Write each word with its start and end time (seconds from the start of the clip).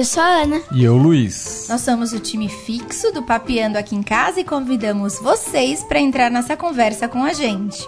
Eu 0.00 0.04
sou 0.06 0.22
a 0.22 0.28
Ana. 0.28 0.62
E 0.72 0.82
eu, 0.82 0.96
Luiz. 0.96 1.66
Nós 1.68 1.82
somos 1.82 2.14
o 2.14 2.18
time 2.18 2.48
fixo 2.48 3.12
do 3.12 3.22
Papeando 3.22 3.76
aqui 3.76 3.94
em 3.94 4.02
casa 4.02 4.40
e 4.40 4.44
convidamos 4.44 5.18
vocês 5.18 5.84
para 5.84 6.00
entrar 6.00 6.30
nessa 6.30 6.56
conversa 6.56 7.06
com 7.06 7.22
a 7.22 7.34
gente. 7.34 7.86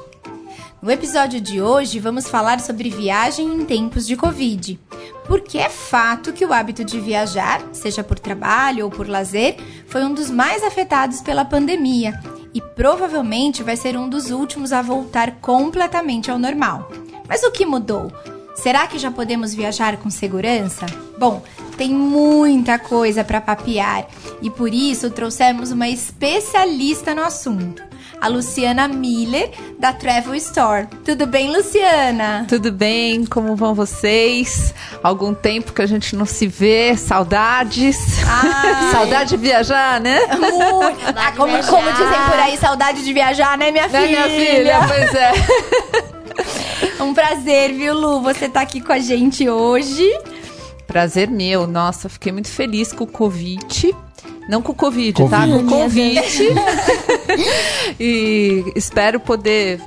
No 0.83 0.91
episódio 0.91 1.41
de 1.41 1.63
hoje, 1.63 1.99
vamos 1.99 2.29
falar 2.29 2.61
sobre 2.61 2.91
viagem 2.91 3.47
em 3.47 3.65
tempos 3.65 4.07
de 4.07 4.15
Covid. 4.15 4.79
Porque 5.27 5.57
é 5.57 5.71
fato 5.71 6.35
que 6.35 6.45
o 6.45 6.53
hábito 6.53 6.85
de 6.85 7.01
viajar, 7.01 7.63
seja 7.73 8.05
por 8.05 8.19
trabalho 8.19 8.85
ou 8.85 8.91
por 8.91 9.09
lazer, 9.09 9.57
foi 9.87 10.05
um 10.05 10.13
dos 10.13 10.29
mais 10.29 10.63
afetados 10.63 11.23
pela 11.23 11.47
pandemia 11.47 12.21
e 12.53 12.61
provavelmente 12.61 13.63
vai 13.63 13.75
ser 13.75 13.97
um 13.97 14.07
dos 14.07 14.31
últimos 14.31 14.71
a 14.71 14.83
voltar 14.83 15.37
completamente 15.37 16.31
ao 16.31 16.39
normal. 16.39 16.93
Mas 17.27 17.43
o 17.43 17.51
que 17.51 17.65
mudou? 17.65 18.13
Será 18.55 18.87
que 18.87 18.99
já 18.99 19.11
podemos 19.11 19.55
viajar 19.55 19.97
com 19.97 20.11
segurança? 20.11 20.85
Bom, 21.19 21.43
tem 21.77 21.91
muita 21.95 22.79
coisa 22.79 23.25
para 23.25 23.41
papear 23.41 24.07
e 24.41 24.51
por 24.51 24.73
isso 24.73 25.11
trouxemos 25.11 25.71
uma 25.71 25.89
especialista 25.89 27.15
no 27.15 27.23
assunto 27.23 27.93
a 28.23 28.29
Luciana 28.29 28.87
Miller, 28.87 29.51
da 29.81 29.93
Travel 29.93 30.37
Store. 30.37 30.87
Tudo 31.05 31.27
bem, 31.27 31.51
Luciana? 31.51 32.47
Tudo 32.49 32.71
bem, 32.71 33.27
como 33.27 33.57
vão 33.57 33.75
vocês? 33.75 34.73
Algum 35.03 35.35
tempo 35.35 35.73
que 35.73 35.83
a 35.83 35.87
gente 35.87 36.15
não 36.15 36.25
se 36.25 36.47
vê, 36.47 36.97
saudades. 36.97 37.99
Ai. 38.25 38.93
Saudade 38.95 39.31
de 39.31 39.37
viajar, 39.39 40.01
né? 40.01 40.21
Muito. 40.39 41.01
Ah, 41.17 41.33
como, 41.37 41.53
viajar. 41.53 41.69
como, 41.69 41.91
dizem 41.91 42.07
por 42.07 42.39
aí, 42.39 42.57
saudade 42.59 43.03
de 43.03 43.13
viajar, 43.13 43.59
né, 43.59 43.73
minha 43.73 43.89
filha? 43.89 44.01
Né, 44.01 44.07
minha 44.07 44.29
filha, 44.29 44.81
pois 44.87 45.15
é. 45.15 47.03
um 47.03 47.13
prazer, 47.13 47.73
viu, 47.73 47.93
Lu? 47.93 48.21
Você 48.21 48.49
tá 48.49 48.61
aqui 48.61 48.81
com 48.81 48.93
a 48.93 49.01
gente 49.01 49.49
hoje. 49.49 50.09
Prazer 50.87 51.29
meu. 51.31 51.67
Nossa, 51.67 52.09
fiquei 52.09 52.33
muito 52.33 52.49
feliz 52.49 52.93
com 52.93 53.05
o 53.05 53.07
convite. 53.07 53.95
Não 54.49 54.61
com 54.61 54.73
o 54.73 54.75
Covid, 54.75 55.15
COVID. 55.15 55.31
tá? 55.31 55.47
Com 55.47 55.57
o 55.59 55.67
convite. 55.67 56.49
e 57.99 58.65
espero 58.75 59.21
poder 59.21 59.81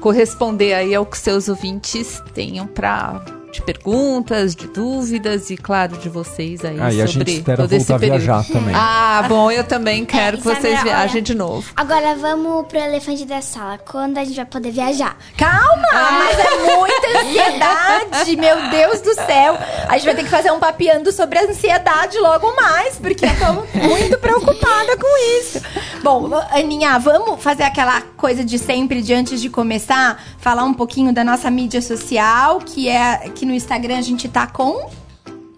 corresponder 0.00 0.74
aí 0.74 0.94
ao 0.94 1.06
que 1.06 1.18
seus 1.18 1.48
ouvintes 1.48 2.20
tenham 2.34 2.66
para 2.66 3.22
de 3.50 3.62
perguntas, 3.62 4.54
de 4.54 4.66
dúvidas 4.68 5.50
e, 5.50 5.56
claro, 5.56 5.96
de 5.98 6.08
vocês 6.08 6.64
aí 6.64 6.78
ah, 6.78 6.84
sobre 6.84 6.96
e 6.96 7.02
a 7.02 7.06
gente 7.06 7.30
espera 7.32 7.66
voltar 7.66 7.94
a 7.94 7.98
viajar 7.98 8.44
também. 8.46 8.74
Ah, 8.74 9.24
bom, 9.28 9.50
eu 9.50 9.64
também 9.64 10.04
quero 10.04 10.36
é, 10.36 10.38
que 10.38 10.44
vocês 10.44 10.82
viajem 10.82 11.16
olha, 11.16 11.22
de 11.22 11.34
novo. 11.34 11.72
Agora 11.76 12.14
vamos 12.14 12.66
pro 12.66 12.78
elefante 12.78 13.24
da 13.24 13.40
sala. 13.42 13.78
Quando 13.78 14.18
a 14.18 14.24
gente 14.24 14.36
vai 14.36 14.46
poder 14.46 14.70
viajar? 14.70 15.16
Calma, 15.36 15.88
ah. 15.92 16.10
mas 16.12 16.38
é 16.38 16.76
muita 16.76 17.18
ansiedade, 17.18 18.36
meu 18.36 18.70
Deus 18.70 19.00
do 19.00 19.14
céu. 19.14 19.58
A 19.88 19.96
gente 19.96 20.06
vai 20.06 20.14
ter 20.14 20.24
que 20.24 20.30
fazer 20.30 20.50
um 20.52 20.60
papiando 20.60 21.10
sobre 21.12 21.38
a 21.38 21.44
ansiedade 21.44 22.18
logo 22.18 22.54
mais, 22.54 22.96
porque 22.96 23.24
eu 23.24 23.30
tô 23.38 23.86
muito 23.88 24.18
preocupada 24.18 24.96
com 24.96 25.40
isso. 25.40 25.60
Bom, 26.02 26.30
Aninha, 26.50 26.98
vamos 26.98 27.42
fazer 27.42 27.62
aquela 27.62 28.00
coisa 28.00 28.42
de 28.42 28.58
sempre, 28.58 29.02
de 29.02 29.12
antes 29.12 29.40
de 29.40 29.50
começar, 29.50 30.22
falar 30.38 30.64
um 30.64 30.72
pouquinho 30.72 31.12
da 31.12 31.22
nossa 31.22 31.50
mídia 31.50 31.82
social, 31.82 32.58
que 32.58 32.88
é 32.88 33.28
que 33.28 33.44
no 33.44 33.52
Instagram 33.52 33.98
a 33.98 34.02
gente 34.02 34.26
tá 34.28 34.46
com. 34.46 34.88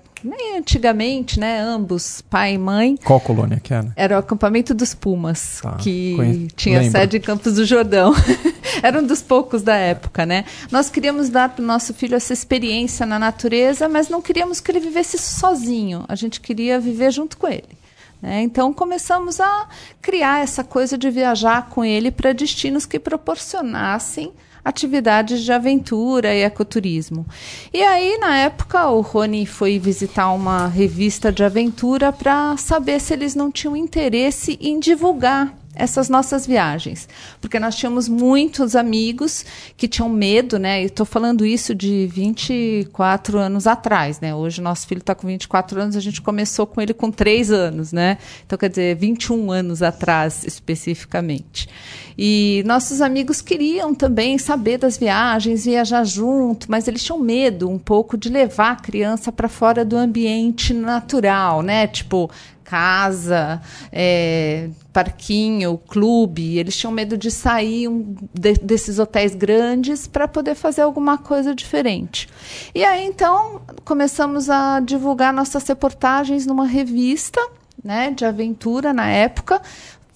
antigamente, 0.56 1.40
né, 1.40 1.60
ambos, 1.62 2.22
pai 2.22 2.54
e 2.54 2.58
mãe. 2.58 2.96
Qual 3.04 3.20
colônia 3.20 3.60
que 3.60 3.74
era? 3.74 3.92
Era 3.96 4.16
o 4.16 4.20
acampamento 4.20 4.76
dos 4.76 4.94
Pumas, 4.94 5.62
tá, 5.64 5.78
que 5.78 6.48
tinha 6.56 6.80
lembro. 6.80 6.92
sede 6.92 7.18
em 7.18 7.22
Campos 7.22 7.56
do 7.56 7.66
Jordão. 7.66 8.14
era 8.84 9.00
um 9.00 9.08
dos 9.08 9.24
poucos 9.24 9.64
da 9.64 9.76
época, 9.76 10.28
né? 10.28 10.46
Nós 10.72 10.92
queríamos 10.92 11.30
dar 11.30 11.50
para 11.50 11.64
o 11.64 11.66
nosso 11.66 11.92
filho 11.92 12.16
essa 12.16 12.32
experiência 12.32 13.04
na 13.04 13.18
natureza, 13.18 13.90
mas 13.90 14.10
não 14.10 14.22
queríamos 14.22 14.60
que 14.60 14.72
ele 14.72 14.80
vivesse 14.80 15.18
sozinho. 15.18 16.06
A 16.08 16.14
gente 16.14 16.40
queria 16.40 16.80
viver 16.80 17.12
junto 17.12 17.36
com 17.36 17.48
ele. 17.48 17.85
Né? 18.26 18.42
Então 18.42 18.74
começamos 18.74 19.40
a 19.40 19.70
criar 20.02 20.42
essa 20.42 20.64
coisa 20.64 20.98
de 20.98 21.12
viajar 21.12 21.70
com 21.70 21.86
ele 21.86 22.10
para 22.10 22.34
destinos 22.34 22.84
que 22.84 22.98
proporcionassem 22.98 24.34
atividades 24.64 25.44
de 25.44 25.52
aventura 25.52 26.34
e 26.34 26.42
ecoturismo. 26.42 27.24
E 27.72 27.84
aí, 27.84 28.18
na 28.18 28.36
época, 28.40 28.90
o 28.90 29.02
Rony 29.02 29.46
foi 29.46 29.78
visitar 29.78 30.32
uma 30.32 30.66
revista 30.66 31.32
de 31.32 31.44
aventura 31.44 32.12
para 32.12 32.58
saber 32.58 33.00
se 33.00 33.14
eles 33.14 33.36
não 33.36 33.52
tinham 33.52 33.76
interesse 33.76 34.58
em 34.60 34.80
divulgar 34.80 35.56
essas 35.76 36.10
nossas 36.10 36.48
viagens. 36.48 37.08
Porque 37.40 37.60
nós 37.60 37.76
tínhamos 37.76 38.08
muitos 38.08 38.76
amigos 38.76 39.46
que 39.78 39.88
tinham 39.88 40.10
medo, 40.10 40.58
né? 40.58 40.82
E 40.82 40.86
estou 40.86 41.06
falando 41.06 41.46
isso 41.46 41.76
de 41.76 42.08
24 42.08 43.38
anos 43.38 43.68
atrás, 43.68 44.20
né? 44.20 44.34
Hoje 44.34 44.62
nosso 44.62 44.88
filho 44.88 45.00
está 45.00 45.14
com 45.14 45.28
24 45.28 45.82
anos, 45.82 45.96
a 45.96 46.00
gente 46.00 46.22
começou 46.22 46.66
com 46.66 46.82
ele 46.82 46.94
com 46.94 47.12
3 47.12 47.52
anos, 47.52 47.92
né? 47.92 48.18
Então, 48.46 48.58
quer 48.58 48.70
dizer, 48.70 48.96
21 48.96 49.52
anos 49.52 49.82
atrás, 49.82 50.44
especificamente. 50.46 51.70
E 52.18 52.64
nossos 52.66 53.02
amigos 53.02 53.42
queriam 53.42 53.94
também 53.94 54.38
saber 54.38 54.78
das 54.78 54.98
viagens, 54.98 55.66
viajar 55.66 56.06
junto, 56.06 56.72
mas 56.72 56.88
eles 56.88 57.04
tinham 57.04 57.20
medo 57.20 57.70
um 57.70 57.78
pouco 57.78 58.18
de 58.18 58.30
levar 58.30 58.72
a 58.72 58.76
criança 58.78 59.32
para 59.32 59.50
fora 59.50 59.84
do 59.84 59.98
ambiente 59.98 60.74
natural, 60.74 61.62
né? 61.62 61.88
Tipo, 61.88 62.32
casa, 62.66 63.62
é, 63.92 64.70
parquinho, 64.92 65.78
clube. 65.78 66.58
Eles 66.58 66.76
tinham 66.76 66.92
medo 66.92 67.16
de 67.16 67.30
sair 67.32 67.88
um, 67.88 68.16
de, 68.34 68.54
desses 68.56 69.00
hotéis 69.00 69.36
grandes 69.36 70.08
para 70.08 70.28
poder 70.28 70.56
fazer 70.56 70.82
alguma 70.82 71.18
coisa 71.18 71.56
diferente. 71.56 72.28
E 72.74 72.84
aí 72.84 73.06
então 73.06 73.62
começamos 73.86 74.50
a 74.50 74.80
divulgar 74.80 75.32
nossas 75.32 75.66
reportagens 75.68 76.46
numa 76.46 76.66
revista, 76.66 77.40
né, 77.84 78.10
de 78.10 78.26
aventura 78.26 78.92
na 78.92 79.08
época, 79.08 79.62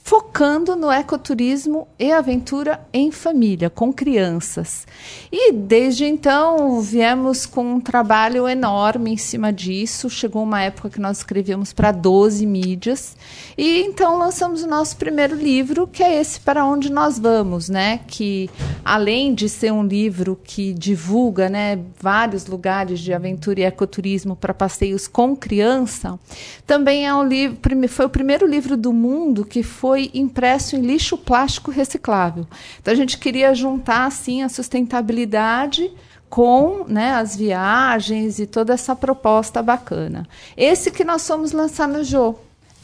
focando 0.09 0.75
no 0.75 0.91
ecoturismo 0.91 1.87
e 1.99 2.11
aventura 2.11 2.81
em 2.91 3.11
família, 3.11 3.69
com 3.69 3.93
crianças. 3.93 4.87
E 5.31 5.51
desde 5.51 6.03
então 6.03 6.81
viemos 6.81 7.45
com 7.45 7.75
um 7.75 7.79
trabalho 7.79 8.47
enorme 8.47 9.13
em 9.13 9.17
cima 9.17 9.53
disso. 9.53 10.09
Chegou 10.09 10.41
uma 10.41 10.63
época 10.63 10.89
que 10.89 10.99
nós 10.99 11.17
escrevíamos 11.17 11.73
para 11.73 11.91
12 11.91 12.43
mídias. 12.47 13.15
E 13.55 13.83
então 13.83 14.17
lançamos 14.17 14.63
o 14.63 14.67
nosso 14.67 14.97
primeiro 14.97 15.35
livro, 15.35 15.85
que 15.85 16.01
é 16.01 16.19
esse 16.19 16.39
Para 16.39 16.65
Onde 16.65 16.91
Nós 16.91 17.19
Vamos, 17.19 17.69
né? 17.69 17.99
Que 18.07 18.49
além 18.83 19.35
de 19.35 19.47
ser 19.47 19.71
um 19.71 19.83
livro 19.83 20.39
que 20.43 20.73
divulga 20.73 21.49
né, 21.49 21.77
vários 22.01 22.47
lugares 22.47 22.99
de 22.99 23.13
aventura 23.13 23.59
e 23.59 23.63
ecoturismo 23.63 24.35
para 24.35 24.55
passeios 24.55 25.07
com 25.07 25.35
criança, 25.35 26.17
também 26.65 27.05
é 27.05 27.13
um 27.13 27.23
livro, 27.23 27.59
foi 27.87 28.07
o 28.07 28.09
primeiro 28.09 28.47
livro 28.47 28.75
do 28.75 28.91
mundo 28.91 29.45
que 29.45 29.61
foi 29.61 29.98
foi 29.99 30.09
impresso 30.13 30.77
em 30.77 30.81
lixo 30.81 31.17
plástico 31.17 31.69
reciclável. 31.71 32.47
Então 32.81 32.93
a 32.93 32.97
gente 32.97 33.17
queria 33.17 33.53
juntar 33.53 34.05
assim 34.05 34.41
a 34.41 34.47
sustentabilidade 34.47 35.91
com 36.29 36.85
né, 36.87 37.11
as 37.11 37.35
viagens 37.35 38.39
e 38.39 38.45
toda 38.45 38.73
essa 38.73 38.95
proposta 38.95 39.61
bacana. 39.61 40.25
Esse 40.55 40.91
que 40.91 41.03
nós 41.03 41.27
fomos 41.27 41.51
lançar 41.51 41.87
no 41.87 42.03
Jô. 42.03 42.35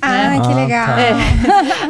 Ah, 0.01 0.29
né? 0.29 0.41
que 0.41 0.47
ah, 0.47 0.55
legal. 0.55 0.87
Tá. 0.87 1.01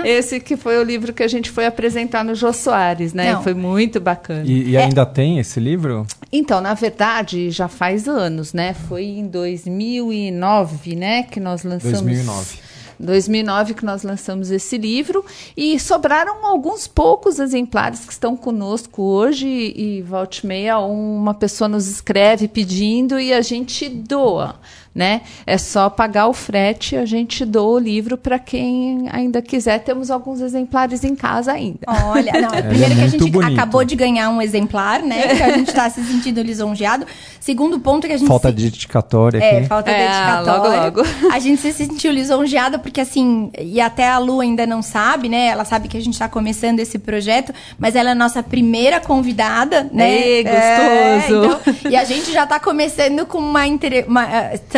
É. 0.04 0.07
Esse 0.18 0.39
que 0.39 0.56
foi 0.56 0.77
o 0.77 0.83
livro 0.83 1.12
que 1.12 1.24
a 1.24 1.27
gente 1.27 1.50
foi 1.50 1.66
apresentar 1.66 2.24
no 2.24 2.36
Jô 2.36 2.54
Soares, 2.54 3.13
né? 3.13 3.33
Não. 3.33 3.42
Foi 3.42 3.56
muito 3.56 4.00
bacana. 4.00 4.44
E, 4.45 4.69
e 4.69 4.77
ainda 4.77 5.01
é. 5.01 5.06
tem 5.06 5.39
esse 5.39 5.60
livro? 5.60 6.06
Então, 6.31 6.62
na 6.62 6.75
verdade, 6.75 7.50
já 7.50 7.68
faz 7.68 8.07
anos, 8.07 8.54
né? 8.54 8.75
Foi 8.88 9.04
em 9.04 9.27
2009, 9.27 10.95
né, 10.95 11.24
que 11.24 11.39
nós 11.39 11.63
lançamos. 11.63 12.01
2009. 12.01 12.64
2009 13.00 13.74
que 13.74 13.86
nós 13.86 14.03
lançamos 14.03 14.51
esse 14.51 14.77
livro. 14.77 15.25
E 15.56 15.80
sobraram 15.80 16.45
alguns 16.45 16.88
poucos 16.88 17.39
exemplares 17.39 18.06
que 18.06 18.13
estão 18.13 18.36
conosco 18.36 19.01
hoje. 19.01 19.47
E 19.47 20.01
volte 20.01 20.45
meia 20.45 20.80
uma 20.80 21.33
pessoa 21.33 21.68
nos 21.68 21.88
escreve 21.88 22.47
pedindo 22.47 23.19
e 23.19 23.33
a 23.33 23.42
gente 23.42 23.89
doa 23.89 24.56
né? 24.95 25.21
É 25.45 25.57
só 25.57 25.89
pagar 25.89 26.27
o 26.27 26.33
frete, 26.33 26.95
a 26.95 27.06
gente 27.06 27.44
doa 27.45 27.75
o 27.75 27.80
livro 27.80 28.18
para 28.18 28.39
quem 28.39 29.09
ainda 29.12 29.42
quiser. 29.42 29.80
Temos 29.80 30.09
alguns 30.09 30.39
exemplares 30.39 31.03
em 31.03 31.13
casa 31.15 31.51
ainda. 31.51 31.80
Olha, 31.86 32.31
não, 32.42 32.53
é, 32.53 32.62
primeiro 32.63 32.94
é 32.94 32.95
que 32.95 33.01
a 33.01 33.07
gente 33.07 33.30
bonito. 33.30 33.53
acabou 33.53 33.83
de 33.83 33.94
ganhar 33.94 34.30
um 34.30 34.42
exemplar, 34.42 35.01
né? 35.01 35.36
Que 35.36 35.44
a 35.44 35.57
gente 35.57 35.68
está 35.68 35.89
se 35.89 36.01
sentindo 36.01 36.42
lisonjeado. 36.42 37.06
Segundo 37.42 37.77
ponto 37.77 38.07
que 38.07 38.13
a 38.13 38.18
gente 38.18 38.27
falta 38.27 38.47
se... 38.47 38.56
dedicatória 38.56 39.38
é, 39.38 39.50
aqui. 39.50 39.65
É, 39.65 39.68
falta 39.68 39.92
é, 39.92 40.07
dedicatória. 40.07 40.81
Logo, 40.83 41.01
logo. 41.01 41.09
A 41.36 41.39
gente 41.39 41.62
se 41.62 41.74
sentiu 41.74 42.12
lisonjeado 42.12 42.80
porque 42.80 43.01
assim, 43.01 43.51
e 43.59 43.81
até 43.81 44.07
a 44.09 44.18
Lu 44.18 44.39
ainda 44.39 44.65
não 44.65 44.81
sabe, 44.81 45.27
né? 45.27 45.48
Ela 45.48 45.65
sabe 45.65 45.88
que 45.88 45.98
a 45.98 46.00
gente 46.00 46.13
está 46.13 46.30
começando 46.30 46.80
esse 46.80 46.98
projeto, 46.98 47.53
mas 47.77 47.95
ela 47.95 48.09
é 48.09 48.12
a 48.13 48.15
nossa 48.15 48.41
primeira 48.41 49.00
convidada, 49.00 49.89
né? 49.91 50.18
Ei, 50.18 50.44
gostoso. 50.44 51.62
É, 51.65 51.69
então, 51.69 51.91
e 51.91 51.95
a 51.95 52.06
gente 52.06 52.31
já 52.31 52.44
está 52.44 52.59
começando 52.59 53.25
com 53.25 53.39
uma, 53.39 53.63
uma 54.07 54.24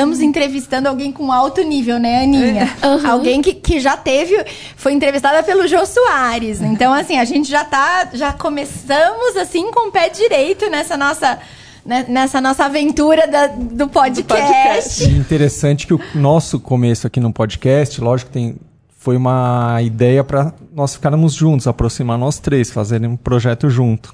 estamos 0.07 0.19
entrevistando 0.21 0.87
alguém 0.87 1.11
com 1.11 1.31
alto 1.31 1.61
nível, 1.61 1.99
né, 1.99 2.23
Aninha? 2.23 2.75
Uhum. 2.83 3.09
Alguém 3.09 3.41
que, 3.41 3.53
que 3.53 3.79
já 3.79 3.97
teve, 3.97 4.45
foi 4.75 4.93
entrevistada 4.93 5.43
pelo 5.43 5.67
Jô 5.67 5.85
Soares. 5.85 6.61
Então, 6.61 6.93
assim, 6.93 7.17
a 7.17 7.25
gente 7.25 7.49
já 7.49 7.65
tá, 7.65 8.09
já 8.13 8.31
começamos 8.33 9.35
assim 9.35 9.71
com 9.71 9.89
o 9.89 9.91
pé 9.91 10.09
direito 10.09 10.69
nessa 10.69 10.95
nossa 10.97 11.39
né, 11.85 12.05
nessa 12.07 12.41
nossa 12.41 12.65
aventura 12.65 13.27
da, 13.27 13.47
do 13.47 13.87
podcast. 13.87 14.23
Do 14.23 14.25
podcast. 14.25 15.03
E 15.05 15.17
interessante 15.17 15.87
que 15.87 15.93
o 15.93 16.01
nosso 16.15 16.59
começo 16.59 17.07
aqui 17.07 17.19
no 17.19 17.31
podcast, 17.31 17.99
lógico 18.01 18.29
que 18.29 18.33
tem, 18.33 18.55
foi 18.97 19.15
uma 19.15 19.81
ideia 19.81 20.23
para 20.23 20.53
nós 20.73 20.93
ficarmos 20.93 21.33
juntos, 21.33 21.65
aproximar 21.65 22.17
nós 22.17 22.39
três, 22.39 22.69
fazerem 22.69 23.09
um 23.09 23.15
projeto 23.15 23.69
junto. 23.69 24.13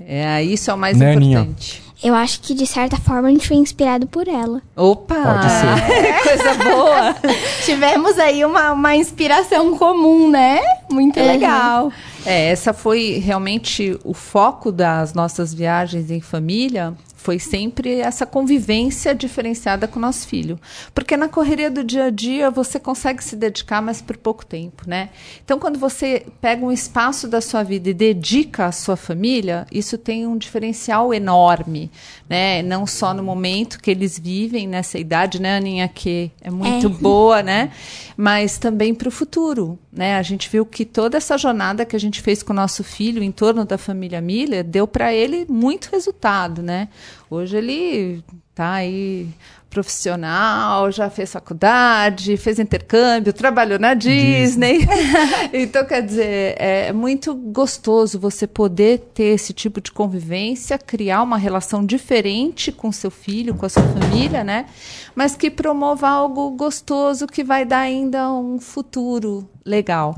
É, 0.00 0.42
isso 0.42 0.70
é 0.70 0.74
o 0.74 0.78
mais 0.78 0.98
né, 0.98 1.14
importante. 1.14 1.80
Aninha? 1.80 1.93
Eu 2.02 2.14
acho 2.14 2.40
que, 2.40 2.54
de 2.54 2.66
certa 2.66 2.96
forma, 2.96 3.28
a 3.28 3.30
gente 3.30 3.48
foi 3.48 3.56
inspirado 3.56 4.06
por 4.06 4.28
ela. 4.28 4.60
Opa! 4.76 5.14
Pode 5.14 5.46
ser. 5.50 6.22
Coisa 6.22 6.64
boa! 6.64 7.16
Tivemos 7.64 8.18
aí 8.18 8.44
uma, 8.44 8.72
uma 8.72 8.96
inspiração 8.96 9.76
comum, 9.78 10.30
né? 10.30 10.60
Muito 10.90 11.18
uhum. 11.18 11.26
legal. 11.26 11.92
É, 12.26 12.50
essa 12.50 12.72
foi 12.72 13.22
realmente 13.24 13.98
o 14.04 14.12
foco 14.12 14.72
das 14.72 15.14
nossas 15.14 15.54
viagens 15.54 16.10
em 16.10 16.20
família 16.20 16.94
foi 17.24 17.38
sempre 17.38 18.00
essa 18.00 18.26
convivência 18.26 19.14
diferenciada 19.14 19.88
com 19.88 19.98
o 19.98 20.02
nosso 20.02 20.28
filho. 20.28 20.60
Porque 20.94 21.16
na 21.16 21.26
correria 21.26 21.70
do 21.70 21.82
dia 21.82 22.04
a 22.04 22.10
dia 22.10 22.50
você 22.50 22.78
consegue 22.78 23.24
se 23.24 23.34
dedicar, 23.34 23.80
mas 23.80 24.02
por 24.02 24.18
pouco 24.18 24.44
tempo, 24.44 24.82
né? 24.86 25.08
Então, 25.42 25.58
quando 25.58 25.78
você 25.78 26.26
pega 26.38 26.62
um 26.62 26.70
espaço 26.70 27.26
da 27.26 27.40
sua 27.40 27.62
vida 27.62 27.88
e 27.88 27.94
dedica 27.94 28.66
à 28.66 28.72
sua 28.72 28.94
família, 28.94 29.66
isso 29.72 29.96
tem 29.96 30.26
um 30.26 30.36
diferencial 30.36 31.14
enorme, 31.14 31.90
né? 32.28 32.60
Não 32.60 32.86
só 32.86 33.14
no 33.14 33.22
momento 33.22 33.80
que 33.80 33.90
eles 33.90 34.18
vivem 34.18 34.68
nessa 34.68 34.98
idade, 34.98 35.40
né, 35.40 35.56
Aninha, 35.56 35.88
que 35.88 36.30
é 36.42 36.50
muito 36.50 36.88
é. 36.88 36.90
boa, 36.90 37.42
né? 37.42 37.70
Mas 38.18 38.58
também 38.58 38.94
para 38.94 39.08
o 39.08 39.10
futuro, 39.10 39.78
né? 39.94 40.16
A 40.16 40.22
gente 40.22 40.50
viu 40.50 40.66
que 40.66 40.84
toda 40.84 41.16
essa 41.16 41.38
jornada 41.38 41.84
que 41.84 41.94
a 41.94 42.00
gente 42.00 42.20
fez 42.20 42.42
com 42.42 42.52
o 42.52 42.56
nosso 42.56 42.82
filho 42.82 43.22
em 43.22 43.30
torno 43.30 43.64
da 43.64 43.78
família 43.78 44.20
Miller 44.20 44.64
deu 44.64 44.88
para 44.88 45.14
ele 45.14 45.46
muito 45.48 45.88
resultado, 45.92 46.62
né? 46.62 46.88
Hoje 47.34 47.56
ele 47.56 48.24
tá 48.54 48.74
aí 48.74 49.28
profissional, 49.74 50.92
já 50.92 51.10
fez 51.10 51.32
faculdade, 51.32 52.36
fez 52.36 52.60
intercâmbio, 52.60 53.32
trabalhou 53.32 53.76
na 53.76 53.92
Disney. 53.92 54.78
Disney. 54.78 54.88
então, 55.52 55.84
quer 55.84 56.00
dizer, 56.00 56.54
é 56.56 56.92
muito 56.92 57.34
gostoso 57.34 58.20
você 58.20 58.46
poder 58.46 59.10
ter 59.12 59.34
esse 59.34 59.52
tipo 59.52 59.80
de 59.80 59.90
convivência, 59.90 60.78
criar 60.78 61.22
uma 61.22 61.36
relação 61.36 61.84
diferente 61.84 62.70
com 62.70 62.92
seu 62.92 63.10
filho, 63.10 63.56
com 63.56 63.66
a 63.66 63.68
sua 63.68 63.82
família, 63.82 64.44
né? 64.44 64.66
Mas 65.12 65.34
que 65.34 65.50
promova 65.50 66.08
algo 66.08 66.50
gostoso 66.50 67.26
que 67.26 67.42
vai 67.42 67.64
dar 67.64 67.80
ainda 67.80 68.32
um 68.32 68.60
futuro 68.60 69.48
legal. 69.64 70.16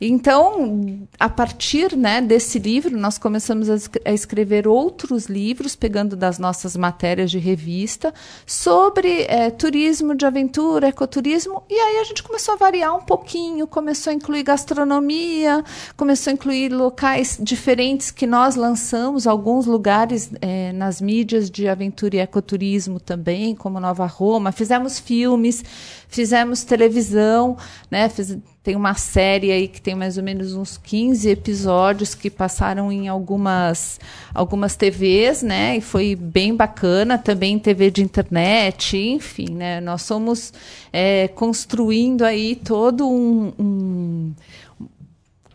Então, 0.00 1.08
a 1.18 1.28
partir 1.28 1.96
né, 1.96 2.20
desse 2.20 2.58
livro, 2.58 2.98
nós 2.98 3.16
começamos 3.16 3.70
a, 3.70 4.12
escrever 4.12 4.66
outros 4.66 5.26
livros, 5.26 5.76
pegando 5.76 6.16
das 6.16 6.38
nossas 6.38 6.57
matérias 6.76 7.30
de 7.30 7.38
revista, 7.38 8.12
sobre 8.46 9.22
é, 9.22 9.50
turismo 9.50 10.14
de 10.14 10.24
aventura, 10.24 10.88
ecoturismo, 10.88 11.62
e 11.68 11.74
aí 11.74 11.98
a 11.98 12.04
gente 12.04 12.22
começou 12.22 12.54
a 12.54 12.56
variar 12.56 12.96
um 12.96 13.00
pouquinho, 13.00 13.66
começou 13.66 14.10
a 14.10 14.14
incluir 14.14 14.42
gastronomia, 14.42 15.64
começou 15.96 16.30
a 16.30 16.34
incluir 16.34 16.72
locais 16.72 17.38
diferentes 17.40 18.10
que 18.10 18.26
nós 18.26 18.56
lançamos, 18.56 19.26
alguns 19.26 19.66
lugares 19.66 20.30
é, 20.40 20.72
nas 20.72 21.00
mídias 21.00 21.50
de 21.50 21.68
aventura 21.68 22.16
e 22.16 22.18
ecoturismo 22.20 23.00
também, 23.00 23.54
como 23.54 23.80
Nova 23.80 24.06
Roma, 24.06 24.52
fizemos 24.52 24.98
filmes, 24.98 25.64
fizemos 26.08 26.64
televisão, 26.64 27.56
né, 27.90 28.08
fiz, 28.08 28.36
tem 28.68 28.76
uma 28.76 28.92
série 28.92 29.50
aí 29.50 29.66
que 29.66 29.80
tem 29.80 29.94
mais 29.94 30.18
ou 30.18 30.22
menos 30.22 30.52
uns 30.52 30.76
15 30.76 31.26
episódios 31.30 32.14
que 32.14 32.28
passaram 32.28 32.92
em 32.92 33.08
algumas, 33.08 33.98
algumas 34.34 34.76
TVs, 34.76 35.42
né? 35.42 35.78
E 35.78 35.80
foi 35.80 36.14
bem 36.14 36.54
bacana, 36.54 37.16
também 37.16 37.58
TV 37.58 37.90
de 37.90 38.02
internet, 38.02 38.94
enfim, 38.94 39.54
né? 39.54 39.80
Nós 39.80 40.02
somos 40.02 40.52
é, 40.92 41.28
construindo 41.28 42.26
aí 42.26 42.56
todo 42.56 43.08
um, 43.08 43.54
um 43.58 44.34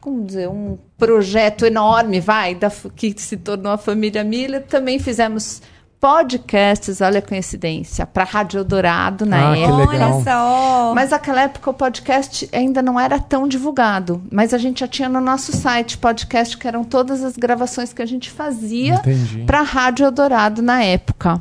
como 0.01 0.25
dizer, 0.25 0.49
um 0.49 0.75
projeto 0.97 1.67
enorme, 1.67 2.19
vai, 2.19 2.55
da, 2.55 2.71
que 2.95 3.13
se 3.15 3.37
tornou 3.37 3.73
a 3.73 3.77
família 3.77 4.23
Miller. 4.23 4.63
Também 4.63 4.97
fizemos 4.97 5.61
podcasts, 6.03 6.99
olha 6.99 7.19
a 7.19 7.21
coincidência, 7.21 8.05
para 8.05 8.25
Rádio 8.25 8.61
Dourado 8.65 9.25
na 9.25 9.51
ah, 9.51 9.57
época. 9.57 9.87
Olha 9.87 10.21
só. 10.21 10.91
Mas 10.93 11.11
naquela 11.11 11.43
época 11.43 11.69
o 11.69 11.73
podcast 11.73 12.49
ainda 12.51 12.81
não 12.81 12.99
era 12.99 13.17
tão 13.19 13.47
divulgado. 13.47 14.21
Mas 14.29 14.53
a 14.53 14.57
gente 14.57 14.81
já 14.81 14.87
tinha 14.87 15.07
no 15.07 15.21
nosso 15.21 15.53
site 15.53 15.97
podcast, 15.97 16.57
que 16.57 16.67
eram 16.67 16.83
todas 16.83 17.23
as 17.23 17.37
gravações 17.37 17.93
que 17.93 18.01
a 18.01 18.05
gente 18.05 18.29
fazia 18.29 19.01
para 19.47 19.61
Rádio 19.61 20.11
Dourado 20.11 20.61
na 20.61 20.83
época. 20.83 21.39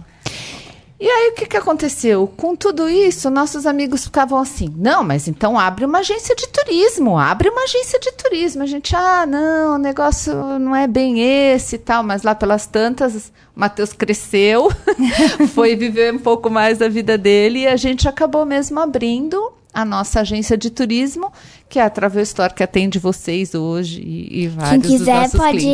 E 1.03 1.11
aí 1.11 1.31
o 1.31 1.35
que, 1.35 1.47
que 1.47 1.57
aconteceu? 1.57 2.33
Com 2.37 2.55
tudo 2.55 2.89
isso, 2.89 3.29
nossos 3.29 3.67
amigos 3.67 4.05
ficavam 4.05 4.39
assim: 4.39 4.73
não, 4.77 5.03
mas 5.03 5.27
então 5.27 5.59
abre 5.59 5.85
uma 5.85 5.99
agência 5.99 6.33
de 6.37 6.47
turismo, 6.47 7.19
abre 7.19 7.49
uma 7.49 7.65
agência 7.65 7.99
de 7.99 8.13
turismo. 8.13 8.63
A 8.63 8.67
gente, 8.67 8.95
ah, 8.95 9.27
não, 9.27 9.75
o 9.75 9.79
negócio 9.79 10.33
não 10.61 10.77
é 10.77 10.87
bem 10.87 11.21
esse 11.21 11.75
e 11.75 11.79
tal, 11.79 12.05
mas 12.05 12.23
lá 12.23 12.37
pelas 12.37 12.67
tantas, 12.67 13.33
o 13.57 13.59
Matheus 13.59 13.93
cresceu, 13.93 14.71
foi 15.53 15.75
viver 15.75 16.15
um 16.15 16.21
pouco 16.21 16.49
mais 16.49 16.81
a 16.81 16.89
vida 16.89 17.19
dele 17.19 17.63
e 17.63 17.67
a 17.67 17.75
gente 17.75 18.09
acabou 18.09 18.47
mesmo 18.47 18.79
abrindo 18.79 19.53
a 19.73 19.85
nossa 19.85 20.21
agência 20.21 20.57
de 20.57 20.71
turismo, 20.71 21.33
que 21.69 21.79
é 21.79 21.83
a 21.83 21.91
Travel 21.91 22.23
Store 22.23 22.53
que 22.53 22.63
atende 22.63 22.99
vocês 22.99 23.55
hoje 23.55 24.03
e, 24.03 24.43
e 24.43 24.49
vários 24.49 24.87
Quem 24.87 24.99
quiser 24.99 25.31
pode, 25.31 25.67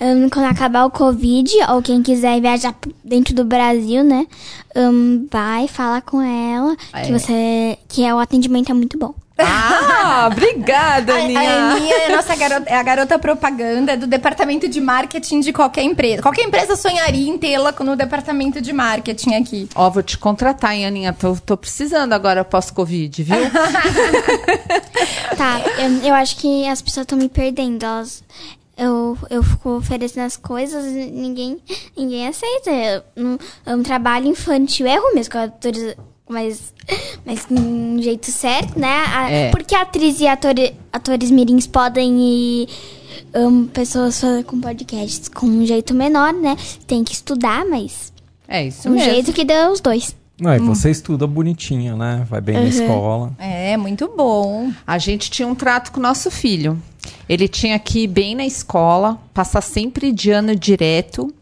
um, 0.00 0.28
quando 0.28 0.46
acabar 0.46 0.84
o 0.84 0.90
Covid, 0.90 1.52
ou 1.70 1.80
quem 1.80 2.02
quiser 2.02 2.40
viajar 2.40 2.74
dentro 3.04 3.34
do 3.34 3.44
Brasil, 3.44 4.02
né, 4.02 4.26
um, 4.74 5.26
vai 5.30 5.68
falar 5.68 6.02
com 6.02 6.20
ela, 6.20 6.76
é. 6.92 7.02
que 7.02 7.12
você, 7.12 7.78
que 7.88 8.04
é, 8.04 8.12
o 8.12 8.18
atendimento 8.18 8.70
é 8.70 8.74
muito 8.74 8.98
bom. 8.98 9.14
Ah, 9.36 10.28
obrigada, 10.32 11.14
Aninha. 11.14 11.40
A, 11.40 11.42
a 11.42 11.72
Aninha 11.72 11.94
é, 11.96 12.16
nossa 12.16 12.36
garota, 12.36 12.70
é 12.70 12.76
a 12.76 12.82
garota 12.82 13.18
propaganda 13.18 13.96
do 13.96 14.06
departamento 14.06 14.68
de 14.68 14.80
marketing 14.80 15.40
de 15.40 15.52
qualquer 15.52 15.82
empresa. 15.82 16.22
Qualquer 16.22 16.44
empresa 16.44 16.76
sonharia 16.76 17.28
em 17.28 17.36
tê-la 17.36 17.74
no 17.80 17.96
departamento 17.96 18.60
de 18.60 18.72
marketing 18.72 19.34
aqui. 19.34 19.68
Ó, 19.74 19.90
vou 19.90 20.02
te 20.02 20.16
contratar, 20.16 20.74
hein, 20.74 20.86
Aninha? 20.86 21.12
Tô, 21.12 21.34
tô 21.36 21.56
precisando 21.56 22.12
agora 22.12 22.44
pós-Covid, 22.44 23.22
viu? 23.22 23.36
tá, 25.36 25.60
eu, 25.78 26.08
eu 26.08 26.14
acho 26.14 26.36
que 26.36 26.68
as 26.68 26.80
pessoas 26.80 27.04
estão 27.04 27.18
me 27.18 27.28
perdendo. 27.28 27.84
Elas, 27.84 28.22
eu, 28.76 29.18
eu 29.30 29.42
fico 29.42 29.70
oferecendo 29.70 30.26
as 30.26 30.36
coisas 30.36 30.84
e 30.84 31.10
ninguém, 31.10 31.60
ninguém 31.96 32.28
aceita. 32.28 33.04
Um, 33.16 33.36
um 33.66 33.82
trabalho 33.82 34.26
infantil 34.28 34.86
é 34.86 34.96
ruim 34.96 35.14
mesmo, 35.14 35.32
com 35.32 35.38
mas, 36.28 36.72
mas 37.24 37.46
um 37.50 38.00
jeito 38.00 38.30
certo, 38.30 38.78
né? 38.78 39.04
A, 39.08 39.30
é. 39.30 39.50
Porque 39.50 39.74
atriz 39.74 40.20
e 40.20 40.26
ator, 40.26 40.54
atores 40.92 41.30
mirins 41.30 41.66
podem 41.66 42.18
ir. 42.20 42.68
Um, 43.36 43.66
pessoas 43.66 44.22
com 44.46 44.60
podcasts 44.60 45.28
com 45.28 45.46
um 45.46 45.66
jeito 45.66 45.92
menor, 45.92 46.32
né? 46.32 46.56
Tem 46.86 47.02
que 47.02 47.12
estudar, 47.12 47.64
mas. 47.64 48.12
É 48.46 48.64
isso 48.64 48.88
um 48.88 48.92
mesmo. 48.92 49.10
jeito 49.10 49.32
que 49.32 49.44
deu 49.44 49.72
os 49.72 49.80
dois. 49.80 50.14
Não, 50.40 50.54
e 50.54 50.60
hum. 50.60 50.66
você 50.66 50.90
estuda 50.90 51.26
bonitinho, 51.26 51.96
né? 51.96 52.26
Vai 52.28 52.40
bem 52.40 52.56
uhum. 52.56 52.62
na 52.62 52.68
escola. 52.68 53.32
É, 53.38 53.76
muito 53.76 54.10
bom. 54.16 54.72
A 54.86 54.98
gente 54.98 55.30
tinha 55.30 55.46
um 55.46 55.54
trato 55.54 55.92
com 55.92 56.00
o 56.00 56.02
nosso 56.02 56.30
filho. 56.30 56.80
Ele 57.28 57.48
tinha 57.48 57.78
que 57.78 58.04
ir 58.04 58.06
bem 58.06 58.34
na 58.34 58.44
escola, 58.44 59.18
passar 59.32 59.62
sempre 59.62 60.12
de 60.12 60.30
ano 60.30 60.54
direto, 60.54 61.32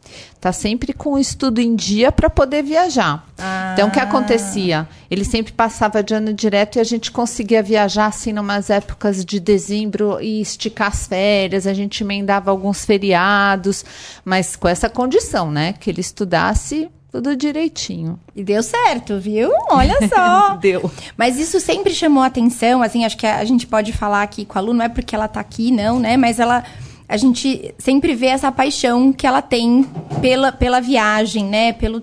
tá 0.40 0.52
sempre 0.52 0.92
com 0.92 1.14
o 1.14 1.19
estudo 1.19 1.61
em 1.61 1.75
dia 1.75 2.11
para 2.11 2.28
poder 2.28 2.62
viajar. 2.62 3.26
Ah. 3.38 3.71
Então, 3.73 3.88
o 3.88 3.90
que 3.90 4.00
acontecia? 4.00 4.88
Ele 5.11 5.25
sempre 5.25 5.52
passava 5.52 6.02
de 6.02 6.14
ano 6.14 6.33
direto 6.33 6.76
e 6.76 6.81
a 6.81 6.85
gente 6.85 7.11
conseguia 7.11 7.62
viajar 7.62 8.07
assim 8.07 8.33
numas 8.33 8.71
épocas 8.71 9.25
de 9.25 9.38
dezembro 9.38 10.21
e 10.21 10.40
esticar 10.40 10.88
as 10.88 11.07
férias, 11.07 11.66
a 11.66 11.73
gente 11.73 12.02
emendava 12.02 12.50
alguns 12.50 12.85
feriados, 12.85 13.85
mas 14.25 14.57
com 14.57 14.69
essa 14.69 14.88
condição, 14.88 15.50
né? 15.50 15.75
Que 15.75 15.90
ele 15.90 16.00
estudasse 16.00 16.90
tudo 17.12 17.37
direitinho. 17.37 18.19
E 18.35 18.42
deu 18.42 18.62
certo, 18.62 19.21
viu? 19.21 19.52
Olha 19.71 19.97
só. 20.09 20.57
deu. 20.57 20.90
Mas 21.14 21.38
isso 21.38 21.61
sempre 21.61 21.92
chamou 21.92 22.23
atenção, 22.23 22.83
assim, 22.83 23.04
acho 23.04 23.19
que 23.19 23.26
a, 23.26 23.45
gente 23.45 23.66
pode 23.66 23.92
falar 23.92 24.23
aqui 24.23 24.47
com 24.47 24.59
a 24.59 24.62
Lu, 24.62 24.73
não 24.73 24.87
é 24.87 24.88
porque 24.88 25.14
ela 25.14 25.28
tá 25.28 25.38
aqui, 25.38 25.71
não, 25.71 26.00
né? 26.00 26.16
Mas 26.16 26.40
ela 26.40 26.64
a 27.07 27.16
gente 27.19 27.75
sempre 27.76 28.14
vê 28.14 28.28
essa 28.28 28.50
paixão 28.50 29.12
que 29.12 29.26
ela 29.26 29.42
tem 29.42 29.87
pela, 30.23 30.50
pela 30.50 30.81
viagem, 30.81 31.45
né? 31.45 31.75
Pelo 31.75 32.02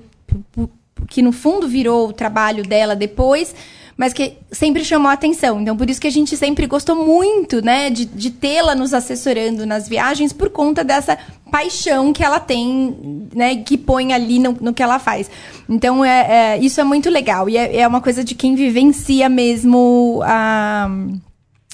que 1.07 1.23
no 1.23 1.31
fundo 1.31 1.67
virou 1.67 2.09
o 2.09 2.13
trabalho 2.13 2.61
dela 2.61 2.95
depois, 2.95 3.55
mas 3.99 4.13
que 4.13 4.37
sempre 4.49 4.85
chamou 4.85 5.11
a 5.11 5.13
atenção. 5.13 5.59
Então, 5.59 5.75
por 5.75 5.89
isso 5.89 5.99
que 5.99 6.07
a 6.07 6.11
gente 6.11 6.37
sempre 6.37 6.65
gostou 6.65 6.95
muito, 6.95 7.61
né, 7.61 7.89
de, 7.89 8.05
de 8.05 8.31
tê-la 8.31 8.73
nos 8.73 8.93
assessorando 8.93 9.65
nas 9.65 9.89
viagens, 9.89 10.31
por 10.31 10.49
conta 10.49 10.85
dessa 10.85 11.17
paixão 11.51 12.13
que 12.13 12.23
ela 12.23 12.39
tem, 12.39 13.27
né, 13.35 13.57
que 13.57 13.77
põe 13.77 14.13
ali 14.13 14.39
no, 14.39 14.53
no 14.53 14.73
que 14.73 14.81
ela 14.81 14.99
faz. 14.99 15.29
Então, 15.67 16.05
é, 16.05 16.53
é, 16.55 16.57
isso 16.59 16.79
é 16.79 16.83
muito 16.85 17.09
legal. 17.09 17.49
E 17.49 17.57
é, 17.57 17.81
é 17.81 17.85
uma 17.85 17.99
coisa 17.99 18.23
de 18.23 18.35
quem 18.35 18.55
vivencia 18.55 19.27
mesmo 19.27 20.21
a 20.23 20.89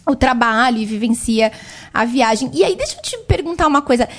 o 0.07 0.15
trabalho 0.15 0.77
e 0.77 0.85
vivencia 0.85 1.51
a 1.93 2.05
viagem. 2.05 2.49
E 2.53 2.63
aí, 2.63 2.75
deixa 2.75 2.95
eu 2.97 3.01
te 3.03 3.17
perguntar 3.27 3.67
uma 3.67 3.83
coisa. 3.83 4.09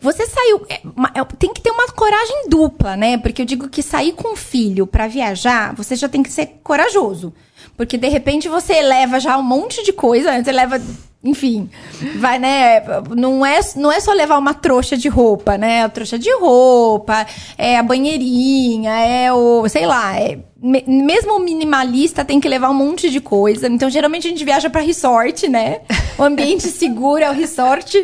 Você 0.00 0.26
saiu. 0.26 0.66
É, 0.68 0.74
é, 0.74 1.24
tem 1.38 1.54
que 1.54 1.62
ter 1.62 1.70
uma 1.70 1.88
coragem 1.88 2.48
dupla, 2.48 2.96
né? 2.96 3.16
Porque 3.16 3.40
eu 3.40 3.46
digo 3.46 3.68
que 3.68 3.82
sair 3.82 4.12
com 4.12 4.34
o 4.34 4.36
filho 4.36 4.86
para 4.86 5.08
viajar, 5.08 5.74
você 5.74 5.96
já 5.96 6.08
tem 6.08 6.22
que 6.22 6.30
ser 6.30 6.60
corajoso. 6.62 7.32
Porque 7.76 7.98
de 7.98 8.08
repente 8.08 8.48
você 8.48 8.80
leva 8.80 9.20
já 9.20 9.36
um 9.36 9.42
monte 9.42 9.82
de 9.84 9.92
coisa, 9.92 10.30
né? 10.30 10.42
você 10.42 10.52
leva. 10.52 10.80
Enfim, 11.24 11.68
vai, 12.16 12.38
né? 12.38 12.80
Não 13.16 13.44
é, 13.44 13.58
não 13.74 13.90
é 13.90 13.98
só 13.98 14.12
levar 14.12 14.38
uma 14.38 14.54
trouxa 14.54 14.96
de 14.96 15.08
roupa, 15.08 15.58
né? 15.58 15.82
A 15.82 15.88
trouxa 15.88 16.18
de 16.18 16.32
roupa, 16.34 17.26
é 17.58 17.76
a 17.78 17.82
banheirinha, 17.82 18.92
é 18.92 19.32
o. 19.32 19.68
sei 19.68 19.86
lá, 19.86 20.18
é 20.20 20.38
mesmo 20.86 21.36
o 21.36 21.38
minimalista 21.38 22.24
tem 22.24 22.40
que 22.40 22.48
levar 22.48 22.70
um 22.70 22.74
monte 22.74 23.10
de 23.10 23.20
coisa. 23.20 23.66
Então, 23.68 23.90
geralmente 23.90 24.26
a 24.26 24.30
gente 24.30 24.44
viaja 24.44 24.70
para 24.70 24.80
resort, 24.80 25.48
né? 25.48 25.80
O 26.18 26.22
ambiente 26.22 26.66
seguro 26.68 27.22
é 27.22 27.30
o 27.30 27.34
resort. 27.34 27.96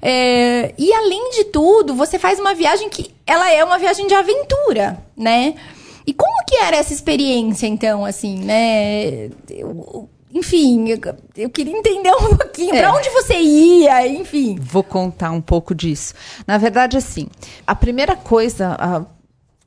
É, 0.00 0.74
e 0.78 0.92
além 0.92 1.30
de 1.30 1.44
tudo, 1.44 1.94
você 1.94 2.18
faz 2.18 2.38
uma 2.38 2.54
viagem 2.54 2.88
que 2.88 3.10
ela 3.26 3.50
é 3.50 3.64
uma 3.64 3.78
viagem 3.78 4.06
de 4.06 4.14
aventura, 4.14 4.98
né? 5.16 5.54
E 6.08 6.14
como 6.14 6.42
que 6.46 6.56
era 6.56 6.78
essa 6.78 6.94
experiência, 6.94 7.66
então, 7.66 8.02
assim, 8.02 8.38
né? 8.38 9.26
Eu, 9.50 10.08
enfim, 10.32 10.88
eu, 10.88 10.98
eu, 11.36 11.50
queria 11.50 11.76
entender 11.76 12.10
um 12.12 12.34
pouquinho 12.34 12.74
é. 12.74 12.80
para 12.80 12.94
onde 12.94 13.10
você 13.10 13.34
ia, 13.34 14.08
enfim. 14.08 14.56
Vou 14.58 14.82
contar 14.82 15.30
um 15.32 15.42
pouco 15.42 15.74
disso. 15.74 16.14
Na 16.46 16.56
verdade, 16.56 16.96
assim, 16.96 17.28
a 17.66 17.74
primeira 17.74 18.16
coisa, 18.16 18.74
a 18.80 19.04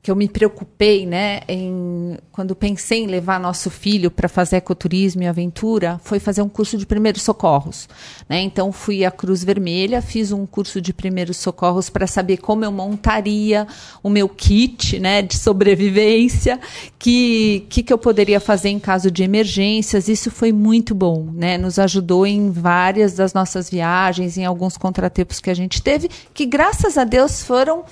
que 0.02 0.10
eu 0.10 0.16
me 0.16 0.28
preocupei, 0.28 1.06
né, 1.06 1.42
em, 1.48 2.18
quando 2.32 2.56
pensei 2.56 3.04
em 3.04 3.08
levar 3.08 3.40
nosso 3.40 3.70
filho 3.70 4.10
para 4.10 4.28
fazer 4.28 4.56
ecoturismo 4.56 5.22
e 5.22 5.28
aventura, 5.28 6.02
foi 6.04 6.20
fazer 6.20 6.42
um 6.42 6.50
curso 6.50 6.76
de 6.76 6.88
primeiros 6.88 7.22
socorros. 7.22 7.88
Né? 8.28 8.42
Então, 8.42 8.72
fui 8.72 9.06
à 9.06 9.12
Cruz 9.12 9.44
Vermelha, 9.44 10.02
fiz 10.02 10.32
um 10.32 10.48
curso 10.48 10.82
de 10.82 10.92
primeiros 10.92 11.38
socorros 11.38 11.88
para 11.88 12.08
saber 12.08 12.38
como 12.38 12.66
eu 12.66 12.72
montaria 12.72 13.68
o 14.02 14.10
meu 14.10 14.28
kit 14.28 15.00
né, 15.00 15.22
de 15.22 15.38
sobrevivência, 15.38 16.60
que, 16.98 17.68
que, 17.70 17.84
que 17.84 17.94
eu 17.94 17.98
poderia 17.98 18.40
fazer 18.40 18.70
em 18.70 18.80
caso 18.80 19.12
de 19.12 19.22
emergências. 19.22 20.08
Isso 20.08 20.32
foi 20.32 20.52
muito 20.52 20.96
bom, 20.96 21.30
né? 21.32 21.60
nos 21.60 21.78
ajudou 21.78 22.26
em 22.26 22.50
várias 22.50 23.14
das 23.14 23.36
nossas 23.36 23.70
viagens, 23.70 24.36
em 24.36 24.46
alguns 24.46 24.78
contratempos 24.78 25.40
que 25.40 25.52
a 25.52 25.54
gente 25.54 25.80
teve, 25.80 26.10
que 26.34 26.48
graças 26.48 26.98
a 26.98 27.04
Deus 27.04 27.44
foram 27.44 27.84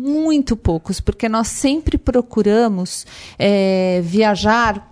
muito 0.00 0.56
poucos, 0.56 1.00
porque 1.00 1.28
nós 1.28 1.48
sempre 1.48 1.98
procuramos 1.98 3.06
é, 3.38 4.00
viajar 4.02 4.90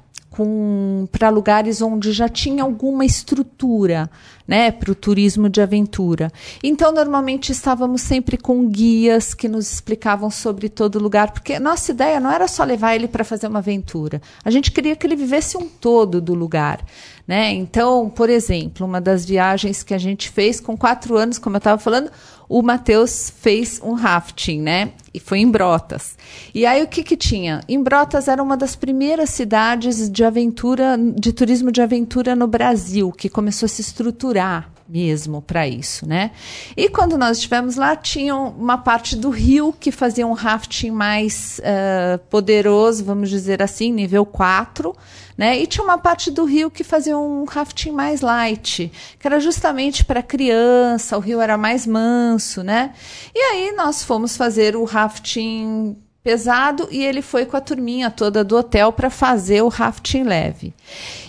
para 1.11 1.31
lugares 1.31 1.83
onde 1.83 2.13
já 2.13 2.29
tinha 2.29 2.63
alguma 2.63 3.05
estrutura, 3.05 4.09
né, 4.47 4.71
para 4.71 4.93
o 4.93 4.95
turismo 4.95 5.49
de 5.49 5.61
aventura. 5.61 6.31
Então, 6.63 6.93
normalmente 6.93 7.51
estávamos 7.51 8.03
sempre 8.03 8.37
com 8.37 8.69
guias 8.69 9.35
que 9.35 9.49
nos 9.49 9.73
explicavam 9.73 10.31
sobre 10.31 10.69
todo 10.69 11.01
lugar, 11.01 11.33
porque 11.33 11.59
nossa 11.59 11.91
ideia 11.91 12.21
não 12.21 12.31
era 12.31 12.47
só 12.47 12.63
levar 12.63 12.95
ele 12.95 13.09
para 13.09 13.25
fazer 13.25 13.49
uma 13.49 13.59
aventura. 13.59 14.23
A 14.45 14.51
gente 14.51 14.71
queria 14.71 14.95
que 14.95 15.07
ele 15.07 15.17
vivesse 15.17 15.57
um 15.57 15.67
todo 15.67 16.21
do 16.21 16.35
lugar. 16.35 16.85
Né? 17.29 17.53
Então, 17.53 18.09
por 18.09 18.31
exemplo, 18.31 18.87
uma 18.87 19.03
das 19.03 19.23
viagens 19.27 19.83
que 19.83 19.93
a 19.93 19.99
gente 19.99 20.31
fez 20.31 20.61
com 20.61 20.75
quatro 20.79 21.15
anos, 21.15 21.37
como 21.37 21.57
eu 21.57 21.59
estava 21.59 21.79
falando, 21.79 22.11
o 22.49 22.63
Matheus 22.63 23.31
fez 23.39 23.79
um 23.85 23.93
rafting, 23.93 24.63
né? 24.63 24.93
E 25.13 25.21
foi 25.21 25.41
em 25.41 25.51
Brotas. 25.51 26.17
E 26.55 26.65
aí 26.65 26.83
o 26.83 26.89
que 26.89 27.05
que 27.05 27.19
tinha? 27.19 27.61
Em 27.69 27.83
Brotas 27.83 28.29
era 28.29 28.43
uma 28.43 28.57
das 28.57 28.75
primeiras 28.75 29.29
cidades 29.29 30.09
de 30.09 30.25
aventura, 30.25 30.97
de 30.97 31.31
turismo 31.35 31.71
de 31.71 31.83
aventura 31.83 32.35
no 32.35 32.47
Brasil, 32.47 33.13
que 33.13 33.29
começou 33.29 33.67
a 33.67 33.69
se 33.69 33.83
estruturar 33.83 34.78
mesmo 34.89 35.43
para 35.43 35.69
isso, 35.69 36.09
né? 36.09 36.31
E 36.77 36.89
quando 36.89 37.19
nós 37.19 37.37
estivemos 37.37 37.77
lá, 37.77 37.95
tinha 37.95 38.35
uma 38.35 38.79
parte 38.79 39.15
do 39.15 39.29
rio 39.29 39.75
que 39.79 39.93
fazia 39.93 40.27
um 40.27 40.33
rafting 40.33 40.91
mais 40.91 41.61
uh, 41.61 42.19
poderoso, 42.31 43.05
vamos 43.05 43.29
dizer 43.29 43.63
assim, 43.63 43.93
nível 43.93 44.25
4, 44.25 44.97
né? 45.37 45.59
E 45.59 45.67
tinha 45.67 45.85
uma 45.85 45.99
parte 45.99 46.31
do 46.31 46.45
rio 46.45 46.71
que 46.71 46.83
fazia 46.83 47.19
um 47.19 47.45
rafting 47.45 47.91
mais 47.91 48.23
light, 48.23 48.91
que 49.19 49.27
era 49.27 49.39
justamente 49.39 50.05
para 50.05 50.23
criança, 50.23 51.17
o 51.17 51.21
rio 51.21 51.41
era 51.41 51.59
mais 51.59 51.87
manso, 51.87 52.63
né? 52.63 52.95
E 53.35 53.39
aí 53.39 53.73
nós 53.73 54.03
fomos 54.03 54.37
fazer 54.37 54.75
o 54.75 54.85
rafting 54.85 55.97
pesado 56.23 56.89
e 56.91 57.05
ele 57.05 57.23
foi 57.23 57.47
com 57.47 57.57
a 57.57 57.61
turminha 57.61 58.11
toda 58.11 58.45
do 58.45 58.57
hotel 58.57 58.93
para 58.93 59.09
fazer 59.09 59.63
o 59.63 59.69
rafting 59.69 60.25
leve. 60.25 60.75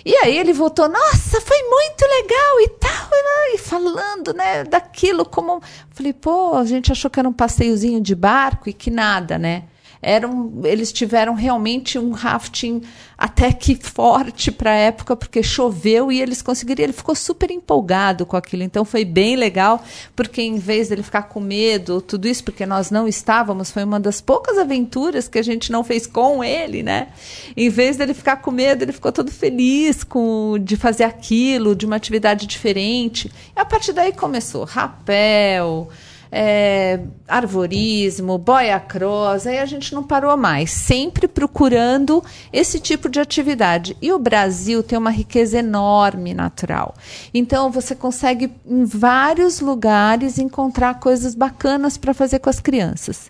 E 0.05 0.15
aí 0.15 0.37
ele 0.37 0.53
voltou, 0.53 0.89
nossa, 0.89 1.39
foi 1.41 1.61
muito 1.63 2.01
legal 2.01 2.61
e 2.61 2.69
tal, 2.69 3.09
e 3.53 3.57
falando, 3.57 4.33
né, 4.33 4.63
daquilo 4.63 5.25
como, 5.25 5.61
falei, 5.91 6.13
pô, 6.13 6.55
a 6.55 6.65
gente 6.65 6.91
achou 6.91 7.09
que 7.09 7.19
era 7.19 7.29
um 7.29 7.33
passeiozinho 7.33 8.01
de 8.01 8.15
barco 8.15 8.69
e 8.69 8.73
que 8.73 8.91
nada, 8.91 9.37
né? 9.37 9.63
Eram, 10.01 10.51
eles 10.63 10.93
tiveram 10.93 11.33
realmente 11.33 11.99
um 11.99 12.11
rafting 12.11 12.81
até 13.17 13.51
que 13.51 13.75
forte 13.75 14.49
para 14.49 14.71
a 14.71 14.75
época, 14.75 15.13
porque 15.13 15.43
choveu 15.43 16.09
e 16.09 16.21
eles 16.21 16.41
conseguiram. 16.41 16.83
Ele 16.83 16.93
ficou 16.93 17.13
super 17.13 17.51
empolgado 17.51 18.25
com 18.25 18.37
aquilo. 18.37 18.63
Então 18.63 18.85
foi 18.85 19.03
bem 19.03 19.35
legal, 19.35 19.83
porque 20.15 20.41
em 20.41 20.57
vez 20.57 20.87
dele 20.87 21.03
ficar 21.03 21.23
com 21.23 21.41
medo, 21.41 21.99
tudo 21.99 22.29
isso, 22.29 22.45
porque 22.45 22.65
nós 22.65 22.89
não 22.89 23.07
estávamos, 23.09 23.71
foi 23.71 23.83
uma 23.83 23.99
das 23.99 24.21
poucas 24.21 24.57
aventuras 24.57 25.27
que 25.27 25.37
a 25.37 25.43
gente 25.43 25.69
não 25.69 25.83
fez 25.83 26.07
com 26.07 26.41
ele, 26.41 26.81
né? 26.81 27.09
Em 27.57 27.69
vez 27.69 27.97
dele 27.97 28.13
ficar 28.13 28.37
com 28.37 28.51
medo, 28.51 28.83
ele 28.83 28.93
ficou 28.93 29.11
todo 29.11 29.29
feliz 29.29 30.03
com 30.05 30.57
de 30.61 30.77
fazer 30.77 31.03
aquilo, 31.03 31.75
de 31.75 31.85
uma 31.85 31.97
atividade 31.97 32.47
diferente. 32.47 33.29
E 33.53 33.59
a 33.59 33.65
partir 33.65 33.91
daí 33.91 34.13
começou 34.13 34.63
rapel 34.63 35.89
é, 36.31 36.99
arvorismo, 37.27 38.37
boia 38.37 38.79
cross, 38.79 39.47
aí 39.47 39.59
a 39.59 39.65
gente 39.65 39.93
não 39.93 40.03
parou 40.03 40.35
mais, 40.37 40.71
sempre 40.71 41.27
procurando 41.27 42.23
esse 42.53 42.79
tipo 42.79 43.09
de 43.09 43.19
atividade. 43.19 43.97
E 44.01 44.11
o 44.11 44.19
Brasil 44.19 44.83
tem 44.83 44.97
uma 44.97 45.11
riqueza 45.11 45.59
enorme 45.59 46.33
natural. 46.33 46.93
Então 47.33 47.71
você 47.71 47.95
consegue 47.95 48.51
em 48.65 48.85
vários 48.85 49.59
lugares 49.59 50.37
encontrar 50.37 50.99
coisas 50.99 51.33
bacanas 51.33 51.97
para 51.97 52.13
fazer 52.13 52.39
com 52.39 52.49
as 52.49 52.59
crianças. 52.59 53.29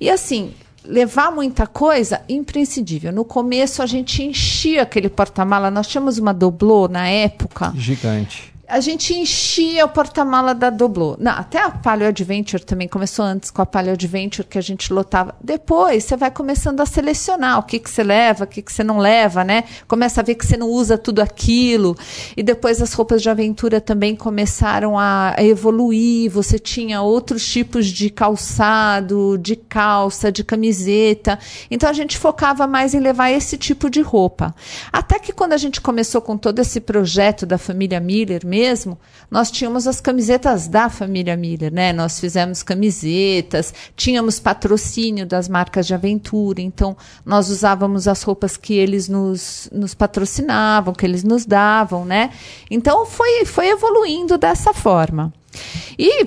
E 0.00 0.08
assim, 0.08 0.52
levar 0.84 1.32
muita 1.32 1.66
coisa, 1.66 2.20
imprescindível. 2.28 3.12
No 3.12 3.24
começo 3.24 3.82
a 3.82 3.86
gente 3.86 4.22
enchia 4.22 4.82
aquele 4.82 5.08
porta-mala, 5.08 5.70
nós 5.70 5.88
tínhamos 5.88 6.18
uma 6.18 6.32
doblô 6.32 6.86
na 6.86 7.08
época. 7.08 7.72
Gigante 7.76 8.55
a 8.68 8.80
gente 8.80 9.14
enchia 9.14 9.84
o 9.84 9.88
porta-mala 9.88 10.54
da 10.54 10.70
Doblô. 10.70 11.16
Não, 11.18 11.32
até 11.32 11.58
a 11.58 11.70
Paleo 11.70 12.08
Adventure 12.08 12.64
também 12.64 12.88
começou 12.88 13.24
antes 13.24 13.50
com 13.50 13.62
a 13.62 13.66
Paleo 13.66 13.92
Adventure 13.92 14.46
que 14.46 14.58
a 14.58 14.62
gente 14.62 14.92
lotava. 14.92 15.34
Depois 15.42 16.04
você 16.04 16.16
vai 16.16 16.30
começando 16.30 16.80
a 16.80 16.86
selecionar 16.86 17.58
o 17.58 17.62
que 17.62 17.78
que 17.78 17.88
você 17.88 18.02
leva, 18.02 18.44
o 18.44 18.46
que 18.46 18.62
que 18.62 18.72
você 18.72 18.82
não 18.82 18.98
leva, 18.98 19.44
né? 19.44 19.64
Começa 19.86 20.20
a 20.20 20.24
ver 20.24 20.34
que 20.34 20.44
você 20.44 20.56
não 20.56 20.68
usa 20.68 20.98
tudo 20.98 21.20
aquilo. 21.20 21.96
E 22.36 22.42
depois 22.42 22.82
as 22.82 22.92
roupas 22.92 23.22
de 23.22 23.30
aventura 23.30 23.80
também 23.80 24.16
começaram 24.16 24.98
a, 24.98 25.34
a 25.36 25.44
evoluir. 25.44 26.30
Você 26.30 26.58
tinha 26.58 27.02
outros 27.02 27.46
tipos 27.46 27.86
de 27.86 28.10
calçado, 28.10 29.38
de 29.38 29.54
calça, 29.54 30.32
de 30.32 30.42
camiseta. 30.42 31.38
Então 31.70 31.88
a 31.88 31.92
gente 31.92 32.18
focava 32.18 32.66
mais 32.66 32.94
em 32.94 33.00
levar 33.00 33.30
esse 33.30 33.56
tipo 33.56 33.88
de 33.88 34.00
roupa. 34.00 34.54
Até 34.92 35.18
que 35.18 35.32
quando 35.32 35.52
a 35.52 35.56
gente 35.56 35.80
começou 35.80 36.20
com 36.20 36.36
todo 36.36 36.58
esse 36.58 36.80
projeto 36.80 37.46
da 37.46 37.58
família 37.58 38.00
Miller 38.00 38.44
mesmo, 38.56 38.98
nós 39.30 39.50
tínhamos 39.50 39.86
as 39.86 40.00
camisetas 40.00 40.66
da 40.66 40.88
família 40.88 41.36
Miller, 41.36 41.70
né? 41.70 41.92
Nós 41.92 42.18
fizemos 42.18 42.62
camisetas, 42.62 43.74
tínhamos 43.94 44.40
patrocínio 44.40 45.26
das 45.26 45.46
marcas 45.46 45.86
de 45.86 45.92
aventura, 45.92 46.62
então 46.62 46.96
nós 47.24 47.50
usávamos 47.50 48.08
as 48.08 48.22
roupas 48.22 48.56
que 48.56 48.72
eles 48.72 49.10
nos, 49.10 49.68
nos 49.70 49.92
patrocinavam, 49.94 50.94
que 50.94 51.04
eles 51.04 51.22
nos 51.22 51.44
davam, 51.44 52.06
né? 52.06 52.30
Então 52.70 53.04
foi, 53.04 53.44
foi 53.44 53.68
evoluindo 53.68 54.38
dessa 54.38 54.72
forma. 54.72 55.30
E 55.98 56.26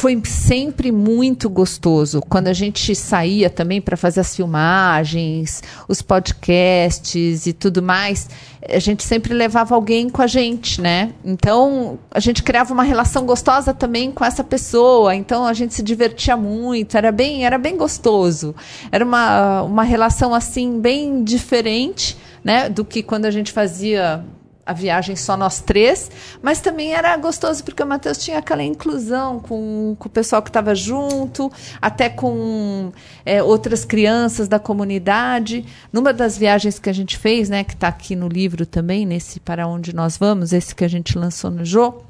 foi 0.00 0.18
sempre 0.24 0.90
muito 0.90 1.50
gostoso. 1.50 2.22
Quando 2.26 2.48
a 2.48 2.54
gente 2.54 2.94
saía 2.94 3.50
também 3.50 3.82
para 3.82 3.98
fazer 3.98 4.20
as 4.20 4.34
filmagens, 4.34 5.62
os 5.86 6.00
podcasts 6.00 7.44
e 7.44 7.52
tudo 7.52 7.82
mais, 7.82 8.26
a 8.66 8.78
gente 8.78 9.02
sempre 9.04 9.34
levava 9.34 9.74
alguém 9.74 10.08
com 10.08 10.22
a 10.22 10.26
gente, 10.26 10.80
né? 10.80 11.12
Então, 11.22 11.98
a 12.10 12.18
gente 12.18 12.42
criava 12.42 12.72
uma 12.72 12.82
relação 12.82 13.26
gostosa 13.26 13.74
também 13.74 14.10
com 14.10 14.24
essa 14.24 14.42
pessoa. 14.42 15.14
Então, 15.14 15.44
a 15.44 15.52
gente 15.52 15.74
se 15.74 15.82
divertia 15.82 16.34
muito, 16.34 16.96
era 16.96 17.12
bem, 17.12 17.44
era 17.44 17.58
bem 17.58 17.76
gostoso. 17.76 18.54
Era 18.90 19.04
uma, 19.04 19.60
uma 19.64 19.82
relação 19.82 20.32
assim 20.32 20.80
bem 20.80 21.22
diferente, 21.22 22.16
né, 22.42 22.70
do 22.70 22.86
que 22.86 23.02
quando 23.02 23.26
a 23.26 23.30
gente 23.30 23.52
fazia 23.52 24.24
a 24.70 24.72
viagem 24.72 25.16
só 25.16 25.36
nós 25.36 25.60
três, 25.60 26.08
mas 26.40 26.60
também 26.60 26.94
era 26.94 27.16
gostoso 27.16 27.64
porque 27.64 27.82
o 27.82 27.86
Matheus 27.86 28.18
tinha 28.18 28.38
aquela 28.38 28.62
inclusão 28.62 29.40
com, 29.40 29.96
com 29.98 30.08
o 30.08 30.10
pessoal 30.10 30.40
que 30.40 30.48
estava 30.48 30.76
junto, 30.76 31.50
até 31.82 32.08
com 32.08 32.92
é, 33.26 33.42
outras 33.42 33.84
crianças 33.84 34.46
da 34.46 34.60
comunidade. 34.60 35.64
Numa 35.92 36.12
das 36.12 36.38
viagens 36.38 36.78
que 36.78 36.88
a 36.88 36.92
gente 36.92 37.18
fez, 37.18 37.48
né, 37.48 37.64
que 37.64 37.74
está 37.74 37.88
aqui 37.88 38.14
no 38.14 38.28
livro 38.28 38.64
também, 38.64 39.04
nesse 39.04 39.40
Para 39.40 39.66
Onde 39.66 39.92
Nós 39.92 40.16
Vamos, 40.16 40.52
esse 40.52 40.72
que 40.72 40.84
a 40.84 40.88
gente 40.88 41.18
lançou 41.18 41.50
no 41.50 41.64
Jô, 41.64 42.02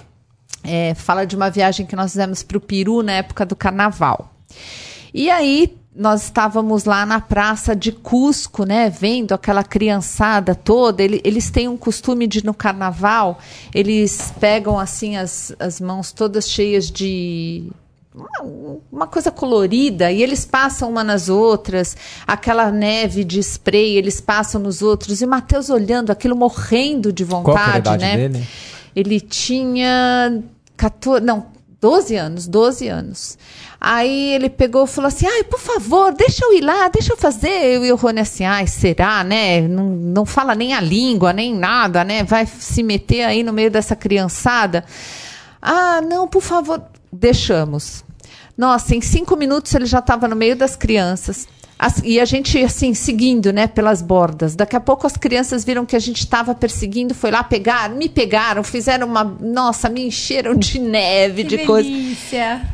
é, 0.63 0.95
fala 0.95 1.25
de 1.25 1.35
uma 1.35 1.49
viagem 1.49 1.87
que 1.87 1.97
nós 1.97 2.13
fizemos 2.13 2.43
para 2.43 2.59
o 2.59 2.61
Peru 2.61 3.03
na 3.03 3.13
época 3.13 3.47
do 3.47 3.57
carnaval. 3.57 4.35
E 5.15 5.31
aí 5.31 5.80
nós 5.95 6.25
estávamos 6.25 6.85
lá 6.85 7.05
na 7.05 7.21
praça 7.21 7.75
de 7.75 7.91
Cusco, 7.91 8.65
né, 8.65 8.89
vendo 8.89 9.33
aquela 9.33 9.65
criançada 9.65 10.55
toda. 10.55 11.03
Ele, 11.03 11.21
eles 11.25 11.51
têm 11.51 11.69
um 11.69 11.77
costume 11.77 12.27
de 12.27 12.45
no 12.45 12.55
carnaval, 12.55 13.39
eles 13.75 14.33
pegam 14.39 14.79
assim 14.79 15.17
as, 15.17 15.55
as 15.59 15.81
mãos 15.81 16.13
todas 16.13 16.49
cheias 16.49 16.91
de 16.91 17.71
uma, 18.15 18.83
uma, 18.91 19.07
coisa 19.07 19.31
colorida 19.31 20.11
e 20.11 20.23
eles 20.23 20.45
passam 20.45 20.91
uma 20.91 21.03
nas 21.03 21.29
outras, 21.29 21.97
aquela 22.27 22.71
neve 22.71 23.25
de 23.25 23.41
spray, 23.41 23.97
eles 23.97 24.21
passam 24.21 24.61
nos 24.61 24.83
outros. 24.83 25.21
E 25.21 25.25
o 25.25 25.29
Matheus 25.29 25.71
olhando 25.71 26.11
aquilo, 26.11 26.37
morrendo 26.37 27.13
de 27.13 27.25
vontade, 27.25 27.89
Qual 27.89 27.99
né? 27.99 28.17
Dele? 28.17 28.49
Ele 28.95 29.21
tinha 29.21 30.43
14, 30.77 31.25
não, 31.25 31.47
12 31.81 32.15
anos, 32.17 32.47
12 32.47 32.89
anos. 32.89 33.39
Aí 33.81 34.35
ele 34.35 34.51
pegou 34.51 34.85
e 34.85 34.89
falou 34.89 35.09
assim: 35.09 35.27
ai, 35.27 35.45
por 35.45 35.59
favor, 35.59 36.13
deixa 36.13 36.45
eu 36.45 36.53
ir 36.53 36.61
lá, 36.61 36.89
deixa 36.89 37.13
eu 37.13 37.17
fazer. 37.17 37.49
Eu 37.49 37.85
e 37.85 37.91
o 37.91 37.97
Rony 37.97 38.21
assim, 38.21 38.45
ai, 38.45 38.67
será, 38.67 39.25
né? 39.25 39.63
Não, 39.63 39.87
não 39.87 40.27
fala 40.27 40.55
nem 40.55 40.75
a 40.75 40.81
língua, 40.81 41.33
nem 41.33 41.55
nada, 41.55 42.05
né? 42.05 42.23
Vai 42.23 42.45
se 42.45 42.83
meter 42.83 43.23
aí 43.23 43.43
no 43.43 43.53
meio 43.53 43.71
dessa 43.71 43.97
criançada. 43.97 44.85
Ah, 45.63 46.03
não, 46.03 46.29
por 46.29 46.43
favor, 46.43 46.83
deixamos. 47.11 48.05
Nossa, 48.57 48.95
em 48.95 49.01
cinco 49.01 49.35
minutos 49.37 49.75
ele 49.75 49.87
já 49.87 50.01
estava 50.01 50.29
no 50.29 50.37
meio 50.37 50.55
das 50.55 50.77
crianças. 50.77 51.49
As, 51.83 52.03
e 52.05 52.21
a 52.21 52.27
gente, 52.27 52.63
assim, 52.63 52.93
seguindo, 52.93 53.55
né, 53.55 53.67
pelas 53.67 54.03
bordas. 54.03 54.55
Daqui 54.55 54.77
a 54.77 54.81
pouco 54.81 55.07
as 55.07 55.17
crianças 55.17 55.65
viram 55.65 55.87
que 55.87 55.97
a 55.97 55.99
gente 55.99 56.19
estava 56.19 56.55
perseguindo, 56.55 57.15
foi 57.15 57.31
lá 57.31 57.43
pegar, 57.43 57.89
me 57.89 58.07
pegaram, 58.07 58.63
fizeram 58.63 59.07
uma. 59.07 59.25
Nossa, 59.25 59.89
me 59.89 60.07
encheram 60.07 60.55
de 60.55 60.79
neve, 60.79 61.43
que 61.43 61.57
de 61.57 61.59
coisa. 61.65 61.89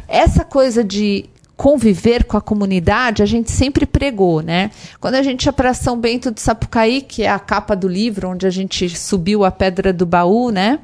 Essa 0.09 0.45
coisa 0.45 0.83
de 0.83 1.27
conviver 1.57 2.25
com 2.25 2.37
a 2.37 2.40
comunidade, 2.40 3.23
a 3.23 3.27
gente 3.27 3.51
sempre 3.51 3.87
pregou, 3.87 4.42
né? 4.42 4.71
Quando 5.01 5.14
a 5.14 5.23
gente 5.23 5.47
ia 5.47 5.53
para 5.53 5.73
São 5.73 5.99
Bento 5.99 6.31
de 6.31 6.40
Sapucaí, 6.40 7.01
que 7.01 7.23
é 7.23 7.31
a 7.31 7.38
capa 7.38 7.75
do 7.75 7.88
livro, 7.88 8.29
onde 8.29 8.47
a 8.47 8.51
gente 8.51 8.88
subiu 8.90 9.42
a 9.42 9.51
Pedra 9.51 9.92
do 9.92 10.05
Baú, 10.05 10.51
né? 10.51 10.79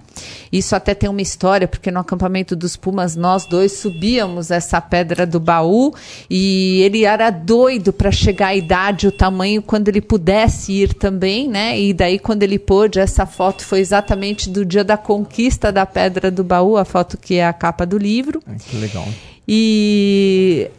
Isso 0.51 0.75
até 0.75 0.95
tem 0.95 1.11
uma 1.11 1.21
história, 1.21 1.69
porque 1.69 1.91
no 1.91 2.01
acampamento 2.01 2.57
dos 2.57 2.77
Pumas 2.77 3.17
nós 3.17 3.45
dois 3.47 3.73
subíamos 3.73 4.51
essa 4.51 4.81
Pedra 4.81 5.27
do 5.27 5.39
Baú 5.39 5.95
e 6.29 6.81
ele 6.83 7.05
era 7.05 7.31
doido 7.31 7.93
para 7.93 8.11
chegar 8.11 8.49
à 8.49 8.55
idade, 8.55 9.07
o 9.07 9.13
tamanho, 9.13 9.61
quando 9.61 9.89
ele 9.89 10.01
pudesse 10.01 10.73
ir 10.73 10.95
também, 10.95 11.49
né? 11.49 11.79
E 11.79 11.93
daí, 11.93 12.19
quando 12.19 12.43
ele 12.43 12.59
pôde, 12.59 12.99
essa 12.99 13.27
foto 13.27 13.63
foi 13.63 13.81
exatamente 13.81 14.49
do 14.49 14.65
dia 14.65 14.85
da 14.85 14.97
conquista 14.97 15.71
da 15.71 15.85
Pedra 15.85 16.31
do 16.31 16.43
Baú, 16.43 16.79
a 16.79 16.85
foto 16.85 17.19
que 17.19 17.35
é 17.35 17.47
a 17.47 17.53
capa 17.53 17.85
do 17.85 17.99
livro. 17.99 18.43
Que 18.71 18.77
legal. 18.77 19.07
E 19.47 20.71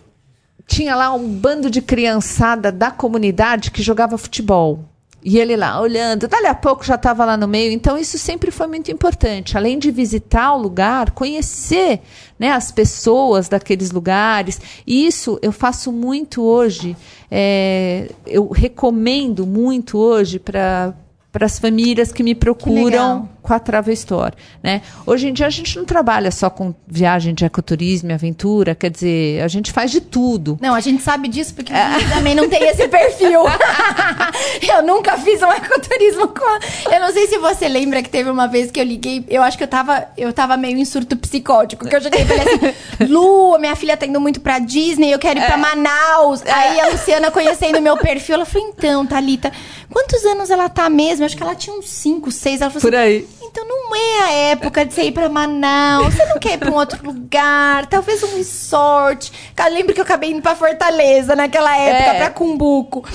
tinha 0.66 0.96
lá 0.96 1.14
um 1.14 1.28
bando 1.28 1.70
de 1.70 1.82
criançada 1.82 2.72
da 2.72 2.90
comunidade 2.90 3.72
que 3.72 3.82
jogava 3.82 4.18
futebol. 4.18 4.86
E 5.26 5.40
ele 5.40 5.56
lá 5.56 5.80
olhando, 5.80 6.28
dali 6.28 6.48
a 6.48 6.54
pouco 6.54 6.84
já 6.84 6.96
estava 6.96 7.24
lá 7.24 7.38
no 7.38 7.48
meio. 7.48 7.72
Então, 7.72 7.98
isso 7.98 8.18
sempre 8.18 8.52
foi 8.52 8.68
muito 8.68 8.92
importante. 8.92 9.56
Além 9.58 9.80
de 9.80 9.90
visitar 9.90 10.54
o 10.54 10.62
lugar, 10.62 11.12
conhecer 11.12 12.02
né, 12.38 12.52
as 12.52 12.72
pessoas 12.72 13.48
daqueles 13.48 13.92
lugares. 13.92 14.60
E 14.86 15.06
isso 15.08 15.40
eu 15.42 15.54
faço 15.54 15.94
muito 15.94 16.44
hoje. 16.44 16.98
É, 17.32 18.10
eu 18.28 18.50
recomendo 18.50 19.48
muito 19.48 19.98
hoje 19.98 20.40
para 20.40 20.94
as 21.40 21.58
famílias 21.58 22.12
que 22.12 22.22
me 22.22 22.36
procuram 22.36 23.22
que 23.24 23.30
com 23.44 23.54
a 23.54 23.60
Travel 23.60 23.94
Store, 23.94 24.34
né? 24.64 24.82
Hoje 25.06 25.28
em 25.28 25.34
dia 25.34 25.46
a 25.46 25.50
gente 25.50 25.78
não 25.78 25.84
trabalha 25.84 26.32
só 26.32 26.50
com 26.50 26.74
viagem 26.88 27.34
de 27.34 27.44
ecoturismo 27.44 28.10
e 28.10 28.14
aventura, 28.14 28.74
quer 28.74 28.90
dizer, 28.90 29.44
a 29.44 29.48
gente 29.50 29.72
faz 29.72 29.92
de 29.92 30.00
tudo. 30.00 30.58
Não, 30.62 30.74
a 30.74 30.80
gente 30.80 31.04
sabe 31.04 31.28
disso 31.28 31.54
porque 31.54 31.74
é. 31.74 31.86
também 32.14 32.34
não 32.34 32.50
tem 32.50 32.64
esse 32.70 32.88
perfil. 32.88 33.42
eu 34.68 34.82
nunca 34.84 35.18
fiz 35.18 35.42
um 35.42 35.52
ecoturismo 35.52 36.30
com. 36.30 36.92
Eu 36.92 37.02
não 37.02 37.12
sei 37.12 37.28
se 37.28 37.38
você 37.38 37.68
lembra 37.68 38.02
que 38.02 38.10
teve 38.10 38.30
uma 38.30 38.48
vez 38.48 38.72
que 38.72 38.80
eu 38.80 38.86
liguei, 38.86 39.26
eu 39.28 39.44
acho 39.44 39.58
que 39.58 39.64
eu 39.64 39.68
tava, 39.68 40.08
eu 40.18 40.32
tava 40.32 40.56
meio 40.56 40.78
em 40.78 40.86
surto 40.86 41.18
psicótico, 41.18 41.88
que 41.88 41.96
eu 41.96 42.02
cheguei 42.02 42.22
e 42.22 42.26
falei 42.26 42.44
assim: 42.44 43.12
Lu, 43.12 43.58
minha 43.60 43.76
filha 43.76 43.98
tá 43.98 44.06
indo 44.06 44.22
muito 44.22 44.40
pra 44.40 44.60
Disney, 44.60 45.14
eu 45.14 45.20
quero 45.20 45.40
ir 45.40 45.44
é. 45.44 45.48
pra 45.48 45.58
Manaus. 45.58 46.42
É. 46.46 46.52
Aí 46.52 46.80
a 46.80 46.90
Luciana 46.90 47.30
conhecendo 47.30 47.82
meu 47.82 47.98
perfil, 47.98 48.36
ela 48.36 48.46
falou: 48.46 48.70
então, 48.70 49.06
Thalita, 49.06 49.52
quantos 49.90 50.24
anos 50.24 50.50
ela 50.50 50.70
tá 50.70 50.90
mesmo? 50.90 51.26
Acho 51.26 51.36
que 51.36 51.44
ela 51.44 51.56
tinha 51.56 51.76
uns 51.76 51.90
5, 51.90 52.32
6. 52.32 52.62
Ela 52.62 52.70
falou 52.70 52.82
Por 52.82 52.96
assim, 52.96 53.04
aí. 53.04 53.28
Então 53.54 53.68
não 53.68 53.96
é 53.96 54.20
a 54.24 54.32
época 54.52 54.84
de 54.84 54.96
você 54.96 55.04
ir 55.04 55.12
pra 55.12 55.30
Manaus. 55.30 56.12
Você 56.12 56.26
não 56.26 56.40
quer 56.40 56.54
ir 56.54 56.58
pra 56.58 56.72
um 56.72 56.74
outro 56.74 57.06
lugar. 57.06 57.86
Talvez 57.86 58.24
um 58.24 58.36
resort. 58.36 59.32
Eu 59.56 59.72
lembro 59.72 59.94
que 59.94 60.00
eu 60.00 60.04
acabei 60.04 60.32
indo 60.32 60.42
pra 60.42 60.56
Fortaleza 60.56 61.36
naquela 61.36 61.78
época, 61.78 62.14
é. 62.14 62.18
pra 62.18 62.30
Cumbuco. 62.32 63.06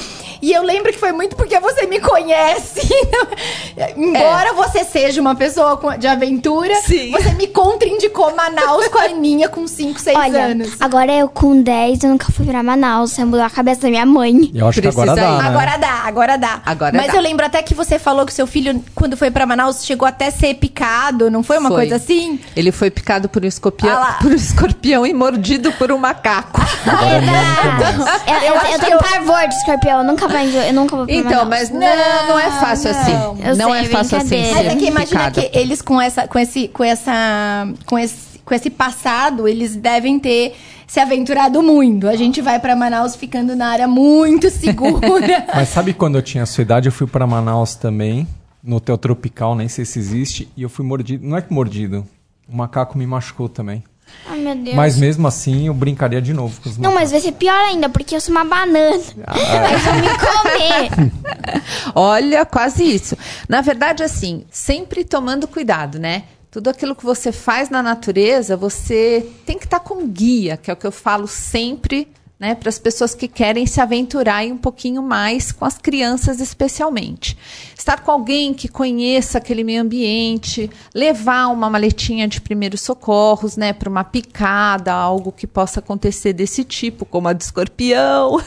E 0.40 0.52
eu 0.52 0.62
lembro 0.62 0.92
que 0.92 0.98
foi 0.98 1.10
muito 1.10 1.34
porque 1.34 1.58
você 1.58 1.88
me 1.88 1.98
conhece. 1.98 2.88
Embora 3.96 4.50
é. 4.50 4.52
você 4.52 4.84
seja 4.84 5.20
uma 5.20 5.34
pessoa 5.34 5.98
de 5.98 6.06
aventura, 6.06 6.72
Sim. 6.82 7.10
você 7.10 7.30
me 7.34 7.48
contraindicou 7.48 8.36
Manaus 8.36 8.86
com 8.86 8.98
a 8.98 9.06
Aninha 9.06 9.48
com 9.48 9.66
5, 9.66 9.98
6 9.98 10.34
anos. 10.36 10.76
Agora 10.78 11.12
eu 11.12 11.28
com 11.28 11.60
10, 11.60 12.04
eu 12.04 12.10
nunca 12.10 12.30
fui 12.30 12.46
pra 12.46 12.62
Manaus. 12.62 13.10
Você 13.10 13.24
mudou 13.24 13.42
a 13.42 13.50
cabeça 13.50 13.80
da 13.80 13.88
minha 13.88 14.06
mãe. 14.06 14.52
Eu 14.54 14.68
acho 14.68 14.80
Precisa 14.80 15.04
que 15.04 15.10
agora 15.10 15.20
dá. 15.20 15.42
Né? 15.42 15.48
Agora 15.48 15.76
dá, 15.76 16.02
agora 16.04 16.36
dá. 16.36 16.62
Agora 16.64 16.96
Mas 16.96 17.08
dá. 17.08 17.14
eu 17.14 17.20
lembro 17.20 17.44
até 17.44 17.60
que 17.60 17.74
você 17.74 17.98
falou 17.98 18.24
que 18.24 18.32
seu 18.32 18.46
filho, 18.46 18.80
quando 18.94 19.16
foi 19.16 19.32
pra 19.32 19.44
Manaus, 19.44 19.84
chegou 19.84 20.06
até 20.06 20.27
ser 20.30 20.54
picado, 20.54 21.30
não 21.30 21.42
foi 21.42 21.58
uma 21.58 21.68
foi. 21.68 21.78
coisa 21.78 21.96
assim? 21.96 22.40
Ele 22.56 22.72
foi 22.72 22.90
picado 22.90 23.28
por 23.28 23.44
um 23.44 23.46
escorpião, 23.46 23.96
ah 23.96 24.18
por 24.20 24.30
um 24.30 24.34
escorpião 24.34 25.06
e 25.06 25.12
mordido 25.14 25.72
por 25.72 25.92
um 25.92 25.98
macaco. 25.98 26.60
É 26.60 28.48
eu, 28.48 28.54
eu, 28.54 28.60
eu, 28.60 28.72
eu 28.72 28.78
tenho 28.78 28.98
pavor 28.98 29.48
de 29.48 29.54
escorpião, 29.54 29.98
eu 29.98 30.04
nunca 30.04 30.28
vou, 30.28 30.38
eu 30.38 30.72
nunca 30.72 30.96
vou 30.96 31.06
Então, 31.08 31.44
mas 31.44 31.70
não, 31.70 31.80
não 32.28 32.38
é 32.38 32.50
fácil 32.50 32.92
não. 32.92 33.00
assim. 33.00 33.12
Eu 33.44 33.56
não 33.56 33.72
sei, 33.72 33.80
é 33.80 33.84
fácil 33.84 34.16
assim. 34.18 34.52
Mas 34.52 34.66
é 34.66 34.76
que 34.76 34.86
imagina 34.86 35.30
que 35.30 35.50
eles 35.52 35.82
com 35.82 36.00
essa, 36.00 36.26
com 36.26 36.38
esse, 36.38 36.68
com 36.68 36.84
essa, 36.84 37.68
com 37.86 37.98
esse, 37.98 38.38
com 38.44 38.54
esse 38.54 38.70
passado, 38.70 39.46
eles 39.46 39.76
devem 39.76 40.18
ter 40.18 40.56
se 40.86 40.98
aventurado 40.98 41.62
muito. 41.62 42.08
A 42.08 42.16
gente 42.16 42.40
vai 42.40 42.58
para 42.58 42.74
Manaus 42.74 43.14
ficando 43.14 43.54
na 43.54 43.68
área 43.68 43.86
muito 43.86 44.50
segura. 44.50 45.06
Mas 45.54 45.68
sabe 45.68 45.92
quando 45.92 46.16
eu 46.16 46.22
tinha 46.22 46.42
a 46.42 46.46
sua 46.46 46.62
idade, 46.62 46.88
eu 46.88 46.92
fui 46.92 47.06
para 47.06 47.26
Manaus 47.26 47.74
também, 47.74 48.26
no 48.62 48.76
hotel 48.76 48.98
tropical, 48.98 49.54
nem 49.54 49.68
sei 49.68 49.84
se 49.84 49.98
existe, 49.98 50.48
e 50.56 50.62
eu 50.62 50.68
fui 50.68 50.84
mordido. 50.84 51.26
Não 51.26 51.36
é 51.36 51.42
que 51.42 51.52
mordido, 51.52 52.06
o 52.48 52.56
macaco 52.56 52.96
me 52.96 53.06
machucou 53.06 53.48
também. 53.48 53.82
Ai, 54.26 54.38
meu 54.38 54.54
Deus. 54.54 54.76
Mas 54.76 54.96
mesmo 54.96 55.26
assim, 55.28 55.66
eu 55.66 55.74
brincaria 55.74 56.20
de 56.20 56.32
novo 56.32 56.60
com 56.60 56.68
os 56.68 56.78
Não, 56.78 56.94
mas 56.94 57.10
vai 57.10 57.20
ser 57.20 57.32
pior 57.32 57.58
ainda, 57.66 57.88
porque 57.88 58.14
eu 58.16 58.20
sou 58.20 58.32
uma 58.34 58.44
banana. 58.44 59.02
Ah. 59.26 59.34
Aí 59.66 59.76
vão 59.76 59.94
me 59.94 60.08
comer. 60.18 61.62
Olha, 61.94 62.46
quase 62.46 62.84
isso. 62.84 63.16
Na 63.48 63.60
verdade, 63.60 64.02
assim, 64.02 64.44
sempre 64.50 65.04
tomando 65.04 65.46
cuidado, 65.46 65.98
né? 65.98 66.24
Tudo 66.50 66.70
aquilo 66.70 66.96
que 66.96 67.04
você 67.04 67.30
faz 67.30 67.68
na 67.68 67.82
natureza, 67.82 68.56
você 68.56 69.28
tem 69.44 69.58
que 69.58 69.66
estar 69.66 69.80
tá 69.80 69.84
com 69.84 70.06
guia, 70.08 70.56
que 70.56 70.70
é 70.70 70.74
o 70.74 70.76
que 70.76 70.86
eu 70.86 70.92
falo 70.92 71.28
sempre 71.28 72.08
né, 72.38 72.54
para 72.54 72.68
as 72.68 72.78
pessoas 72.78 73.14
que 73.14 73.26
querem 73.26 73.66
se 73.66 73.80
aventurar 73.80 74.44
um 74.44 74.56
pouquinho 74.56 75.02
mais 75.02 75.50
com 75.50 75.64
as 75.64 75.76
crianças, 75.76 76.40
especialmente. 76.40 77.36
Estar 77.76 78.00
com 78.00 78.12
alguém 78.12 78.54
que 78.54 78.68
conheça 78.68 79.38
aquele 79.38 79.64
meio 79.64 79.82
ambiente, 79.82 80.70
levar 80.94 81.48
uma 81.48 81.68
maletinha 81.68 82.28
de 82.28 82.40
primeiros 82.40 82.80
socorros, 82.80 83.56
né, 83.56 83.72
para 83.72 83.88
uma 83.88 84.04
picada, 84.04 84.92
algo 84.92 85.32
que 85.32 85.46
possa 85.46 85.80
acontecer 85.80 86.32
desse 86.32 86.62
tipo, 86.62 87.04
como 87.04 87.26
a 87.26 87.32
de 87.32 87.42
escorpião. 87.42 88.40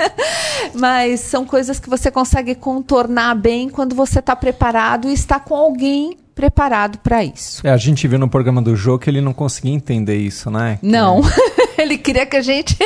Mas 0.74 1.20
são 1.20 1.46
coisas 1.46 1.80
que 1.80 1.88
você 1.88 2.10
consegue 2.10 2.54
contornar 2.54 3.34
bem 3.34 3.70
quando 3.70 3.94
você 3.94 4.18
está 4.18 4.36
preparado 4.36 5.08
e 5.08 5.14
está 5.14 5.40
com 5.40 5.54
alguém 5.54 6.18
preparado 6.34 6.98
para 6.98 7.24
isso. 7.24 7.66
É, 7.66 7.70
a 7.70 7.76
gente 7.76 8.06
viu 8.08 8.18
no 8.18 8.28
programa 8.28 8.60
do 8.60 8.74
jogo 8.74 8.98
que 8.98 9.10
ele 9.10 9.20
não 9.20 9.32
conseguia 9.32 9.72
entender 9.72 10.16
isso, 10.16 10.50
né? 10.50 10.78
Que... 10.80 10.86
Não. 10.86 11.20
ele 11.78 11.96
queria 11.96 12.26
que 12.26 12.36
a 12.36 12.42
gente 12.42 12.76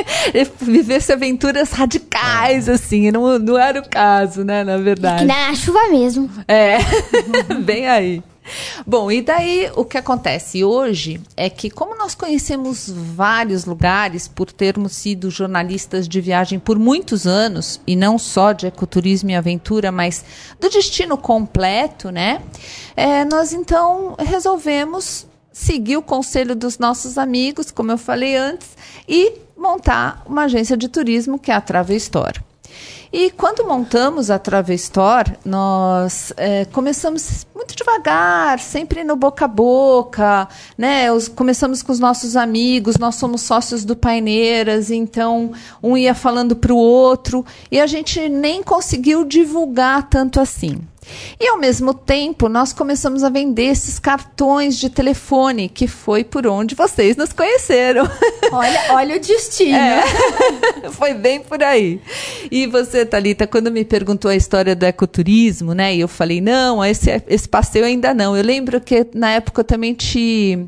vivesse 0.60 1.12
aventuras 1.12 1.72
radicais, 1.72 2.68
é. 2.68 2.72
assim. 2.72 3.10
Não, 3.10 3.38
não 3.38 3.58
era 3.58 3.80
o 3.80 3.88
caso, 3.88 4.44
né? 4.44 4.64
Na 4.64 4.76
verdade. 4.76 5.20
Que 5.20 5.26
na 5.26 5.54
chuva 5.54 5.88
mesmo. 5.90 6.30
É, 6.46 6.78
bem 7.64 7.88
aí. 7.88 8.22
Bom, 8.86 9.10
e 9.10 9.22
daí 9.22 9.70
o 9.76 9.84
que 9.84 9.98
acontece 9.98 10.64
hoje 10.64 11.20
é 11.36 11.48
que, 11.48 11.70
como 11.70 11.96
nós 11.96 12.14
conhecemos 12.14 12.88
vários 12.88 13.64
lugares 13.64 14.28
por 14.28 14.52
termos 14.52 14.92
sido 14.92 15.30
jornalistas 15.30 16.08
de 16.08 16.20
viagem 16.20 16.58
por 16.58 16.78
muitos 16.78 17.26
anos, 17.26 17.80
e 17.86 17.96
não 17.96 18.18
só 18.18 18.52
de 18.52 18.66
ecoturismo 18.66 19.30
e 19.30 19.34
aventura, 19.34 19.90
mas 19.92 20.24
do 20.60 20.68
destino 20.68 21.16
completo, 21.16 22.10
né? 22.10 22.42
É, 22.96 23.24
nós 23.24 23.52
então 23.52 24.14
resolvemos 24.18 25.26
seguir 25.52 25.96
o 25.96 26.02
conselho 26.02 26.54
dos 26.54 26.78
nossos 26.78 27.18
amigos, 27.18 27.70
como 27.70 27.90
eu 27.90 27.98
falei 27.98 28.36
antes, 28.36 28.68
e 29.08 29.32
montar 29.56 30.22
uma 30.26 30.44
agência 30.44 30.76
de 30.76 30.88
turismo 30.88 31.38
que 31.38 31.50
é 31.50 31.54
a 31.54 31.60
Travel 31.60 31.96
Store. 31.96 32.47
E 33.12 33.30
quando 33.30 33.66
montamos 33.66 34.30
a 34.30 34.38
Travestor, 34.38 35.24
nós 35.44 36.32
é, 36.36 36.66
começamos 36.66 37.46
muito 37.54 37.74
devagar, 37.74 38.58
sempre 38.60 39.02
no 39.02 39.16
boca 39.16 39.46
a 39.46 39.48
boca, 39.48 40.46
né? 40.76 41.10
Os, 41.10 41.26
começamos 41.26 41.82
com 41.82 41.90
os 41.90 41.98
nossos 41.98 42.36
amigos, 42.36 42.98
nós 42.98 43.14
somos 43.14 43.40
sócios 43.42 43.84
do 43.84 43.96
Paineiras, 43.96 44.90
então 44.90 45.52
um 45.82 45.96
ia 45.96 46.14
falando 46.14 46.54
para 46.54 46.72
o 46.72 46.76
outro 46.76 47.44
e 47.70 47.80
a 47.80 47.86
gente 47.86 48.28
nem 48.28 48.62
conseguiu 48.62 49.24
divulgar 49.24 50.08
tanto 50.08 50.38
assim. 50.38 50.78
E 51.40 51.48
ao 51.48 51.58
mesmo 51.58 51.94
tempo, 51.94 52.48
nós 52.48 52.72
começamos 52.72 53.22
a 53.22 53.28
vender 53.28 53.64
esses 53.64 53.98
cartões 53.98 54.76
de 54.76 54.90
telefone, 54.90 55.68
que 55.68 55.86
foi 55.86 56.24
por 56.24 56.46
onde 56.46 56.74
vocês 56.74 57.16
nos 57.16 57.32
conheceram. 57.32 58.08
Olha, 58.50 58.94
olha 58.94 59.16
o 59.16 59.20
destino. 59.20 59.76
É, 59.76 60.02
foi 60.90 61.12
bem 61.12 61.40
por 61.40 61.62
aí. 61.62 62.00
E 62.50 62.66
você, 62.66 63.04
Talita, 63.04 63.46
quando 63.46 63.70
me 63.70 63.84
perguntou 63.84 64.30
a 64.30 64.36
história 64.36 64.74
do 64.74 64.84
ecoturismo, 64.84 65.74
né? 65.74 65.94
E 65.94 66.00
eu 66.00 66.08
falei, 66.08 66.40
não, 66.40 66.82
esse, 66.82 67.22
esse 67.28 67.46
passeio 67.46 67.84
ainda 67.84 68.14
não. 68.14 68.34
Eu 68.34 68.42
lembro 68.42 68.80
que 68.80 69.06
na 69.14 69.32
época 69.32 69.60
eu 69.60 69.64
também 69.64 69.92
te 69.92 70.66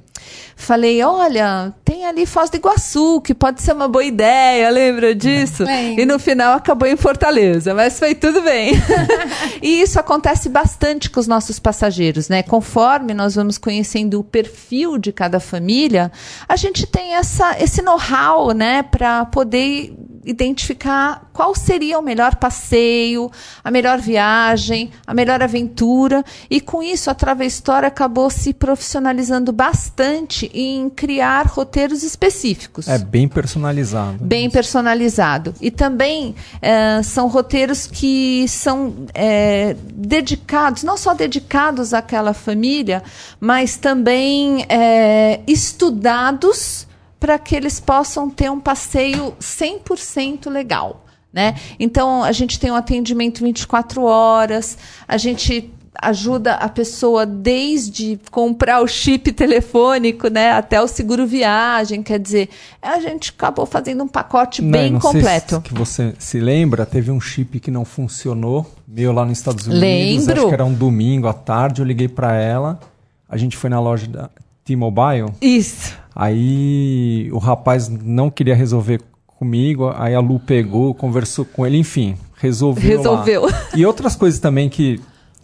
falei, 0.61 1.03
olha, 1.03 1.73
tem 1.85 2.05
ali 2.05 2.27
Foz 2.27 2.51
do 2.51 2.57
Iguaçu, 2.57 3.21
que 3.23 3.35
pode 3.35 3.63
ser 3.63 3.73
uma 3.73 3.89
boa 3.89 4.05
ideia, 4.05 4.69
lembra 4.71 5.15
disso? 5.15 5.65
E 5.97 6.05
no 6.05 6.19
final 6.19 6.55
acabou 6.55 6.87
em 6.87 6.97
Fortaleza, 6.97 7.75
mas 7.75 7.99
foi 7.99 8.15
tudo 8.15 8.43
bem. 8.43 8.75
e 9.63 9.81
isso 9.81 9.99
acontece 9.99 10.30
bastante 10.49 11.11
com 11.11 11.19
os 11.19 11.27
nossos 11.27 11.59
passageiros, 11.59 12.29
né? 12.29 12.43
Conforme 12.43 13.15
nós 13.15 13.35
vamos 13.35 13.59
conhecendo 13.59 14.21
o 14.21 14.25
perfil 14.25 14.99
de 14.99 15.13
cada 15.13 15.41
família, 15.41 16.13
a 16.49 16.57
gente 16.57 16.87
tem 16.87 17.15
essa, 17.15 17.57
esse 17.63 17.83
know-how, 17.83 18.53
né, 18.53 18.83
para 18.83 19.25
poder 19.27 19.95
identificar 20.25 21.29
qual 21.33 21.55
seria 21.55 21.99
o 21.99 22.03
melhor 22.03 22.37
passeio, 22.37 23.31
a 23.65 23.71
melhor 23.71 23.99
viagem, 23.99 24.91
a 25.07 25.15
melhor 25.15 25.43
aventura. 25.43 26.25
E 26.51 26.61
com 26.61 26.83
isso, 26.83 27.11
a 27.11 27.15
Travestor 27.15 27.85
acabou 27.85 28.29
se 28.31 28.53
profissionalizando 28.53 29.53
bastante 29.53 30.51
em 30.53 30.91
criar 30.91 31.47
roteiros 31.47 32.03
específicos. 32.03 32.89
É 32.89 32.99
bem 32.99 33.27
personalizado. 33.29 34.23
Bem 34.23 34.51
personalizado. 34.51 35.55
E 35.61 35.71
também 35.71 36.35
é, 36.61 37.03
são 37.03 37.29
roteiros 37.29 37.87
que 37.87 38.47
são 38.49 39.07
é, 39.15 39.75
dedicados, 39.95 40.83
não 40.83 40.97
só 40.97 41.15
dedicados 41.15 41.95
àquela 41.95 42.35
família, 42.35 43.03
mas 43.41 43.77
também 43.77 44.67
é, 44.69 45.41
estudados 45.47 46.90
para 47.21 47.39
que 47.39 47.55
eles 47.55 47.79
possam 47.79 48.29
ter 48.29 48.51
um 48.51 48.59
passeio 48.59 49.35
100% 49.39 50.51
legal. 50.51 51.05
Né? 51.33 51.55
Então, 51.79 52.25
a 52.25 52.33
gente 52.33 52.59
tem 52.59 52.73
um 52.73 52.75
atendimento 52.75 53.45
24 53.45 54.03
horas, 54.03 54.77
a 55.07 55.17
gente 55.17 55.73
ajuda 56.03 56.55
a 56.55 56.69
pessoa 56.69 57.27
desde 57.27 58.19
comprar 58.31 58.81
o 58.81 58.87
chip 58.87 59.33
telefônico, 59.33 60.29
né, 60.29 60.53
até 60.53 60.81
o 60.81 60.87
seguro 60.87 61.27
viagem, 61.27 62.03
quer 62.03 62.19
dizer, 62.19 62.49
a 62.81 62.99
gente 63.01 63.33
acabou 63.37 63.67
fazendo 63.67 64.03
um 64.05 64.09
pacote 64.09 64.63
não, 64.63 64.71
bem 64.71 64.93
não 64.93 65.01
completo. 65.01 65.57
Se, 65.57 65.63
que 65.63 65.75
você 65.75 66.15
se 66.19 66.41
lembra, 66.41 66.87
teve 66.87 67.11
um 67.11 67.21
chip 67.21 67.61
que 67.61 67.71
não 67.71 67.85
funcionou, 67.85 68.67
meu 68.89 69.13
lá 69.13 69.25
nos 69.25 69.39
Estados 69.39 69.67
Unidos, 69.67 69.83
Lembro. 69.83 70.33
acho 70.33 70.49
que 70.49 70.55
era 70.55 70.65
um 70.65 70.73
domingo 70.73 71.29
à 71.29 71.35
tarde, 71.35 71.83
eu 71.83 71.87
liguei 71.87 72.09
para 72.09 72.35
ela, 72.35 72.81
a 73.29 73.37
gente 73.37 73.57
foi 73.57 73.69
na 73.69 73.81
loja 73.81 74.07
da 74.07 74.31
T-Mobile. 74.71 75.33
Isso. 75.41 75.99
Aí 76.15 77.29
o 77.33 77.39
rapaz 77.39 77.89
não 77.89 78.31
queria 78.31 78.55
resolver 78.55 79.01
comigo, 79.27 79.93
aí 79.97 80.15
a 80.15 80.21
Lu 80.21 80.39
pegou, 80.39 80.95
conversou 80.95 81.45
com 81.45 81.67
ele, 81.67 81.77
enfim, 81.77 82.17
resolveu. 82.37 82.99
Resolveu. 82.99 83.47
Lá. 83.47 83.67
E 83.75 83.85
outras 83.85 84.15
coisas 84.15 84.39
também 84.39 84.69
que 84.69 85.01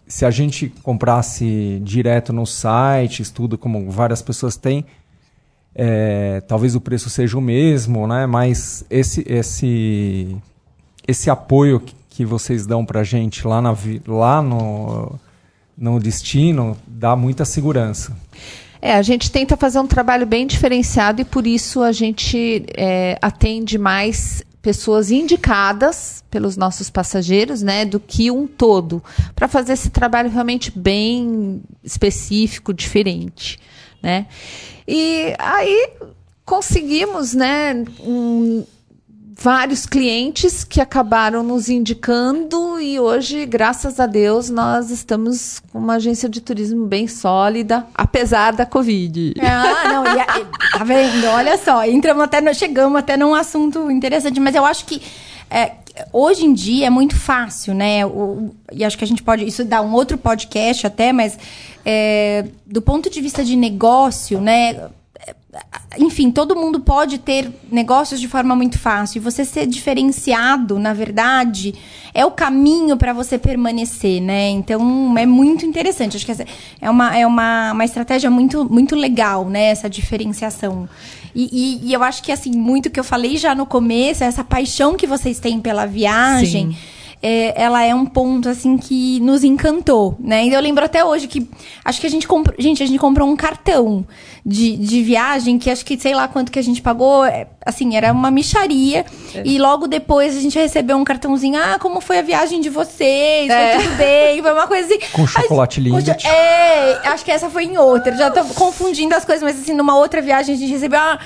se 0.07 0.25
a 0.25 0.31
gente 0.31 0.73
comprasse 0.83 1.81
direto 1.83 2.33
no 2.33 2.47
site, 2.47 3.23
estudo 3.23 3.59
como 3.59 3.91
várias 3.91 4.23
pessoas 4.23 4.57
têm, 4.57 4.85
é, 5.75 6.41
talvez 6.47 6.77
o 6.77 6.81
preço 6.81 7.11
seja 7.11 7.37
o 7.37 7.41
mesmo, 7.41 8.07
né? 8.07 8.27
Mas 8.27 8.85
esse 8.89 9.25
esse 9.27 10.37
esse 11.07 11.31
apoio 11.31 11.81
que, 11.81 11.95
que 12.09 12.25
vocês 12.25 12.67
dão 12.67 12.85
para 12.85 13.03
gente 13.03 13.47
lá 13.47 13.61
na 13.61 13.75
lá 14.07 14.41
no 14.41 15.19
no 15.77 15.99
destino 15.99 16.77
dá 16.87 17.17
muita 17.17 17.45
segurança. 17.45 18.17
É, 18.87 18.95
a 18.95 19.03
gente 19.03 19.33
tenta 19.33 19.57
fazer 19.57 19.81
um 19.81 19.87
trabalho 19.89 20.25
bem 20.25 20.47
diferenciado 20.47 21.21
e 21.21 21.25
por 21.25 21.45
isso 21.45 21.83
a 21.83 21.91
gente 21.91 22.65
é, 22.77 23.19
atende 23.21 23.77
mais 23.77 24.45
pessoas 24.63 25.11
indicadas 25.11 26.23
pelos 26.31 26.57
nossos 26.57 26.89
passageiros, 26.89 27.63
né, 27.63 27.85
do 27.85 27.99
que 27.99 28.31
um 28.31 28.47
todo, 28.47 29.03
para 29.35 29.49
fazer 29.49 29.73
esse 29.73 29.91
trabalho 29.91 30.31
realmente 30.31 30.71
bem 30.71 31.61
específico, 31.83 32.73
diferente, 32.73 33.59
né? 34.01 34.29
E 34.87 35.35
aí 35.37 35.91
conseguimos, 36.45 37.35
né, 37.35 37.85
um, 37.99 38.65
vários 39.39 39.85
clientes 39.85 40.65
que 40.65 40.81
acabaram 40.81 41.43
nos 41.43 41.69
indicando 41.69 42.81
e 42.81 42.99
hoje, 42.99 43.45
graças 43.45 44.01
a 44.01 44.07
Deus, 44.07 44.49
nós 44.49 44.91
estamos 44.91 45.61
com 45.71 45.79
uma 45.79 45.97
agência 45.97 46.29
de 46.29 46.41
turismo 46.41 46.87
bem 46.87 47.07
sólida, 47.07 47.87
apesar 47.95 48.55
da 48.55 48.65
Covid. 48.65 49.35
Ah, 49.41 49.89
não, 49.89 50.05
e, 50.07 50.79
tá 50.79 50.85
vendo? 50.85 51.27
Olha 51.27 51.59
só, 51.59 51.85
entramos 51.85 52.25
até, 52.25 52.55
chegamos 52.55 52.99
até 52.99 53.17
num 53.17 53.35
assunto 53.35 53.91
interessante, 53.91 54.41
mas 54.41 54.55
eu 54.55 54.65
acho 54.65 54.87
que 54.87 55.03
é, 55.51 55.73
hoje 56.13 56.45
em 56.45 56.55
dia 56.55 56.87
é 56.87 56.91
muito 56.91 57.15
fácil, 57.15 57.75
né? 57.75 58.07
O, 58.07 58.55
e 58.73 58.85
acho 58.85 58.97
que 58.97 59.05
a 59.05 59.07
gente 59.07 59.23
pode. 59.23 59.47
Isso 59.47 59.65
dá 59.65 59.83
um 59.83 59.93
outro 59.93 60.17
podcast 60.17 60.87
até, 60.87 61.13
mas 61.13 61.39
é, 61.85 62.47
do 62.67 62.81
ponto 62.83 63.11
de 63.11 63.21
vista 63.21 63.45
de 63.45 63.55
negócio, 63.55 64.41
né? 64.41 64.89
Enfim, 65.99 66.31
todo 66.31 66.57
mundo 66.57 66.81
pode 66.81 67.19
ter 67.19 67.51
negócios 67.71 68.21
de 68.21 68.29
forma 68.29 68.55
muito 68.55 68.79
fácil. 68.79 69.19
E 69.19 69.21
você 69.21 69.45
ser 69.45 69.67
diferenciado, 69.67 70.79
na 70.79 70.93
verdade, 70.93 71.75
é 72.13 72.25
o 72.25 72.31
caminho 72.31 72.97
para 72.97 73.13
você 73.13 73.39
permanecer, 73.39 74.21
né? 74.21 74.49
Então, 74.51 75.17
é 75.17 75.27
muito 75.27 75.65
interessante. 75.65 76.17
Acho 76.17 76.27
que 76.27 76.33
é 76.81 76.91
uma, 76.91 77.17
é 77.17 77.27
uma, 77.27 77.73
uma 77.73 77.85
estratégia 77.85 78.31
muito, 78.31 78.65
muito 78.71 78.95
legal, 78.95 79.49
né? 79.49 79.67
Essa 79.67 79.89
diferenciação. 79.89 80.89
E, 81.35 81.49
e, 81.53 81.89
e 81.89 81.93
eu 81.93 82.03
acho 82.03 82.23
que, 82.23 82.33
assim, 82.33 82.53
muito 82.53 82.91
que 82.91 83.01
eu 83.01 83.05
falei 83.05 83.37
já 83.37 83.55
no 83.55 83.67
começo, 83.67 84.25
essa 84.25 84.45
paixão 84.45 84.95
que 84.97 85.07
vocês 85.07 85.39
têm 85.39 85.61
pela 85.61 85.87
viagem... 85.87 86.73
Sim 86.73 86.96
é, 87.23 87.61
ela 87.61 87.83
é 87.83 87.95
um 87.95 88.07
ponto, 88.07 88.49
assim, 88.49 88.77
que 88.77 89.21
nos 89.21 89.43
encantou, 89.43 90.17
né? 90.19 90.45
E 90.47 90.53
eu 90.53 90.61
lembro 90.61 90.85
até 90.85 91.05
hoje 91.05 91.27
que 91.27 91.49
acho 91.85 92.01
que 92.01 92.07
a 92.07 92.11
gente 92.11 92.29
comprou. 92.29 92.55
Gente, 92.59 92.83
a 92.83 92.87
gente 92.87 92.99
comprou 92.99 93.29
um 93.29 93.37
cartão 93.37 94.07
de, 94.45 94.77
de 94.77 95.03
viagem 95.03 95.59
que 95.59 95.71
acho 95.71 95.85
que 95.85 95.99
sei 95.99 96.15
lá 96.15 96.29
quanto 96.29 96.53
que 96.53 96.59
a 96.59 96.63
gente 96.63 96.83
pagou. 96.83 97.25
É, 97.25 97.47
assim, 97.67 97.97
era 97.97 98.13
uma 98.13 98.31
micharia. 98.31 99.05
É. 99.35 99.43
E 99.45 99.59
logo 99.59 99.89
depois 99.89 100.37
a 100.37 100.41
gente 100.41 100.57
recebeu 100.57 100.97
um 100.97 101.05
cartãozinho. 101.05 101.59
Ah, 101.61 101.79
como 101.79 102.01
foi 102.01 102.21
a 102.21 102.23
viagem 102.23 102.61
de 102.61 102.71
vocês? 102.71 103.51
É. 103.51 103.75
Foi 103.75 103.85
tudo 103.85 103.97
bem? 103.97 104.41
Foi 104.41 104.53
uma 104.53 104.67
coisa 104.69 104.87
assim. 104.87 105.05
Com 105.13 105.27
chocolate 105.27 105.81
lindo. 105.81 105.99
É, 106.25 107.09
acho 107.09 107.25
que 107.25 107.33
essa 107.33 107.51
foi 107.51 107.65
em 107.65 107.77
outra. 107.77 108.17
Já 108.17 108.31
tô 108.31 108.45
confundindo 108.55 109.15
as 109.15 109.25
coisas, 109.25 109.43
mas 109.43 109.61
assim, 109.61 109.75
numa 109.75 109.97
outra 109.97 110.23
viagem 110.23 110.55
a 110.55 110.59
gente 110.59 110.71
recebeu. 110.71 111.01
Ah, 111.01 111.19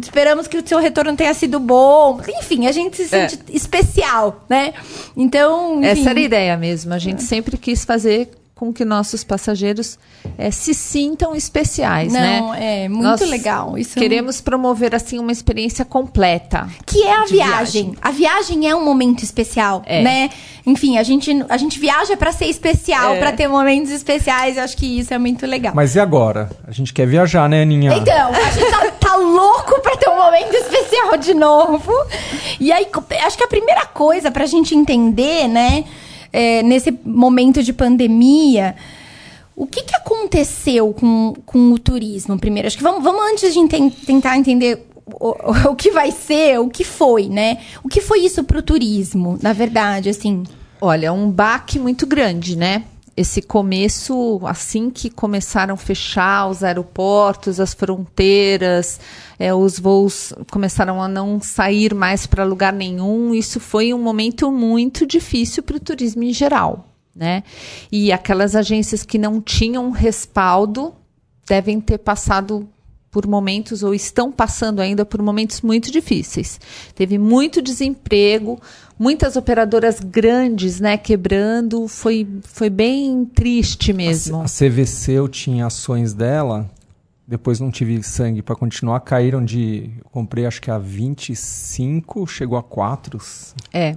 esperamos 0.00 0.46
que 0.46 0.56
o 0.56 0.66
seu 0.66 0.78
retorno 0.78 1.16
tenha 1.16 1.34
sido 1.34 1.58
bom. 1.58 2.20
Enfim, 2.38 2.66
a 2.66 2.72
gente 2.72 2.96
se 2.96 3.14
é. 3.14 3.28
sente 3.28 3.42
especial, 3.50 4.44
né? 4.48 4.72
Então. 5.16 5.78
Enfim. 5.78 5.86
Essa 5.86 6.10
era 6.10 6.18
a 6.18 6.22
ideia 6.22 6.56
mesmo. 6.56 6.94
A 6.94 6.98
gente 6.98 7.22
sempre 7.22 7.58
quis 7.58 7.84
fazer 7.84 8.30
com 8.62 8.72
que 8.72 8.84
nossos 8.84 9.24
passageiros 9.24 9.98
é, 10.38 10.48
se 10.52 10.72
sintam 10.72 11.34
especiais, 11.34 12.12
Não, 12.12 12.20
né? 12.20 12.40
Não, 12.40 12.54
é 12.54 12.88
muito 12.88 13.02
Nós 13.02 13.20
legal. 13.28 13.76
Isso 13.76 13.98
queremos 13.98 14.38
é 14.38 14.42
promover 14.44 14.94
assim 14.94 15.18
uma 15.18 15.32
experiência 15.32 15.84
completa. 15.84 16.68
Que 16.86 17.02
é 17.02 17.12
a 17.12 17.24
viagem. 17.24 17.32
viagem. 17.32 17.96
A 18.00 18.12
viagem 18.12 18.70
é 18.70 18.76
um 18.76 18.84
momento 18.84 19.24
especial, 19.24 19.82
é. 19.84 20.00
né? 20.00 20.30
Enfim, 20.64 20.96
a 20.96 21.02
gente, 21.02 21.44
a 21.48 21.56
gente 21.56 21.80
viaja 21.80 22.16
para 22.16 22.30
ser 22.30 22.46
especial, 22.46 23.14
é. 23.14 23.18
para 23.18 23.32
ter 23.32 23.48
momentos 23.48 23.90
especiais. 23.90 24.56
Eu 24.56 24.62
acho 24.62 24.76
que 24.76 24.86
isso 25.00 25.12
é 25.12 25.18
muito 25.18 25.44
legal. 25.44 25.72
Mas 25.74 25.96
e 25.96 25.98
agora? 25.98 26.48
A 26.64 26.70
gente 26.70 26.92
quer 26.92 27.08
viajar, 27.08 27.48
né, 27.48 27.62
Aninha? 27.62 27.94
Então, 27.96 28.32
a 28.32 28.50
gente 28.52 28.70
tá, 28.70 28.90
tá 28.92 29.16
louco 29.16 29.80
para 29.80 29.96
ter 29.96 30.08
um 30.08 30.16
momento 30.16 30.54
especial 30.54 31.16
de 31.16 31.34
novo. 31.34 31.92
E 32.60 32.70
aí, 32.70 32.86
acho 33.26 33.36
que 33.36 33.42
a 33.42 33.48
primeira 33.48 33.86
coisa 33.86 34.30
pra 34.30 34.46
gente 34.46 34.72
entender, 34.72 35.48
né? 35.48 35.82
É, 36.32 36.62
nesse 36.62 36.90
momento 37.04 37.62
de 37.62 37.72
pandemia, 37.72 38.74
o 39.54 39.66
que, 39.66 39.82
que 39.82 39.94
aconteceu 39.94 40.92
com, 40.92 41.34
com 41.44 41.72
o 41.72 41.78
turismo 41.78 42.38
primeiro? 42.38 42.66
Acho 42.66 42.76
que 42.76 42.82
vamos, 42.82 43.02
vamos 43.02 43.22
antes 43.32 43.52
de 43.52 43.90
tentar 44.06 44.38
entender 44.38 44.86
o, 45.06 45.34
o, 45.70 45.76
que 45.76 45.90
vai 45.90 46.10
ser, 46.10 46.58
o 46.58 46.68
que 46.68 46.84
foi, 46.84 47.28
né? 47.28 47.58
O 47.82 47.88
que 47.88 48.00
foi 48.00 48.20
isso 48.20 48.42
para 48.44 48.58
o 48.58 48.62
turismo, 48.62 49.38
na 49.42 49.52
verdade, 49.52 50.08
assim? 50.08 50.44
Olha, 50.80 51.12
um 51.12 51.30
baque 51.30 51.78
muito 51.78 52.06
grande, 52.06 52.56
né? 52.56 52.84
Esse 53.16 53.42
começo, 53.42 54.40
assim 54.44 54.90
que 54.90 55.10
começaram 55.10 55.74
a 55.74 55.76
fechar 55.76 56.48
os 56.48 56.64
aeroportos, 56.64 57.60
as 57.60 57.74
fronteiras, 57.74 58.98
é, 59.38 59.54
os 59.54 59.78
voos 59.78 60.32
começaram 60.50 61.02
a 61.02 61.08
não 61.08 61.40
sair 61.40 61.94
mais 61.94 62.26
para 62.26 62.44
lugar 62.44 62.72
nenhum, 62.72 63.34
isso 63.34 63.60
foi 63.60 63.92
um 63.92 64.02
momento 64.02 64.50
muito 64.50 65.06
difícil 65.06 65.62
para 65.62 65.76
o 65.76 65.80
turismo 65.80 66.22
em 66.22 66.32
geral. 66.32 66.88
Né? 67.14 67.42
E 67.90 68.10
aquelas 68.10 68.56
agências 68.56 69.02
que 69.02 69.18
não 69.18 69.40
tinham 69.40 69.90
respaldo 69.90 70.94
devem 71.46 71.78
ter 71.78 71.98
passado 71.98 72.66
por 73.12 73.26
momentos, 73.26 73.82
ou 73.82 73.94
estão 73.94 74.32
passando 74.32 74.80
ainda 74.80 75.04
por 75.04 75.20
momentos 75.20 75.60
muito 75.60 75.90
difíceis. 75.90 76.58
Teve 76.94 77.18
muito 77.18 77.60
desemprego, 77.60 78.58
muitas 79.02 79.34
operadoras 79.34 79.98
grandes, 79.98 80.78
né, 80.78 80.96
quebrando, 80.96 81.88
foi, 81.88 82.24
foi 82.44 82.70
bem 82.70 83.24
triste 83.24 83.92
mesmo. 83.92 84.36
A, 84.36 84.44
a 84.44 84.46
CVC, 84.46 85.12
eu 85.14 85.26
tinha 85.26 85.66
ações 85.66 86.14
dela, 86.14 86.70
depois 87.26 87.58
não 87.58 87.68
tive 87.68 88.00
sangue 88.04 88.42
para 88.42 88.54
continuar, 88.54 89.00
caíram 89.00 89.44
de, 89.44 89.90
comprei 90.12 90.46
acho 90.46 90.62
que 90.62 90.70
a 90.70 90.78
25, 90.78 92.28
chegou 92.28 92.56
a 92.56 92.62
4. 92.62 93.18
É, 93.72 93.96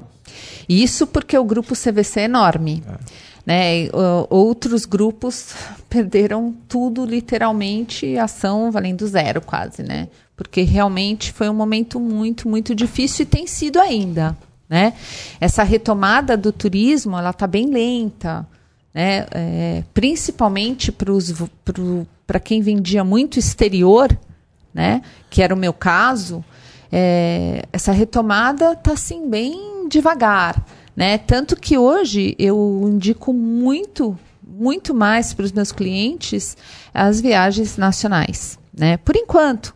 isso 0.67 1.05
porque 1.05 1.37
o 1.37 1.43
grupo 1.43 1.75
CVC 1.75 2.21
é 2.21 2.23
enorme. 2.23 2.83
É. 2.87 3.25
Né? 3.45 3.89
Outros 4.27 4.85
grupos 4.85 5.53
perderam 5.87 6.51
tudo, 6.67 7.05
literalmente, 7.05 8.17
ação 8.17 8.71
valendo 8.71 9.05
zero 9.05 9.39
quase, 9.39 9.83
né? 9.83 10.07
Porque 10.35 10.63
realmente 10.63 11.31
foi 11.31 11.47
um 11.47 11.53
momento 11.53 11.99
muito, 11.99 12.49
muito 12.49 12.73
difícil 12.73 13.21
e 13.21 13.27
tem 13.27 13.45
sido 13.45 13.79
ainda, 13.79 14.35
né? 14.69 14.93
Essa 15.39 15.63
retomada 15.63 16.35
do 16.35 16.51
turismo, 16.51 17.17
ela 17.17 17.29
está 17.29 17.47
bem 17.47 17.67
lenta, 17.67 18.47
né? 18.93 19.25
É, 19.31 19.83
principalmente 19.93 20.91
para 20.91 22.39
quem 22.39 22.61
vendia 22.61 23.03
muito 23.03 23.37
exterior, 23.37 24.17
né? 24.73 25.01
Que 25.29 25.41
era 25.41 25.53
o 25.53 25.57
meu 25.57 25.73
caso, 25.73 26.43
é, 26.91 27.63
essa 27.73 27.91
retomada 27.91 28.71
está 28.71 28.93
assim 28.93 29.29
bem 29.29 29.87
devagar. 29.89 30.63
Né? 30.95 31.17
Tanto 31.17 31.57
que 31.57 31.77
hoje 31.77 32.35
eu 32.39 32.87
indico 32.87 33.33
muito, 33.33 34.17
muito 34.41 34.93
mais 34.93 35.33
para 35.33 35.43
os 35.43 35.51
meus 35.51 35.73
clientes 35.73 36.55
as 36.93 37.19
viagens 37.19 37.75
nacionais. 37.75 38.57
Né? 38.73 38.95
Por 38.97 39.15
enquanto, 39.17 39.74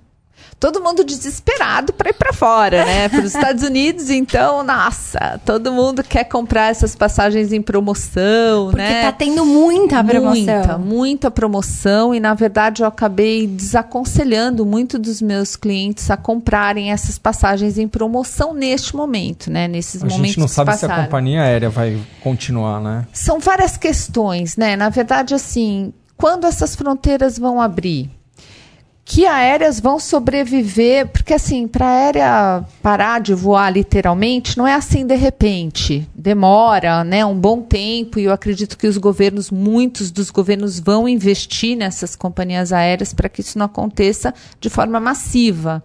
todo 0.60 0.82
mundo 0.82 1.04
desesperado 1.04 1.94
para 1.94 2.10
ir 2.10 2.14
para 2.14 2.34
fora, 2.34 2.86
né? 2.86 3.08
Para 3.10 3.20
os 3.20 3.34
Estados 3.34 3.64
Unidos, 3.64 4.10
então, 4.10 4.64
nossa, 4.64 5.40
todo 5.46 5.72
mundo 5.72 6.04
quer 6.04 6.26
comprar 6.26 6.70
essas 6.70 6.96
passagens 6.96 7.54
em 7.54 7.62
promoção, 7.62 8.68
Porque 8.68 8.82
né? 8.82 9.04
tá 9.04 9.12
tendo 9.12 9.46
muita 9.46 10.04
promoção. 10.04 10.30
Muita, 10.34 10.78
muita 10.78 11.32
promoção 11.32 12.14
e 12.14 12.20
na 12.20 12.34
verdade 12.34 12.84
eu 12.84 12.88
acabei 12.88 13.48
desaconselhando 13.48 14.66
muito 14.66 15.00
dos 15.00 15.22
meus 15.22 15.56
clientes 15.56 16.12
a 16.12 16.18
comprarem 16.18 16.92
essas 16.92 17.18
passagens 17.18 17.78
em 17.78 17.88
promoção 17.88 18.54
neste 18.54 18.96
momento, 18.96 19.50
né? 19.50 19.68
Nesses 19.68 20.02
a 20.02 20.06
momentos. 20.06 20.24
A 20.24 20.28
gente 20.28 20.40
não 20.40 20.48
sabe 20.48 20.76
se 20.76 20.86
a 20.86 21.04
companhia 21.04 21.42
aérea 21.42 21.70
vai 21.70 22.00
continuar, 22.22 22.82
né? 22.82 23.08
São 23.14 23.40
várias 23.40 23.78
questões, 23.78 24.58
né? 24.58 24.76
Na 24.76 24.90
verdade, 24.90 25.34
assim, 25.34 25.94
quando 26.18 26.46
essas 26.46 26.76
fronteiras 26.76 27.40
vão 27.40 27.62
abrir? 27.62 28.10
Que 29.12 29.26
aéreas 29.26 29.80
vão 29.80 30.00
sobreviver, 30.00 31.08
porque 31.08 31.34
assim, 31.34 31.68
para 31.68 31.84
a 31.84 31.90
aérea 31.90 32.66
parar 32.80 33.20
de 33.20 33.34
voar 33.34 33.72
literalmente, 33.72 34.56
não 34.56 34.68
é 34.68 34.76
assim 34.76 35.04
de 35.04 35.16
repente. 35.16 36.08
Demora, 36.14 37.04
né, 37.04 37.26
um 37.26 37.36
bom 37.36 37.60
tempo 37.60 38.20
e 38.20 38.26
eu 38.26 38.32
acredito 38.32 38.78
que 38.78 38.86
os 38.86 38.98
governos, 38.98 39.50
muitos 39.50 40.12
dos 40.12 40.30
governos 40.30 40.80
vão 40.80 41.10
investir 41.10 41.76
nessas 41.76 42.16
companhias 42.16 42.72
aéreas 42.72 43.12
para 43.12 43.28
que 43.28 43.42
isso 43.42 43.58
não 43.58 43.66
aconteça 43.66 44.32
de 44.62 44.70
forma 44.70 45.00
massiva. 45.00 45.84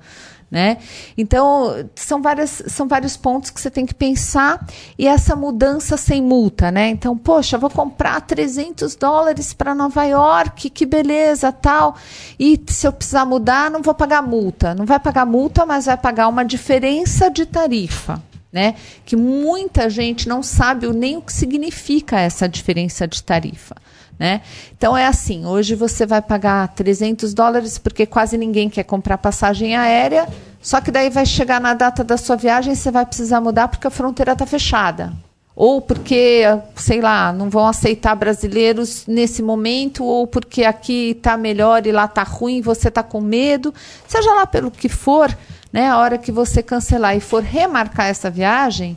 Né? 0.51 0.79
Então, 1.19 1.89
são, 1.97 2.23
várias, 2.23 2.63
são 2.69 2.87
vários 2.87 3.17
pontos 3.17 3.51
que 3.51 3.61
você 3.61 3.71
tem 3.71 3.85
que 3.85 3.95
pensar 3.95 4.65
e 4.97 5.07
essa 5.07 5.35
mudança 5.35 5.97
sem 5.97 6.23
multa. 6.23 6.71
Né? 6.71 6.91
Então, 6.91 7.17
poxa, 7.17 7.59
vou 7.59 7.71
comprar 7.71 8.21
300 8.21 8.95
dólares 8.95 9.53
para 9.53 9.75
Nova 9.75 10.05
York, 10.05 10.71
que 10.71 10.87
beleza, 10.87 11.51
tal. 11.51 11.97
E 12.39 12.61
se 12.69 12.87
eu 12.87 12.93
precisar 12.93 13.25
mudar, 13.25 13.71
não 13.71 13.83
vou 13.83 13.95
pagar 13.95 14.23
multa. 14.23 14.75
Não 14.75 14.87
vai 14.87 15.01
pagar 15.01 15.27
multa, 15.27 15.67
mas 15.67 15.87
vai 15.87 15.97
pagar 15.97 16.29
uma 16.29 16.45
diferença 16.45 17.29
de 17.29 17.47
tarifa. 17.47 18.23
Né? 18.53 18.77
Que 19.05 19.17
muita 19.17 19.91
gente 19.91 20.29
não 20.29 20.41
sabe 20.41 20.87
nem 20.93 21.17
o 21.17 21.23
que 21.23 21.33
significa 21.33 22.21
essa 22.21 22.49
diferença 22.49 23.09
de 23.09 23.21
tarifa. 23.21 23.75
Né? 24.19 24.43
Então 24.77 24.97
é 24.97 25.07
assim, 25.07 25.45
hoje 25.45 25.75
você 25.75 26.07
vai 26.07 26.23
pagar 26.23 26.69
300 26.69 27.35
dólares 27.35 27.79
porque 27.79 28.07
quase 28.07 28.39
ninguém 28.39 28.71
quer 28.71 28.85
comprar 28.85 29.19
passagem 29.19 29.75
aérea, 29.75 30.29
só 30.63 30.81
que 30.81 30.91
daí 30.91 31.11
vai 31.11 31.27
chegar 31.27 31.61
na 31.61 31.75
data 31.75 32.05
da 32.05 32.17
sua 32.17 32.37
viagem 32.37 32.75
você 32.75 32.91
vai 32.91 33.05
precisar 33.05 33.41
mudar 33.41 33.69
porque 33.69 33.87
a 33.87 33.91
fronteira 33.91 34.33
está 34.33 34.47
fechada. 34.47 35.13
Ou 35.57 35.81
porque, 35.81 36.43
sei 36.75 37.01
lá, 37.01 37.33
não 37.33 37.49
vão 37.49 37.67
aceitar 37.69 38.17
brasileiros 38.17 39.07
nesse 39.07 39.41
momento, 39.41 40.05
ou 40.05 40.27
porque 40.27 40.65
aqui 40.65 41.11
está 41.11 41.37
melhor 41.37 41.87
e 41.87 41.93
lá 41.93 42.07
está 42.07 42.25
ruim, 42.25 42.61
você 42.61 42.89
está 42.89 43.05
com 43.05 43.21
medo, 43.21 43.73
seja 44.09 44.35
lá 44.35 44.47
pelo 44.47 44.69
que 44.69 44.89
for, 44.89 45.37
né? 45.75 45.89
A 45.89 45.99
hora 45.99 46.17
que 46.17 46.31
você 46.31 46.63
cancelar 46.63 47.17
e 47.17 47.21
for 47.21 47.43
remarcar 47.43 48.07
essa 48.07 48.31
viagem, 48.31 48.97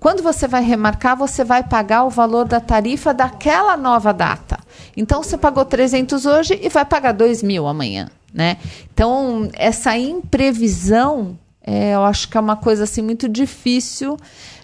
quando 0.00 0.24
você 0.24 0.48
vai 0.48 0.60
remarcar, 0.60 1.16
você 1.16 1.44
vai 1.44 1.62
pagar 1.62 2.02
o 2.02 2.10
valor 2.10 2.44
da 2.44 2.58
tarifa 2.58 3.14
daquela 3.14 3.76
nova 3.76 4.12
data. 4.12 4.58
Então, 4.96 5.22
você 5.22 5.38
pagou 5.38 5.64
300 5.64 6.26
hoje 6.26 6.58
e 6.60 6.68
vai 6.68 6.84
pagar 6.84 7.12
2 7.12 7.44
mil 7.44 7.68
amanhã, 7.68 8.10
né? 8.34 8.56
Então, 8.92 9.48
essa 9.54 9.96
imprevisão, 9.96 11.38
é, 11.62 11.94
eu 11.94 12.02
acho 12.02 12.28
que 12.28 12.36
é 12.36 12.40
uma 12.40 12.56
coisa 12.56 12.82
assim 12.82 13.02
muito 13.02 13.28
difícil 13.28 14.16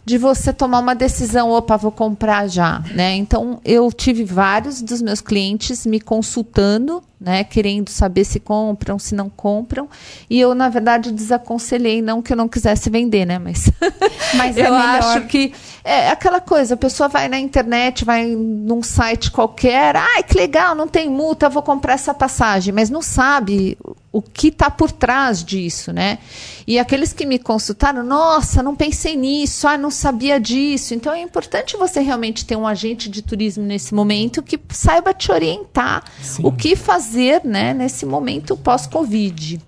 de 0.04 0.18
você 0.18 0.52
tomar 0.52 0.80
uma 0.80 0.94
decisão, 0.94 1.50
opa, 1.50 1.76
vou 1.76 1.92
comprar 1.92 2.48
já, 2.48 2.82
né? 2.94 3.14
Então, 3.14 3.60
eu 3.64 3.90
tive 3.92 4.24
vários 4.24 4.82
dos 4.82 5.00
meus 5.00 5.20
clientes 5.20 5.86
me 5.86 6.00
consultando 6.00 7.02
né, 7.22 7.44
querendo 7.44 7.88
saber 7.88 8.24
se 8.24 8.40
compram, 8.40 8.98
se 8.98 9.14
não 9.14 9.30
compram. 9.30 9.88
E 10.28 10.40
eu, 10.40 10.54
na 10.54 10.68
verdade, 10.68 11.12
desaconselhei, 11.12 12.02
não 12.02 12.20
que 12.20 12.32
eu 12.32 12.36
não 12.36 12.48
quisesse 12.48 12.90
vender, 12.90 13.24
né? 13.24 13.38
Mas, 13.38 13.70
Mas 14.34 14.56
eu 14.56 14.74
é 14.74 14.98
acho 14.98 15.26
que 15.28 15.52
é 15.84 16.10
aquela 16.10 16.40
coisa, 16.40 16.74
a 16.74 16.76
pessoa 16.76 17.08
vai 17.08 17.28
na 17.28 17.38
internet, 17.38 18.04
vai 18.04 18.26
num 18.26 18.82
site 18.82 19.30
qualquer, 19.30 19.94
ai, 19.96 20.24
que 20.24 20.36
legal, 20.36 20.74
não 20.74 20.88
tem 20.88 21.08
multa, 21.08 21.48
vou 21.48 21.62
comprar 21.62 21.94
essa 21.94 22.12
passagem, 22.12 22.74
mas 22.74 22.90
não 22.90 23.00
sabe 23.00 23.78
o 24.12 24.20
que 24.20 24.48
está 24.48 24.70
por 24.70 24.92
trás 24.92 25.42
disso, 25.42 25.90
né? 25.92 26.18
E 26.66 26.78
aqueles 26.78 27.14
que 27.14 27.24
me 27.24 27.38
consultaram, 27.38 28.04
nossa, 28.04 28.62
não 28.62 28.76
pensei 28.76 29.16
nisso, 29.16 29.66
ah, 29.66 29.78
não 29.78 29.90
sabia 29.90 30.38
disso. 30.38 30.94
Então 30.94 31.14
é 31.14 31.22
importante 31.22 31.76
você 31.78 32.00
realmente 32.00 32.44
ter 32.44 32.54
um 32.54 32.66
agente 32.66 33.08
de 33.08 33.22
turismo 33.22 33.64
nesse 33.64 33.94
momento 33.94 34.42
que 34.42 34.60
saiba 34.70 35.14
te 35.14 35.32
orientar 35.32 36.04
Sim. 36.20 36.42
o 36.44 36.52
que 36.52 36.76
fazer 36.76 37.42
né, 37.42 37.72
nesse 37.72 38.04
momento 38.04 38.56
pós-Covid. 38.56 39.60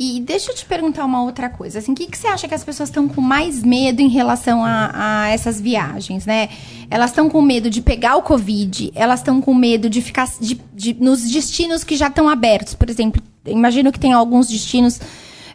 E 0.00 0.20
deixa 0.20 0.52
eu 0.52 0.54
te 0.54 0.64
perguntar 0.64 1.04
uma 1.04 1.24
outra 1.24 1.50
coisa. 1.50 1.80
Assim, 1.80 1.90
o 1.90 1.94
que, 1.94 2.06
que 2.06 2.16
você 2.16 2.28
acha 2.28 2.46
que 2.46 2.54
as 2.54 2.62
pessoas 2.62 2.88
estão 2.88 3.08
com 3.08 3.20
mais 3.20 3.64
medo 3.64 4.00
em 4.00 4.08
relação 4.08 4.64
a, 4.64 4.90
a 4.94 5.28
essas 5.28 5.60
viagens, 5.60 6.24
né? 6.24 6.50
Elas 6.88 7.10
estão 7.10 7.28
com 7.28 7.42
medo 7.42 7.68
de 7.68 7.82
pegar 7.82 8.14
o 8.14 8.22
Covid, 8.22 8.92
elas 8.94 9.18
estão 9.18 9.40
com 9.40 9.52
medo 9.52 9.90
de 9.90 10.00
ficar 10.00 10.28
de, 10.40 10.60
de, 10.72 10.94
nos 10.94 11.28
destinos 11.28 11.82
que 11.82 11.96
já 11.96 12.06
estão 12.06 12.28
abertos. 12.28 12.74
Por 12.74 12.88
exemplo, 12.88 13.20
imagino 13.50 13.92
que 13.92 13.98
tem 13.98 14.12
alguns 14.12 14.48
destinos 14.48 15.00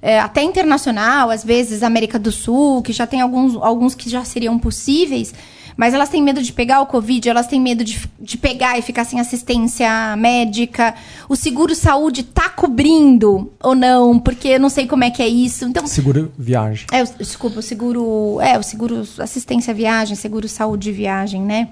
é, 0.01 0.19
até 0.19 0.43
internacional, 0.43 1.29
às 1.29 1.43
vezes 1.43 1.81
América 1.81 2.19
do 2.19 2.31
Sul, 2.31 2.81
que 2.81 2.91
já 2.91 3.07
tem 3.07 3.21
alguns, 3.21 3.55
alguns 3.55 3.95
que 3.95 4.09
já 4.09 4.23
seriam 4.25 4.59
possíveis. 4.59 5.33
Mas 5.75 5.93
elas 5.93 6.09
têm 6.09 6.21
medo 6.21 6.41
de 6.41 6.53
pegar 6.53 6.81
o 6.81 6.85
Covid, 6.85 7.27
elas 7.27 7.47
têm 7.47 7.59
medo 7.59 7.83
de, 7.83 7.99
de 8.19 8.37
pegar 8.37 8.77
e 8.77 8.81
ficar 8.81 9.05
sem 9.05 9.19
assistência 9.19 10.15
médica. 10.17 10.93
O 11.27 11.35
seguro 11.35 11.73
saúde 11.73 12.23
tá 12.23 12.49
cobrindo 12.49 13.51
ou 13.61 13.73
não? 13.73 14.19
Porque 14.19 14.49
eu 14.49 14.59
não 14.59 14.69
sei 14.69 14.87
como 14.87 15.03
é 15.03 15.09
que 15.09 15.21
é 15.21 15.27
isso. 15.27 15.65
Então, 15.65 15.87
seguro 15.87 16.31
viagem. 16.37 16.85
É, 16.91 17.03
desculpa, 17.03 17.59
o 17.59 17.63
seguro. 17.63 18.39
É, 18.41 18.57
o 18.57 18.63
seguro 18.63 19.03
assistência 19.19 19.73
viagem, 19.73 20.15
seguro 20.15 20.47
saúde 20.47 20.91
viagem, 20.91 21.41
né? 21.41 21.69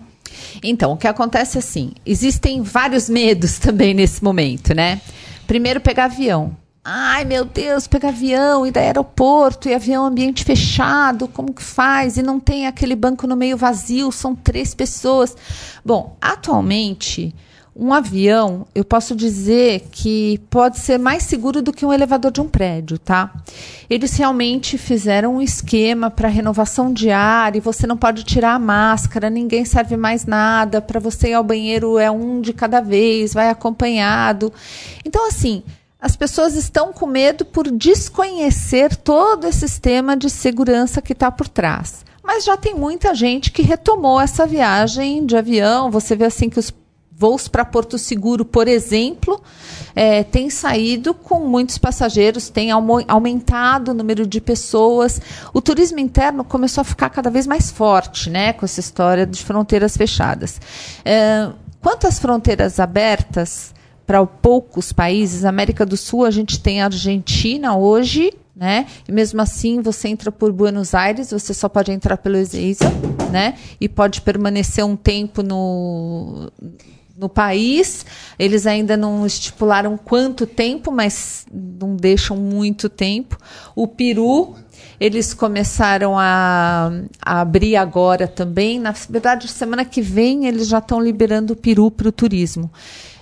Então, 0.64 0.94
o 0.94 0.98
que 0.98 1.08
acontece 1.08 1.58
é 1.58 1.60
assim: 1.60 1.92
existem 2.06 2.62
vários 2.62 3.10
medos 3.10 3.60
também 3.60 3.94
nesse 3.94 4.24
momento, 4.24 4.74
né? 4.74 5.00
Primeiro, 5.52 5.82
pegar 5.82 6.06
avião. 6.06 6.56
Ai, 6.82 7.26
meu 7.26 7.44
Deus, 7.44 7.86
pegar 7.86 8.08
avião 8.08 8.66
e 8.66 8.72
daí 8.72 8.86
aeroporto 8.86 9.68
e 9.68 9.74
avião 9.74 10.06
ambiente 10.06 10.46
fechado, 10.46 11.28
como 11.28 11.54
que 11.54 11.62
faz? 11.62 12.16
E 12.16 12.22
não 12.22 12.40
tem 12.40 12.68
aquele 12.68 12.96
banco 12.96 13.28
no 13.28 13.36
meio 13.36 13.58
vazio, 13.58 14.14
são 14.14 14.34
três 14.34 14.74
pessoas. 14.74 15.36
Bom, 15.84 16.16
atualmente, 16.22 17.36
um 17.82 17.92
avião, 17.92 18.68
eu 18.76 18.86
posso 18.86 19.16
dizer 19.16 19.88
que 19.92 20.40
pode 20.52 20.78
ser 20.78 21.00
mais 21.00 21.24
seguro 21.24 21.64
do 21.64 21.74
que 21.74 21.84
um 21.84 21.92
elevador 21.92 22.32
de 22.32 22.40
um 22.40 22.48
prédio, 22.48 23.00
tá? 23.00 23.34
Eles 23.90 24.16
realmente 24.16 24.78
fizeram 24.78 25.38
um 25.38 25.42
esquema 25.42 26.12
para 26.12 26.30
renovação 26.30 26.94
de 26.94 27.10
ar 27.10 27.56
e 27.56 27.60
você 27.60 27.88
não 27.88 27.98
pode 27.98 28.24
tirar 28.24 28.54
a 28.54 28.60
máscara, 28.60 29.32
ninguém 29.32 29.66
serve 29.66 29.98
mais 29.98 30.28
nada, 30.28 30.80
para 30.80 31.00
você 31.00 31.30
ir 31.30 31.34
ao 31.34 31.44
banheiro 31.44 31.98
é 31.98 32.12
um 32.12 32.40
de 32.40 32.54
cada 32.54 32.82
vez, 32.82 33.34
vai 33.34 33.50
acompanhado. 33.50 34.54
Então, 35.04 35.28
assim, 35.28 35.64
as 36.00 36.16
pessoas 36.16 36.54
estão 36.54 36.94
com 36.94 37.08
medo 37.08 37.44
por 37.44 37.72
desconhecer 37.72 38.96
todo 38.96 39.48
esse 39.48 39.62
sistema 39.62 40.16
de 40.16 40.30
segurança 40.30 41.02
que 41.02 41.14
está 41.14 41.32
por 41.32 41.48
trás. 41.48 42.06
Mas 42.24 42.46
já 42.46 42.56
tem 42.56 42.76
muita 42.76 43.16
gente 43.16 43.52
que 43.52 43.64
retomou 43.64 44.22
essa 44.22 44.46
viagem 44.46 45.26
de 45.26 45.36
avião. 45.36 45.90
Você 45.90 46.16
vê 46.16 46.26
assim 46.26 46.48
que 46.48 46.60
os 46.60 46.70
voos 47.22 47.48
para 47.48 47.64
Porto 47.64 48.00
Seguro, 48.00 48.44
por 48.44 48.68
exemplo, 48.68 49.40
é, 49.96 50.24
têm 50.24 50.50
saído 50.50 51.14
com 51.14 51.42
muitos 51.42 51.78
passageiros, 51.78 52.50
tem 52.50 52.72
aumentado 52.72 53.92
o 53.92 53.94
número 53.94 54.26
de 54.26 54.42
pessoas. 54.42 55.22
O 55.54 55.62
turismo 55.62 56.00
interno 56.00 56.44
começou 56.44 56.82
a 56.82 56.84
ficar 56.84 57.12
cada 57.12 57.30
vez 57.30 57.46
mais 57.46 57.70
forte, 57.70 58.28
né, 58.28 58.54
com 58.54 58.66
essa 58.66 58.80
história 58.80 59.28
de 59.28 59.44
fronteiras 59.44 59.96
fechadas. 59.96 60.60
É, 61.06 61.48
quanto 61.80 62.08
às 62.08 62.18
fronteiras 62.18 62.80
abertas, 62.80 63.72
para 64.04 64.26
poucos 64.26 64.92
países. 64.92 65.46
América 65.46 65.86
do 65.86 65.96
Sul, 65.96 66.26
a 66.26 66.32
gente 66.32 66.60
tem 66.60 66.82
a 66.82 66.86
Argentina 66.86 67.78
hoje, 67.78 68.34
né? 68.54 68.86
E 69.08 69.12
mesmo 69.12 69.42
assim, 69.42 69.82
você 69.82 70.10
entra 70.10 70.32
por 70.32 70.52
Buenos 70.52 70.94
Aires, 70.94 71.32
você 71.32 71.54
só 71.54 71.70
pode 71.70 71.92
entrar 71.92 72.18
pelo 72.18 72.36
Ezeiza, 72.36 72.92
né? 73.32 73.56
E 73.80 73.88
pode 73.88 74.22
permanecer 74.22 74.86
um 74.86 74.96
tempo 74.96 75.42
no 75.42 76.52
no 77.22 77.30
país. 77.30 78.04
Eles 78.38 78.66
ainda 78.66 78.98
não 78.98 79.26
estipularam 79.26 79.96
quanto 79.96 80.48
tempo, 80.48 80.92
mas 80.92 81.46
não 81.54 81.96
deixam 81.96 82.36
muito 82.36 82.90
tempo. 82.90 83.38
O 83.76 83.88
Peru, 83.88 84.56
eles 85.00 85.32
começaram 85.32 86.18
a, 86.18 86.92
a 87.24 87.42
abrir 87.42 87.76
agora 87.76 88.28
também. 88.28 88.80
Na 88.80 88.92
verdade, 89.08 89.48
semana 89.48 89.86
que 89.86 90.02
vem 90.02 90.48
eles 90.48 90.68
já 90.68 90.80
estão 90.80 91.00
liberando 91.00 91.54
o 91.54 91.56
Peru 91.56 91.92
para 91.92 92.10
o 92.10 92.12
turismo. 92.12 92.72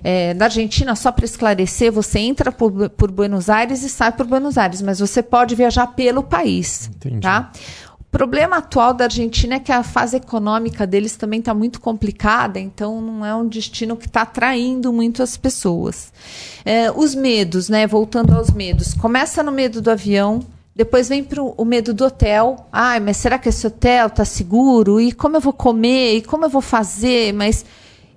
É, 0.01 0.33
na 0.33 0.45
Argentina, 0.45 0.95
só 0.95 1.11
para 1.11 1.25
esclarecer, 1.25 1.91
você 1.91 2.19
entra 2.19 2.53
por, 2.53 2.89
por 2.91 3.11
Buenos 3.11 3.49
Aires 3.49 3.83
e 3.83 3.89
sai 3.89 4.13
por 4.13 4.25
Buenos 4.25 4.57
Aires, 4.57 4.81
mas 4.81 4.99
você 4.99 5.21
pode 5.21 5.55
viajar 5.55 5.87
pelo 5.87 6.23
país. 6.23 6.89
Entendi. 6.95 7.19
Tá? 7.19 7.51
O 8.09 8.17
problema 8.19 8.57
atual 8.57 8.91
da 8.91 9.03
Argentina 9.03 9.55
é 9.55 9.59
que 9.59 9.71
a 9.71 9.83
fase 9.83 10.17
econômica 10.17 10.87
deles 10.87 11.15
também 11.15 11.39
está 11.39 11.53
muito 11.53 11.79
complicada, 11.79 12.59
então 12.59 12.99
não 12.99 13.23
é 13.23 13.35
um 13.35 13.47
destino 13.47 13.95
que 13.95 14.07
está 14.07 14.23
atraindo 14.23 14.91
muito 14.91 15.21
as 15.21 15.37
pessoas. 15.37 16.11
É, 16.65 16.91
os 16.91 17.13
medos, 17.13 17.69
né? 17.69 17.85
Voltando 17.85 18.35
aos 18.35 18.49
medos. 18.49 18.95
Começa 18.95 19.43
no 19.43 19.51
medo 19.51 19.79
do 19.79 19.91
avião, 19.91 20.39
depois 20.75 21.07
vem 21.07 21.23
para 21.23 21.43
o 21.43 21.63
medo 21.63 21.93
do 21.93 22.03
hotel. 22.03 22.67
Ai, 22.71 22.99
mas 22.99 23.17
será 23.17 23.37
que 23.37 23.47
esse 23.47 23.67
hotel 23.67 24.07
está 24.07 24.25
seguro? 24.25 24.99
E 24.99 25.11
como 25.11 25.37
eu 25.37 25.41
vou 25.41 25.53
comer? 25.53 26.15
E 26.15 26.21
como 26.23 26.45
eu 26.45 26.49
vou 26.49 26.61
fazer? 26.61 27.31
Mas 27.31 27.63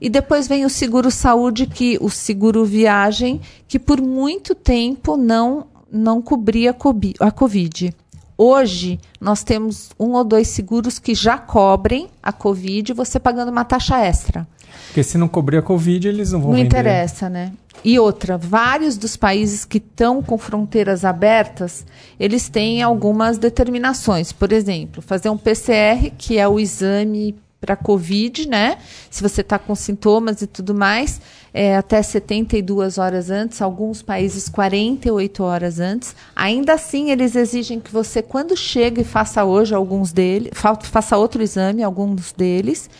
e 0.01 0.09
depois 0.09 0.49
vem 0.49 0.65
o 0.65 0.71
seguro 0.71 1.11
saúde, 1.11 1.67
que 1.67 1.99
o 2.01 2.09
seguro 2.09 2.65
viagem, 2.65 3.43
que 3.69 3.79
por 3.79 4.01
muito 4.01 4.55
tempo 4.55 5.19
não, 5.19 5.67
não 5.93 6.23
cobria 6.23 6.75
a 7.21 7.31
Covid. 7.31 7.95
Hoje, 8.43 8.99
nós 9.21 9.45
temos 9.45 9.91
um 9.97 10.15
ou 10.15 10.25
dois 10.25 10.49
seguros 10.49 10.99
que 10.99 11.15
já 11.15 11.39
cobrem 11.39 12.09
a 12.21 12.33
Covid, 12.33 12.93
você 12.93 13.21
pagando 13.21 13.51
uma 13.53 13.65
taxa 13.65 14.01
extra. 14.01 14.49
Porque 14.87 15.05
se 15.05 15.17
não 15.17 15.29
cobrir 15.29 15.59
a 15.59 15.63
Covid, 15.63 16.09
eles 16.09 16.33
não 16.33 16.41
vão 16.41 16.51
Não 16.51 16.57
vender. 16.57 16.67
interessa, 16.67 17.29
né? 17.29 17.53
E 17.85 18.01
outra, 18.01 18.37
vários 18.37 18.97
dos 18.97 19.17
países 19.17 19.65
que 19.65 19.79
estão 19.79 20.21
com 20.21 20.37
fronteiras 20.37 21.05
abertas, 21.05 21.87
eles 22.19 22.49
têm 22.49 22.83
algumas 22.83 23.39
determinações. 23.39 24.33
Por 24.33 24.51
exemplo, 24.51 25.01
fazer 25.01 25.31
um 25.31 25.39
PCR, 25.39 26.11
que 26.19 26.37
é 26.37 26.49
o 26.49 26.59
exame 26.59 27.37
para 27.63 27.77
Covid, 27.77 28.49
né? 28.49 28.77
Se 29.09 29.23
você 29.23 29.41
está 29.41 29.57
com 29.57 29.73
sintomas 29.77 30.43
e 30.43 30.49
tudo 30.49 30.75
mais, 30.75 31.21
é, 31.55 31.77
até 31.77 32.03
72 32.03 32.99
horas 32.99 33.31
antes, 33.31 33.63
alguns 33.63 34.03
países 34.03 34.49
48 34.49 35.45
horas 35.45 35.79
antes. 35.79 36.17
Ainda 36.35 36.73
assim, 36.73 37.13
eles 37.13 37.37
exigem 37.37 37.79
que 37.79 37.93
você, 37.93 38.21
quando 38.21 38.57
chega 38.57 39.01
e 39.01 39.05
faça 39.05 39.45
hoje 39.45 39.73
alguns 39.73 40.13
deles, 40.13 40.51
faça 40.83 41.17
outro 41.17 41.41
exame, 41.41 41.85
alguns 41.85 42.33
deles. 42.33 42.91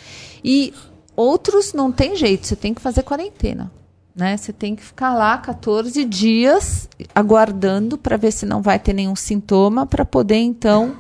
E 0.45 0.73
outros 1.17 1.73
não 1.73 1.91
tem 1.91 2.15
jeito, 2.15 2.47
você 2.47 2.55
tem 2.55 2.73
que 2.73 2.81
fazer 2.81 3.03
quarentena. 3.03 3.69
Né? 4.15 4.37
Você 4.37 4.53
tem 4.53 4.77
que 4.77 4.83
ficar 4.83 5.15
lá 5.15 5.39
14 5.39 6.05
dias 6.05 6.87
aguardando 7.15 7.97
para 7.97 8.19
ver 8.19 8.31
se 8.31 8.45
não 8.45 8.61
vai 8.61 8.79
ter 8.79 8.93
nenhum 8.93 9.17
sintoma, 9.17 9.87
para 9.87 10.05
poder 10.05 10.37
então 10.37 10.95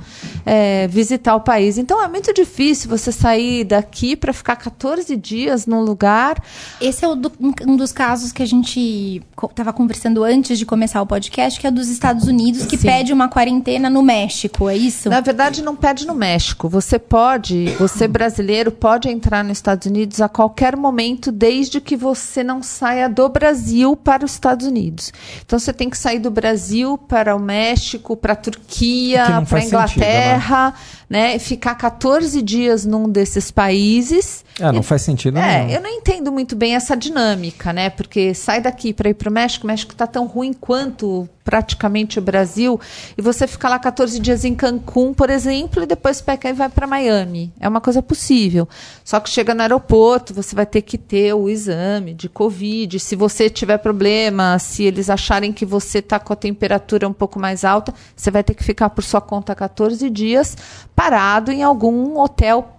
é, 0.46 0.88
visitar 0.88 1.35
o 1.35 1.40
país. 1.40 1.77
Então 1.77 2.03
é 2.03 2.09
muito 2.09 2.33
difícil 2.33 2.88
você 2.88 3.12
sair 3.12 3.64
daqui 3.64 4.16
para 4.16 4.33
ficar 4.33 4.57
14 4.57 5.14
dias 5.14 5.66
num 5.66 5.83
lugar. 5.83 6.42
Esse 6.81 7.05
é 7.05 7.14
do, 7.14 7.31
um 7.66 7.77
dos 7.77 7.92
casos 7.92 8.33
que 8.33 8.42
a 8.42 8.46
gente 8.46 9.22
estava 9.42 9.75
conversando 9.75 10.25
antes 10.25 10.59
de 10.59 10.64
começar 10.64 11.03
o 11.03 11.07
podcast, 11.07 11.61
que 11.61 11.66
é 11.66 11.70
dos 11.70 11.88
Estados 11.88 12.27
Unidos, 12.27 12.64
que 12.64 12.79
Sim. 12.79 12.87
pede 12.87 13.12
uma 13.12 13.29
quarentena 13.29 13.90
no 13.90 14.03
México, 14.03 14.70
é 14.70 14.77
isso? 14.77 15.11
Na 15.11 15.20
verdade, 15.20 15.62
não 15.62 15.77
pede 15.77 16.07
no 16.07 16.14
México. 16.14 16.66
Você 16.66 16.98
pode, 16.98 17.66
você 17.79 18.09
brasileiro, 18.09 18.72
pode 18.72 19.11
entrar 19.11 19.44
nos 19.44 19.59
Estados 19.59 19.87
Unidos 19.87 20.20
a 20.22 20.31
qualquer 20.31 20.77
momento, 20.77 21.31
desde 21.31 21.79
que 21.79 21.94
você 21.94 22.42
não 22.42 22.62
saia 22.62 23.02
do 23.09 23.29
Brasil 23.29 23.97
para 23.97 24.25
os 24.25 24.33
Estados 24.33 24.67
Unidos. 24.67 25.12
Então 25.45 25.59
você 25.59 25.73
tem 25.73 25.88
que 25.88 25.97
sair 25.97 26.19
do 26.19 26.31
Brasil 26.31 26.97
para 26.97 27.35
o 27.35 27.38
México, 27.38 28.17
para 28.17 28.33
a 28.33 28.37
Turquia, 28.37 29.43
para 29.49 29.59
a 29.59 29.65
Inglaterra, 29.65 30.71
sentido, 30.73 31.07
né? 31.09 31.38
Ficar 31.38 31.75
14 31.75 32.41
dias 32.43 32.85
num 32.85 33.09
desses 33.09 33.51
países. 33.51 34.44
É, 34.59 34.71
não 34.73 34.81
e, 34.81 34.83
faz 34.83 35.03
sentido. 35.03 35.38
É, 35.38 35.65
não. 35.65 35.71
eu 35.71 35.81
não 35.81 35.90
entendo 35.90 36.33
muito 36.33 36.57
bem 36.57 36.75
essa 36.75 36.96
dinâmica, 36.96 37.73
né? 37.73 37.90
Porque 37.90 38.35
sai 38.35 38.61
daqui 38.61 38.92
para 38.92 39.11
ir 39.11 39.15
para 39.15 39.29
o 39.29 39.33
México, 39.33 39.65
o 39.65 39.69
México 39.69 39.92
está 39.92 40.07
tão 40.07 40.27
ruim 40.27 40.53
quanto 40.53 41.29
praticamente 41.45 42.19
o 42.19 42.23
Brasil, 42.23 42.81
e 43.17 43.23
você 43.23 43.47
fica 43.47 43.69
lá 43.69 43.79
14 43.79 44.19
dias 44.21 44.45
em 44.45 44.55
Cancún, 44.55 45.13
por 45.13 45.31
exemplo, 45.31 45.83
e 45.83 45.87
depois 45.87 46.21
pega 46.21 46.49
e 46.49 46.53
vai 46.53 46.69
para 46.69 46.87
Miami. 46.87 47.53
É 47.59 47.69
uma 47.69 47.81
coisa 47.81 48.03
possível. 48.03 48.69
Só 49.05 49.21
que 49.21 49.29
chega 49.29 49.55
no 49.55 49.63
aeroporto, 49.63 50.35
você 50.35 50.55
vai 50.55 50.67
ter 50.67 50.83
que 50.83 50.97
ter 50.97 51.35
o 51.35 51.49
exame 51.49 52.15
de 52.15 52.29
Covid. 52.29 52.99
Se 53.01 53.17
você 53.17 53.51
tiver 53.51 53.79
problema, 53.79 54.59
se 54.59 54.85
eles 54.85 55.11
acharem 55.11 55.53
que 55.53 55.67
você 55.67 55.99
está 55.99 56.19
com 56.19 56.33
a 56.33 56.37
temperatura 56.37 57.09
um 57.09 57.13
pouco 57.13 57.38
mais 57.38 57.65
alta, 57.65 57.93
você 58.15 58.31
vai 58.31 58.43
ter 58.43 58.55
que 58.55 58.65
ficar 58.65 58.90
por 58.90 59.03
sua 59.03 59.21
conta 59.21 59.55
14 59.55 60.09
dias 60.11 60.57
parado 60.95 61.51
em 61.51 61.63
algum 61.63 62.19
hotel 62.19 62.77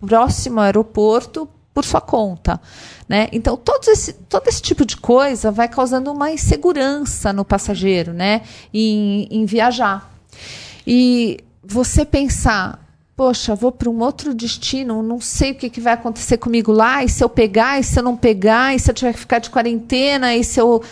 próximo 0.00 0.60
ao 0.60 0.66
aeroporto 0.66 1.48
por 1.72 1.84
sua 1.84 2.00
conta. 2.00 2.60
Né? 3.08 3.28
Então, 3.32 3.56
todo 3.56 3.88
esse, 3.88 4.12
todo 4.12 4.46
esse 4.48 4.62
tipo 4.62 4.84
de 4.84 4.96
coisa 4.96 5.50
vai 5.50 5.68
causando 5.68 6.12
uma 6.12 6.30
insegurança 6.30 7.32
no 7.32 7.44
passageiro 7.44 8.12
né? 8.12 8.42
em, 8.72 9.26
em 9.30 9.44
viajar. 9.44 10.10
E 10.86 11.38
você 11.62 12.04
pensar, 12.04 12.84
poxa, 13.16 13.54
vou 13.54 13.70
para 13.70 13.88
um 13.88 14.00
outro 14.00 14.34
destino, 14.34 15.02
não 15.02 15.20
sei 15.20 15.52
o 15.52 15.54
que, 15.54 15.70
que 15.70 15.80
vai 15.80 15.92
acontecer 15.92 16.38
comigo 16.38 16.72
lá, 16.72 17.04
e 17.04 17.08
se 17.08 17.22
eu 17.22 17.28
pegar, 17.28 17.78
e 17.78 17.84
se 17.84 17.98
eu 17.98 18.02
não 18.02 18.16
pegar, 18.16 18.74
e 18.74 18.78
se 18.78 18.90
eu 18.90 18.94
tiver 18.94 19.12
que 19.12 19.20
ficar 19.20 19.38
de 19.38 19.50
quarentena, 19.50 20.34
e 20.34 20.42
se 20.42 20.60
eu 20.60 20.82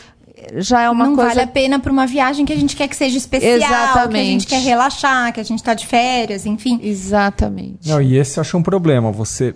já 0.54 0.82
é 0.82 0.90
uma 0.90 1.06
não 1.06 1.14
coisa. 1.14 1.30
vale 1.30 1.40
a 1.40 1.46
pena 1.46 1.78
para 1.78 1.90
uma 1.90 2.06
viagem 2.06 2.44
que 2.44 2.52
a 2.52 2.56
gente 2.56 2.76
quer 2.76 2.88
que 2.88 2.96
seja 2.96 3.18
especial, 3.18 3.56
Exatamente. 3.56 4.12
que 4.12 4.18
a 4.18 4.24
gente 4.24 4.46
quer 4.46 4.60
relaxar, 4.60 5.32
que 5.32 5.40
a 5.40 5.42
gente 5.42 5.58
está 5.58 5.74
de 5.74 5.86
férias, 5.86 6.46
enfim. 6.46 6.78
Exatamente. 6.82 7.88
Não, 7.88 8.00
e 8.00 8.16
esse 8.16 8.38
eu 8.38 8.42
acho 8.42 8.56
um 8.56 8.62
problema. 8.62 9.10
Você, 9.10 9.54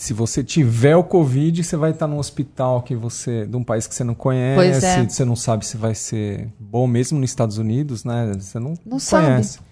se 0.00 0.14
você 0.14 0.42
tiver 0.42 0.96
o 0.96 1.04
Covid, 1.04 1.62
você 1.62 1.76
vai 1.76 1.90
estar 1.90 2.06
num 2.06 2.16
hospital 2.16 2.80
que 2.80 2.96
você, 2.96 3.44
de 3.44 3.54
um 3.54 3.62
país 3.62 3.86
que 3.86 3.94
você 3.94 4.02
não 4.02 4.14
conhece, 4.14 4.86
é. 4.86 5.06
você 5.06 5.26
não 5.26 5.36
sabe 5.36 5.66
se 5.66 5.76
vai 5.76 5.94
ser 5.94 6.48
bom 6.58 6.86
mesmo 6.86 7.18
nos 7.18 7.28
Estados 7.28 7.58
Unidos, 7.58 8.02
né? 8.02 8.32
Você 8.32 8.58
não, 8.58 8.72
não 8.86 8.98
conhece. 8.98 9.58
Sabe. 9.58 9.66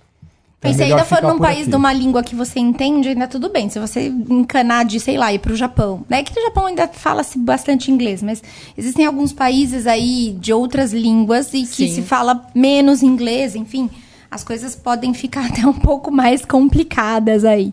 Então, 0.58 0.70
e 0.70 0.74
se 0.74 0.82
ainda 0.82 1.02
for 1.06 1.22
num 1.22 1.38
país 1.38 1.62
aqui. 1.62 1.70
de 1.70 1.76
uma 1.76 1.90
língua 1.94 2.22
que 2.22 2.34
você 2.34 2.60
entende, 2.60 3.08
ainda 3.08 3.26
tudo 3.26 3.48
bem. 3.48 3.70
Se 3.70 3.78
você 3.78 4.08
encanar 4.08 4.84
de, 4.84 5.00
sei 5.00 5.16
lá, 5.16 5.32
ir 5.32 5.38
pro 5.38 5.56
Japão. 5.56 6.04
Né? 6.10 6.22
Que 6.22 6.38
no 6.38 6.42
Japão 6.42 6.66
ainda 6.66 6.86
fala-se 6.88 7.38
bastante 7.38 7.90
inglês, 7.90 8.22
mas 8.22 8.42
existem 8.76 9.06
alguns 9.06 9.32
países 9.32 9.86
aí 9.86 10.36
de 10.38 10.52
outras 10.52 10.92
línguas 10.92 11.54
e 11.54 11.62
que 11.62 11.88
Sim. 11.88 11.94
se 11.94 12.02
fala 12.02 12.46
menos 12.54 13.02
inglês, 13.02 13.56
enfim. 13.56 13.88
As 14.30 14.44
coisas 14.44 14.76
podem 14.76 15.14
ficar 15.14 15.46
até 15.48 15.66
um 15.66 15.72
pouco 15.72 16.10
mais 16.10 16.44
complicadas 16.44 17.46
aí. 17.46 17.72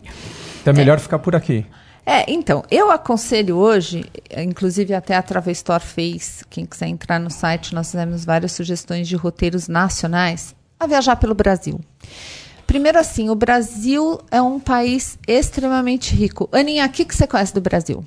Então 0.62 0.72
é 0.72 0.76
melhor 0.76 0.96
é. 0.96 1.00
ficar 1.00 1.18
por 1.18 1.36
aqui. 1.36 1.66
É, 2.08 2.30
então, 2.30 2.62
eu 2.70 2.88
aconselho 2.92 3.56
hoje, 3.56 4.04
inclusive 4.36 4.94
até 4.94 5.16
a 5.16 5.22
Travestor 5.22 5.80
fez, 5.80 6.44
quem 6.48 6.64
quiser 6.64 6.86
entrar 6.86 7.18
no 7.18 7.30
site, 7.30 7.74
nós 7.74 7.90
fizemos 7.90 8.24
várias 8.24 8.52
sugestões 8.52 9.08
de 9.08 9.16
roteiros 9.16 9.66
nacionais, 9.66 10.54
a 10.78 10.86
viajar 10.86 11.16
pelo 11.16 11.34
Brasil. 11.34 11.80
Primeiro, 12.64 12.96
assim, 12.96 13.28
o 13.28 13.34
Brasil 13.34 14.20
é 14.30 14.40
um 14.40 14.60
país 14.60 15.18
extremamente 15.26 16.14
rico. 16.14 16.48
Aninha, 16.52 16.86
o 16.86 16.88
que, 16.88 17.04
que 17.04 17.14
você 17.14 17.26
conhece 17.26 17.52
do 17.52 17.60
Brasil? 17.60 18.04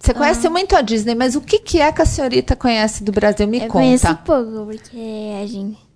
Você 0.00 0.12
conhece 0.12 0.46
ah. 0.46 0.50
muito 0.50 0.74
a 0.74 0.80
Disney, 0.80 1.14
mas 1.14 1.36
o 1.36 1.40
que, 1.40 1.60
que 1.60 1.80
é 1.80 1.92
que 1.92 2.02
a 2.02 2.06
senhorita 2.06 2.56
conhece 2.56 3.04
do 3.04 3.12
Brasil? 3.12 3.46
Me 3.46 3.58
eu 3.58 3.68
conta. 3.68 3.78
Eu 3.78 3.82
conheço 3.82 4.16
pouco, 4.24 4.66
porque 4.66 5.32
a 5.40 5.46
gente... 5.46 5.87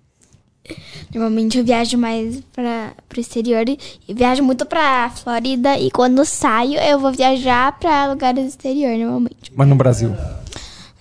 Normalmente 1.13 1.57
eu 1.57 1.63
viajo 1.63 1.97
mais 1.97 2.41
para 2.53 2.93
o 3.15 3.19
exterior 3.19 3.65
e 3.67 4.13
viajo 4.13 4.43
muito 4.43 4.65
para 4.65 5.09
Flórida 5.09 5.77
e 5.77 5.91
quando 5.91 6.23
saio 6.25 6.79
eu 6.79 6.97
vou 6.99 7.11
viajar 7.11 7.77
para 7.79 8.07
lugares 8.07 8.47
exterior 8.47 8.97
normalmente. 8.97 9.51
Mas 9.53 9.67
no 9.67 9.75
Brasil? 9.75 10.15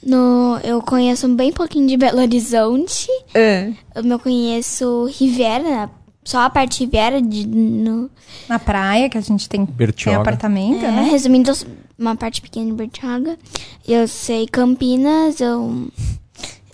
No, 0.05 0.59
eu 0.65 0.83
conheço 0.83 1.29
bem 1.29 1.53
pouquinho 1.53 1.87
de 1.87 1.97
Belo 1.97 2.21
Horizonte. 2.21 3.07
É. 3.33 3.73
Eu 3.95 4.19
conheço 4.19 5.09
Riviera, 5.17 5.89
só 6.25 6.41
a 6.41 6.51
parte 6.51 6.81
Riviera 6.81 7.23
de, 7.23 7.47
no... 7.47 8.11
na 8.49 8.59
praia, 8.59 9.09
que 9.09 9.17
a 9.17 9.21
gente 9.21 9.49
tem, 9.49 9.65
tem 9.65 10.15
apartamento, 10.15 10.85
é, 10.85 10.91
né? 10.91 11.09
Resumindo, 11.09 11.53
uma 11.97 12.17
parte 12.17 12.43
pequena 12.43 12.67
de 12.67 12.73
Bertioga. 12.73 13.39
Eu 13.87 14.09
sei 14.09 14.47
Campinas, 14.49 15.41
eu... 15.41 15.89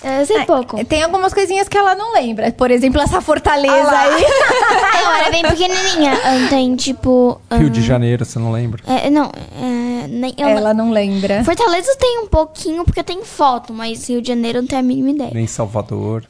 Eu 0.03 0.25
sei 0.25 0.45
pouco. 0.45 0.85
Tem 0.85 1.03
algumas 1.03 1.35
coisinhas 1.35 1.69
que 1.69 1.77
ela 1.77 1.95
não 1.95 2.13
lembra. 2.13 2.53
Por 2.53 2.71
exemplo, 2.71 3.01
essa 3.01 3.21
fortaleza 3.21 3.91
ah 3.91 4.01
aí. 4.01 4.23
eu 5.03 5.11
era 5.11 5.31
bem 5.31 5.43
pequenininha. 5.43 6.13
Tem, 6.49 6.77
tipo... 6.77 7.41
Rio 7.51 7.67
um... 7.67 7.71
de 7.71 7.83
Janeiro, 7.83 8.25
você 8.25 8.39
não 8.39 8.53
lembra? 8.53 8.83
É, 8.87 9.11
não, 9.11 9.25
é, 9.27 10.07
nem, 10.07 10.35
ela 10.39 10.73
não 10.73 10.93
lembra. 10.93 11.43
Fortaleza 11.43 11.97
tem 11.99 12.21
um 12.21 12.29
pouquinho, 12.29 12.85
porque 12.85 13.03
tem 13.03 13.25
foto. 13.25 13.73
Mas 13.73 14.09
Rio 14.09 14.23
de 14.23 14.29
Janeiro 14.29 14.61
não 14.61 14.69
tem 14.69 14.79
a 14.79 14.83
mínima 14.83 15.11
ideia. 15.11 15.31
Nem 15.35 15.47
Salvador. 15.49 16.25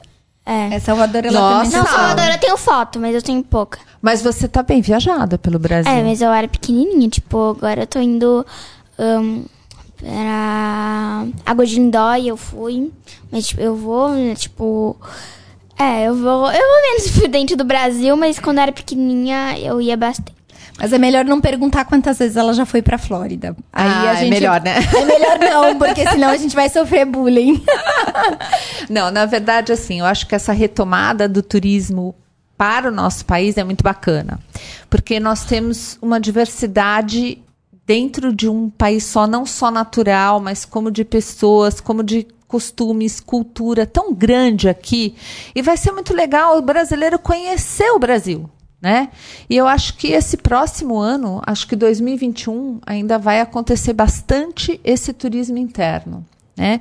É. 0.46 0.76
é 0.76 0.80
Salvador, 0.80 1.26
ela 1.26 1.38
Nossa. 1.38 1.76
Não, 1.76 1.86
Salvador 1.86 2.30
eu 2.32 2.38
tenho 2.38 2.56
foto, 2.56 2.98
mas 2.98 3.14
eu 3.14 3.20
tenho 3.20 3.42
pouca. 3.42 3.78
Mas 4.00 4.22
você 4.22 4.48
tá 4.48 4.62
bem 4.62 4.80
viajada 4.80 5.36
pelo 5.36 5.58
Brasil. 5.58 5.92
É, 5.92 6.02
mas 6.02 6.22
eu 6.22 6.32
era 6.32 6.48
pequenininha. 6.48 7.08
Tipo, 7.10 7.50
agora 7.58 7.82
eu 7.82 7.86
tô 7.86 8.00
indo... 8.00 8.46
Um, 8.98 9.44
era 10.02 11.26
Água 11.44 11.66
de 11.66 11.74
Lindó 11.74 12.14
e 12.14 12.28
eu 12.28 12.36
fui. 12.36 12.90
Mas, 13.30 13.48
tipo, 13.48 13.60
eu 13.60 13.76
vou, 13.76 14.10
tipo... 14.34 14.96
É, 15.78 16.08
eu 16.08 16.14
vou... 16.14 16.50
Eu 16.50 16.60
vou 16.60 16.82
menos 16.82 17.28
dentro 17.30 17.56
do 17.56 17.64
Brasil, 17.64 18.16
mas 18.16 18.38
quando 18.38 18.58
eu 18.58 18.62
era 18.62 18.72
pequenininha, 18.72 19.58
eu 19.58 19.80
ia 19.80 19.96
bastante. 19.96 20.38
Mas 20.78 20.92
é 20.92 20.98
melhor 20.98 21.24
não 21.24 21.40
perguntar 21.40 21.84
quantas 21.84 22.18
vezes 22.18 22.36
ela 22.36 22.54
já 22.54 22.64
foi 22.64 22.80
pra 22.80 22.96
Flórida. 22.96 23.56
Aí 23.72 23.88
ah, 23.88 24.02
a 24.02 24.12
é 24.12 24.16
gente... 24.16 24.26
é 24.28 24.30
melhor, 24.30 24.60
né? 24.60 24.76
É 24.76 25.04
melhor 25.04 25.38
não, 25.40 25.74
porque 25.78 26.08
senão 26.08 26.28
a 26.28 26.36
gente 26.36 26.54
vai 26.54 26.68
sofrer 26.68 27.04
bullying. 27.04 27.60
não, 28.88 29.10
na 29.10 29.26
verdade, 29.26 29.72
assim, 29.72 29.98
eu 29.98 30.06
acho 30.06 30.28
que 30.28 30.36
essa 30.36 30.52
retomada 30.52 31.28
do 31.28 31.42
turismo 31.42 32.14
para 32.56 32.88
o 32.88 32.92
nosso 32.92 33.24
país 33.24 33.56
é 33.56 33.64
muito 33.64 33.82
bacana. 33.82 34.38
Porque 34.88 35.18
nós 35.18 35.44
temos 35.44 35.98
uma 36.00 36.20
diversidade 36.20 37.38
dentro 37.88 38.34
de 38.34 38.48
um 38.48 38.70
país 38.70 39.02
só, 39.02 39.26
não 39.26 39.44
só 39.44 39.70
natural, 39.70 40.38
mas 40.38 40.64
como 40.64 40.90
de 40.90 41.04
pessoas, 41.04 41.80
como 41.80 42.04
de 42.04 42.26
costumes, 42.46 43.18
cultura 43.18 43.86
tão 43.86 44.14
grande 44.14 44.68
aqui. 44.68 45.16
E 45.54 45.62
vai 45.62 45.76
ser 45.76 45.90
muito 45.90 46.14
legal 46.14 46.58
o 46.58 46.62
brasileiro 46.62 47.18
conhecer 47.18 47.90
o 47.90 47.98
Brasil 47.98 48.48
né? 48.80 49.10
E 49.50 49.56
eu 49.56 49.66
acho 49.66 49.96
que 49.96 50.12
esse 50.12 50.36
próximo 50.36 50.98
ano, 50.98 51.42
acho 51.44 51.66
que 51.66 51.74
2021, 51.74 52.80
ainda 52.86 53.18
vai 53.18 53.40
acontecer 53.40 53.92
bastante 53.92 54.80
esse 54.84 55.12
turismo 55.12 55.58
interno. 55.58 56.24
Né? 56.58 56.80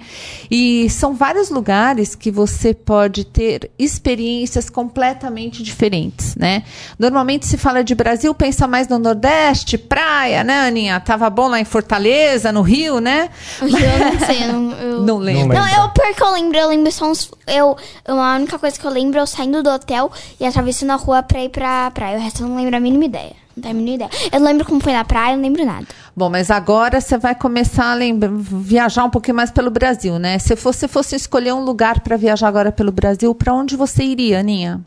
E 0.49 0.89
são 0.89 1.13
vários 1.13 1.51
lugares 1.51 2.15
que 2.15 2.31
você 2.31 2.73
pode 2.73 3.23
ter 3.23 3.69
experiências 3.77 4.71
completamente 4.71 5.61
diferentes, 5.61 6.35
né? 6.35 6.63
Normalmente 6.97 7.45
se 7.45 7.57
fala 7.57 7.83
de 7.83 7.93
Brasil, 7.93 8.33
pensa 8.33 8.67
mais 8.67 8.87
no 8.87 8.97
Nordeste, 8.97 9.77
praia, 9.77 10.43
né, 10.43 10.61
Aninha? 10.61 10.99
Tava 10.99 11.29
bom 11.29 11.47
lá 11.47 11.59
em 11.59 11.63
Fortaleza, 11.63 12.51
no 12.51 12.63
Rio, 12.63 12.99
né? 12.99 13.29
O 13.61 13.65
Rio 13.65 13.85
eu 13.85 13.99
não 13.99 14.19
sei, 14.25 14.43
eu 14.43 14.53
não, 14.53 14.71
eu... 14.71 15.01
não 15.03 15.17
lembro. 15.19 15.55
Não, 15.55 15.67
eu 15.67 15.89
porque 15.89 16.23
eu 16.23 16.31
lembro, 16.31 16.57
eu 16.57 16.69
lembro 16.69 16.91
só 16.91 17.05
uns... 17.11 17.29
Eu, 17.45 17.77
a 18.07 18.35
única 18.35 18.57
coisa 18.57 18.79
que 18.79 18.85
eu 18.85 18.91
lembro 18.91 19.19
é 19.19 19.21
eu 19.21 19.27
saindo 19.27 19.61
do 19.61 19.69
hotel 19.69 20.11
e 20.39 20.45
atravessando 20.45 20.89
a 20.89 20.95
rua 20.95 21.21
pra 21.21 21.43
ir 21.43 21.49
pra 21.49 21.91
praia. 21.91 22.17
O 22.17 22.21
resto 22.21 22.41
eu 22.41 22.47
não 22.47 22.57
lembro 22.57 22.75
a 22.75 22.79
mínima 22.79 23.05
ideia. 23.05 23.46
Não 23.57 23.61
tenho 23.73 23.91
a 23.91 23.95
ideia. 23.95 24.09
Eu 24.31 24.39
lembro 24.39 24.65
como 24.65 24.79
foi 24.79 24.93
na 24.93 25.03
praia, 25.03 25.33
eu 25.33 25.37
não 25.37 25.43
lembro 25.43 25.65
nada. 25.65 25.87
Bom, 26.15 26.29
mas 26.29 26.51
agora 26.51 27.01
você 27.01 27.17
vai 27.17 27.33
começar 27.33 27.91
a 27.91 27.95
lembra, 27.95 28.29
viajar 28.31 29.03
um 29.03 29.09
pouquinho 29.09 29.35
mais 29.35 29.49
pelo 29.49 29.71
Brasil, 29.71 30.19
né? 30.19 30.37
Se 30.37 30.55
você 30.55 30.87
fosse 30.87 31.15
escolher 31.15 31.53
um 31.53 31.63
lugar 31.63 32.01
para 32.01 32.15
viajar 32.15 32.47
agora 32.47 32.71
pelo 32.71 32.91
Brasil, 32.91 33.33
para 33.33 33.53
onde 33.53 33.75
você 33.75 34.03
iria, 34.03 34.39
Aninha? 34.39 34.85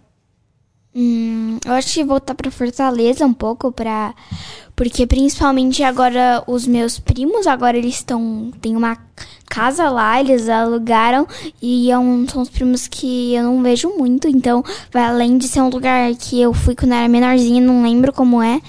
Hum, 0.95 1.59
eu 1.65 1.73
acho 1.73 1.93
que 1.93 2.05
voltar 2.05 2.35
para 2.35 2.51
Fortaleza 2.51 3.25
um 3.25 3.33
pouco 3.33 3.71
para 3.71 4.13
porque 4.75 5.07
principalmente 5.07 5.85
agora 5.85 6.43
os 6.49 6.67
meus 6.67 6.99
primos 6.99 7.47
agora 7.47 7.77
eles 7.77 7.97
estão 7.97 8.51
tem 8.61 8.77
uma 8.77 8.97
casa 9.51 9.91
lá 9.91 10.21
eles 10.21 10.49
alugaram 10.49 11.27
e 11.61 11.91
é 11.91 11.99
um, 11.99 12.27
são 12.29 12.41
os 12.41 12.49
primos 12.49 12.87
que 12.87 13.35
eu 13.35 13.43
não 13.43 13.63
vejo 13.63 13.91
muito 13.99 14.29
então 14.29 14.65
vai 14.93 15.03
além 15.03 15.37
de 15.37 15.49
ser 15.49 15.61
um 15.61 15.69
lugar 15.69 16.15
que 16.15 16.41
eu 16.41 16.55
fui 16.55 16.77
quando 16.77 16.93
eu 16.93 16.99
era 16.99 17.09
menorzinha 17.09 17.61
não 17.61 17.83
lembro 17.83 18.13
como 18.13 18.41
é 18.41 18.61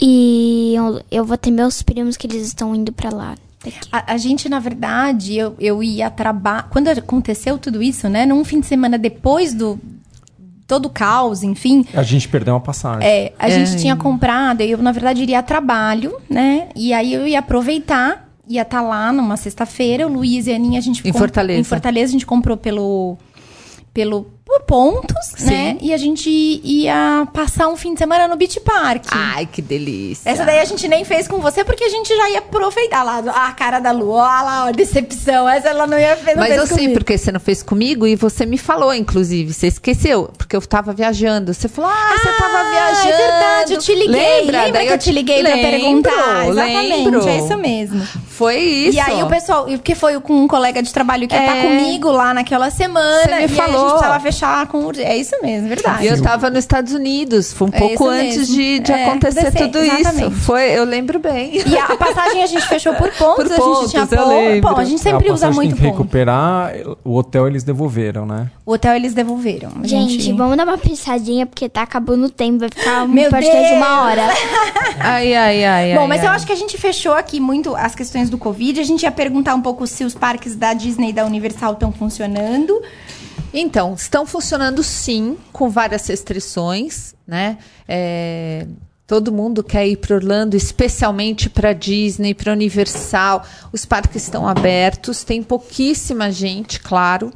e 0.00 0.74
eu, 0.76 1.02
eu 1.10 1.24
vou 1.24 1.36
ter 1.36 1.50
meus 1.50 1.82
primos 1.82 2.16
que 2.16 2.28
eles 2.28 2.46
estão 2.46 2.74
indo 2.74 2.92
para 2.92 3.10
lá 3.10 3.34
a, 3.92 4.14
a, 4.14 4.16
gente, 4.16 4.48
na 4.48 4.58
verdade, 4.58 5.36
eu, 5.36 5.54
eu 5.60 5.84
ia 5.84 6.10
trabalhar. 6.10 6.68
Quando 6.68 6.88
aconteceu 6.88 7.56
tudo 7.58 7.80
isso, 7.80 8.08
né? 8.08 8.26
Num 8.26 8.44
fim 8.44 8.58
de 8.58 8.66
semana 8.66 8.98
depois 8.98 9.54
do, 9.54 9.78
todo 10.72 10.86
o 10.86 10.90
caos, 10.90 11.42
enfim. 11.42 11.84
A 11.92 12.02
gente 12.02 12.26
perdeu 12.28 12.54
uma 12.54 12.60
passagem. 12.60 13.06
É, 13.06 13.32
a 13.38 13.48
é. 13.48 13.50
gente 13.50 13.80
tinha 13.80 13.94
comprado, 13.94 14.62
eu, 14.62 14.78
na 14.78 14.90
verdade, 14.90 15.22
iria 15.22 15.38
a 15.38 15.42
trabalho, 15.42 16.16
né? 16.30 16.68
E 16.74 16.94
aí 16.94 17.12
eu 17.12 17.26
ia 17.26 17.40
aproveitar, 17.40 18.31
ia 18.52 18.62
estar 18.62 18.80
tá 18.80 18.82
lá 18.82 19.12
numa 19.12 19.36
sexta-feira, 19.36 20.06
o 20.06 20.12
Luiz 20.12 20.46
e 20.46 20.52
a 20.52 20.56
Aninha, 20.56 20.78
a 20.78 20.82
gente... 20.82 21.06
Em 21.06 21.12
Fortaleza. 21.12 21.60
Em 21.60 21.64
Fortaleza, 21.64 22.10
a 22.10 22.12
gente 22.12 22.26
comprou 22.26 22.56
pelo... 22.56 23.16
Pelo 23.94 24.26
por 24.44 24.62
pontos, 24.62 25.32
Sim. 25.36 25.50
né? 25.50 25.76
E 25.80 25.94
a 25.94 25.96
gente 25.96 26.28
ia 26.28 27.26
passar 27.32 27.68
um 27.68 27.76
fim 27.76 27.94
de 27.94 27.98
semana 27.98 28.26
no 28.26 28.36
Beach 28.36 28.58
Park. 28.60 29.04
Ai, 29.10 29.46
que 29.46 29.62
delícia. 29.62 30.28
Essa 30.28 30.44
daí 30.44 30.58
a 30.58 30.64
gente 30.64 30.86
nem 30.88 31.04
fez 31.04 31.28
com 31.28 31.38
você 31.38 31.64
porque 31.64 31.84
a 31.84 31.88
gente 31.88 32.14
já 32.14 32.30
ia 32.30 32.38
aproveitar 32.40 33.02
lá 33.02 33.18
a 33.18 33.52
cara 33.52 33.78
da 33.78 33.92
Lu. 33.92 34.10
Olha 34.10 34.42
lá, 34.42 34.68
a 34.68 34.72
decepção. 34.72 35.48
Essa 35.48 35.68
ela 35.68 35.86
não 35.86 35.98
ia 35.98 36.16
fazer. 36.16 36.36
Mas 36.36 36.56
eu 36.56 36.66
comigo. 36.66 36.74
sei 36.74 36.88
porque 36.88 37.16
você 37.16 37.30
não 37.30 37.40
fez 37.40 37.62
comigo 37.62 38.06
e 38.06 38.16
você 38.16 38.44
me 38.44 38.58
falou, 38.58 38.92
inclusive. 38.92 39.52
Você 39.52 39.68
esqueceu, 39.68 40.30
porque 40.36 40.56
eu 40.56 40.60
tava 40.60 40.92
viajando. 40.92 41.54
Você 41.54 41.68
falou, 41.68 41.90
ah, 41.90 42.18
você 42.18 42.28
ah, 42.28 42.36
tava 42.38 42.70
viajando. 42.70 43.08
É 43.08 43.16
verdade, 43.16 43.74
eu 43.74 43.78
te 43.78 43.94
liguei. 43.94 44.40
Lembra? 44.40 44.64
Lembra 44.64 44.86
que 44.86 44.92
eu 44.92 44.98
te 44.98 45.12
liguei 45.12 45.42
lembro, 45.42 45.60
pra 45.60 45.70
perguntar? 45.70 46.48
Exatamente, 46.48 46.88
lembro. 46.88 47.28
é 47.28 47.38
isso 47.38 47.56
mesmo. 47.58 48.08
Foi 48.28 48.56
isso. 48.56 48.96
E 48.96 49.00
aí 49.00 49.22
o 49.22 49.28
pessoal, 49.28 49.66
porque 49.66 49.94
foi 49.94 50.20
com 50.20 50.34
um 50.34 50.48
colega 50.48 50.82
de 50.82 50.92
trabalho 50.92 51.28
que 51.28 51.34
é. 51.34 51.38
ia 51.38 51.46
estar 51.46 51.62
comigo 51.62 52.10
lá 52.10 52.34
naquela 52.34 52.70
semana. 52.70 53.22
Você 53.22 53.46
me 53.46 53.48
falou. 53.48 53.86
a 53.86 53.90
gente 53.90 54.00
tava 54.00 54.18
fechar 54.32 54.66
com 54.66 54.90
É 54.98 55.16
isso 55.16 55.36
mesmo, 55.42 55.68
verdade. 55.68 56.04
E 56.04 56.08
eu 56.08 56.20
tava 56.20 56.48
nos 56.48 56.60
Estados 56.60 56.92
Unidos, 56.92 57.52
foi 57.52 57.68
um 57.68 57.70
é 57.72 57.78
pouco 57.78 58.08
antes 58.08 58.48
de, 58.48 58.80
de 58.80 58.92
é, 58.92 59.06
acontecer 59.06 59.52
tudo 59.52 59.78
exatamente. 59.78 60.32
isso. 60.32 60.40
Foi, 60.42 60.62
eu 60.76 60.84
lembro 60.84 61.18
bem. 61.18 61.62
E 61.66 61.76
a 61.76 61.96
passagem 61.96 62.42
a 62.42 62.46
gente 62.46 62.66
fechou 62.66 62.94
por 62.94 63.10
pontos, 63.14 63.48
por 63.48 63.56
pontos 63.56 63.78
a 63.78 63.80
gente 63.80 63.90
tinha 63.90 64.06
pontos. 64.06 64.60
Bom, 64.60 64.76
a 64.76 64.84
gente 64.84 65.00
sempre 65.00 65.28
a 65.28 65.34
usa 65.34 65.50
muito 65.50 65.76
ponto. 65.76 65.84
recuperar, 65.84 66.72
o 67.04 67.14
hotel 67.14 67.46
eles 67.46 67.62
devolveram, 67.62 68.26
né? 68.26 68.50
O 68.64 68.72
hotel 68.72 68.94
eles 68.96 69.14
devolveram. 69.14 69.70
Gente, 69.82 70.20
gente, 70.20 70.32
vamos 70.32 70.56
dar 70.56 70.64
uma 70.64 70.78
pensadinha, 70.78 71.46
porque 71.46 71.68
tá 71.68 71.82
acabando 71.82 72.26
o 72.26 72.30
tempo, 72.30 72.60
vai 72.60 72.68
ficar 72.68 73.06
Meu 73.06 73.30
podcast 73.30 73.68
de 73.68 73.74
uma 73.74 74.02
hora. 74.02 74.22
ai, 74.98 75.34
ai, 75.34 75.64
ai. 75.64 75.94
Bom, 75.94 76.02
ai, 76.02 76.08
mas 76.08 76.20
ai. 76.20 76.26
eu 76.26 76.30
acho 76.30 76.46
que 76.46 76.52
a 76.52 76.56
gente 76.56 76.78
fechou 76.78 77.12
aqui 77.12 77.40
muito 77.40 77.76
as 77.76 77.94
questões 77.94 78.30
do 78.30 78.38
Covid. 78.38 78.80
A 78.80 78.84
gente 78.84 79.02
ia 79.02 79.12
perguntar 79.12 79.54
um 79.54 79.62
pouco 79.62 79.86
se 79.86 80.04
os 80.04 80.14
parques 80.14 80.56
da 80.56 80.72
Disney 80.72 81.10
e 81.10 81.12
da 81.12 81.24
Universal 81.24 81.74
estão 81.74 81.92
funcionando. 81.92 82.80
Então, 83.52 83.94
estão 83.94 84.24
funcionando 84.24 84.82
sim, 84.82 85.36
com 85.52 85.68
várias 85.68 86.06
restrições, 86.06 87.14
né? 87.26 87.58
É, 87.86 88.66
todo 89.06 89.30
mundo 89.30 89.62
quer 89.62 89.86
ir 89.86 89.96
para 89.96 90.16
Orlando, 90.16 90.56
especialmente 90.56 91.50
para 91.50 91.72
Disney, 91.72 92.32
para 92.32 92.52
Universal. 92.52 93.44
Os 93.72 93.84
parques 93.84 94.22
estão 94.22 94.48
abertos, 94.48 95.22
tem 95.22 95.42
pouquíssima 95.42 96.32
gente, 96.32 96.80
claro 96.80 97.30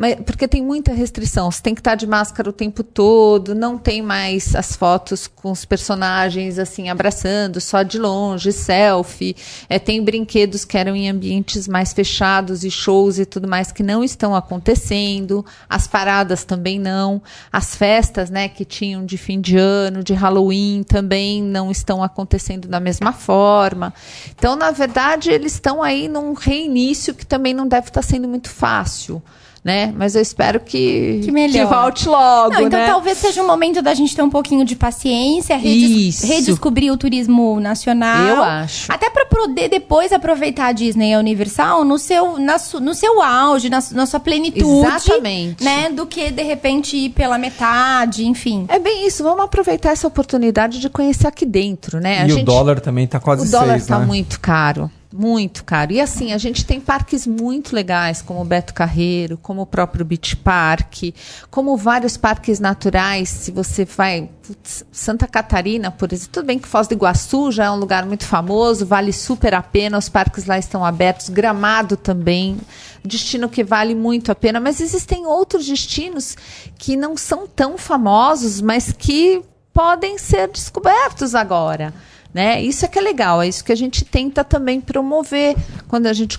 mas, 0.00 0.16
porque 0.24 0.48
tem 0.48 0.64
muita 0.64 0.94
restrição. 0.94 1.50
Você 1.50 1.60
tem 1.60 1.74
que 1.74 1.82
estar 1.82 1.94
de 1.94 2.06
máscara 2.06 2.48
o 2.48 2.54
tempo 2.54 2.82
todo, 2.82 3.54
não 3.54 3.76
tem 3.76 4.00
mais 4.00 4.56
as 4.56 4.74
fotos 4.74 5.26
com 5.26 5.50
os 5.50 5.66
personagens 5.66 6.58
assim 6.58 6.88
abraçando, 6.88 7.60
só 7.60 7.82
de 7.82 7.98
longe, 7.98 8.50
selfie. 8.50 9.36
É, 9.68 9.78
tem 9.78 10.02
brinquedos 10.02 10.64
que 10.64 10.78
eram 10.78 10.96
em 10.96 11.10
ambientes 11.10 11.68
mais 11.68 11.92
fechados 11.92 12.64
e 12.64 12.70
shows 12.70 13.18
e 13.18 13.26
tudo 13.26 13.46
mais 13.46 13.72
que 13.72 13.82
não 13.82 14.02
estão 14.02 14.34
acontecendo. 14.34 15.44
As 15.68 15.86
paradas 15.86 16.44
também 16.44 16.78
não. 16.78 17.20
As 17.52 17.74
festas, 17.74 18.30
né, 18.30 18.48
que 18.48 18.64
tinham 18.64 19.04
de 19.04 19.18
fim 19.18 19.38
de 19.38 19.58
ano, 19.58 20.02
de 20.02 20.14
Halloween, 20.14 20.82
também 20.82 21.42
não 21.42 21.70
estão 21.70 22.02
acontecendo 22.02 22.66
da 22.66 22.80
mesma 22.80 23.12
forma. 23.12 23.92
Então, 24.34 24.56
na 24.56 24.70
verdade, 24.70 25.28
eles 25.28 25.52
estão 25.52 25.82
aí 25.82 26.08
num 26.08 26.32
reinício 26.32 27.12
que 27.12 27.26
também 27.26 27.52
não 27.52 27.68
deve 27.68 27.88
estar 27.88 28.00
sendo 28.00 28.26
muito 28.26 28.48
fácil 28.48 29.22
né? 29.62 29.92
Mas 29.94 30.14
eu 30.14 30.22
espero 30.22 30.58
que, 30.58 31.20
que, 31.22 31.30
que 31.30 31.64
volte 31.66 32.08
logo, 32.08 32.54
Não, 32.54 32.62
então 32.62 32.80
né? 32.80 32.86
talvez 32.86 33.18
seja 33.18 33.42
um 33.42 33.46
momento 33.46 33.82
da 33.82 33.92
gente 33.92 34.16
ter 34.16 34.22
um 34.22 34.30
pouquinho 34.30 34.64
de 34.64 34.74
paciência, 34.74 35.56
redis 35.56 36.22
redescobrir 36.22 36.90
o 36.90 36.96
turismo 36.96 37.60
nacional. 37.60 38.26
Eu 38.26 38.42
acho. 38.42 38.90
Até 38.90 39.10
para 39.10 39.26
poder 39.26 39.68
depois 39.68 40.12
aproveitar 40.12 40.68
a 40.68 40.72
Disney 40.72 41.10
e 41.10 41.14
a 41.14 41.18
Universal 41.18 41.84
no 41.84 41.98
seu, 41.98 42.38
na, 42.38 42.56
no 42.80 42.94
seu 42.94 43.20
auge, 43.20 43.68
na, 43.68 43.80
na 43.92 44.06
sua 44.06 44.20
plenitude. 44.20 44.86
Exatamente. 44.86 45.62
Né? 45.62 45.90
Do 45.90 46.06
que, 46.06 46.30
de 46.30 46.42
repente, 46.42 46.96
ir 46.96 47.10
pela 47.10 47.36
metade, 47.36 48.26
enfim. 48.26 48.64
É 48.68 48.78
bem 48.78 49.06
isso. 49.06 49.22
Vamos 49.22 49.44
aproveitar 49.44 49.90
essa 49.90 50.06
oportunidade 50.06 50.80
de 50.80 50.88
conhecer 50.88 51.26
aqui 51.26 51.44
dentro, 51.44 52.00
né? 52.00 52.20
A 52.22 52.26
e 52.26 52.30
gente... 52.30 52.42
o 52.42 52.44
dólar 52.44 52.80
também 52.80 53.04
está 53.04 53.20
quase 53.20 53.46
O 53.46 53.50
dólar 53.50 53.76
está 53.76 53.98
né? 53.98 54.06
muito 54.06 54.40
caro. 54.40 54.90
Muito 55.12 55.64
caro. 55.64 55.90
E 55.92 56.00
assim, 56.00 56.32
a 56.32 56.38
gente 56.38 56.64
tem 56.64 56.80
parques 56.80 57.26
muito 57.26 57.74
legais, 57.74 58.22
como 58.22 58.40
o 58.40 58.44
Beto 58.44 58.72
Carreiro, 58.72 59.36
como 59.36 59.62
o 59.62 59.66
próprio 59.66 60.04
Beach 60.04 60.36
Park, 60.36 61.12
como 61.50 61.76
vários 61.76 62.16
parques 62.16 62.60
naturais. 62.60 63.28
Se 63.28 63.50
você 63.50 63.84
vai. 63.84 64.30
Putz, 64.40 64.84
Santa 64.92 65.26
Catarina, 65.26 65.90
por 65.90 66.12
exemplo. 66.12 66.32
Tudo 66.34 66.46
bem 66.46 66.60
que 66.60 66.68
Foz 66.68 66.86
do 66.86 66.94
Iguaçu 66.94 67.50
já 67.50 67.64
é 67.64 67.70
um 67.70 67.76
lugar 67.76 68.06
muito 68.06 68.24
famoso, 68.24 68.86
vale 68.86 69.12
super 69.12 69.52
a 69.52 69.62
pena, 69.62 69.98
os 69.98 70.08
parques 70.08 70.46
lá 70.46 70.56
estão 70.58 70.84
abertos. 70.84 71.28
Gramado 71.28 71.96
também, 71.96 72.58
destino 73.04 73.48
que 73.48 73.64
vale 73.64 73.96
muito 73.96 74.30
a 74.30 74.34
pena. 74.36 74.60
Mas 74.60 74.80
existem 74.80 75.26
outros 75.26 75.66
destinos 75.66 76.36
que 76.78 76.96
não 76.96 77.16
são 77.16 77.48
tão 77.48 77.76
famosos, 77.76 78.60
mas 78.60 78.92
que 78.92 79.42
podem 79.74 80.18
ser 80.18 80.48
descobertos 80.48 81.34
agora. 81.34 81.92
Né? 82.32 82.62
Isso 82.62 82.84
é 82.84 82.88
que 82.88 82.96
é 82.96 83.02
legal, 83.02 83.42
é 83.42 83.48
isso 83.48 83.64
que 83.64 83.72
a 83.72 83.76
gente 83.76 84.04
tenta 84.04 84.44
também 84.44 84.80
promover 84.80 85.56
quando 85.88 86.06
a 86.06 86.12
gente 86.12 86.38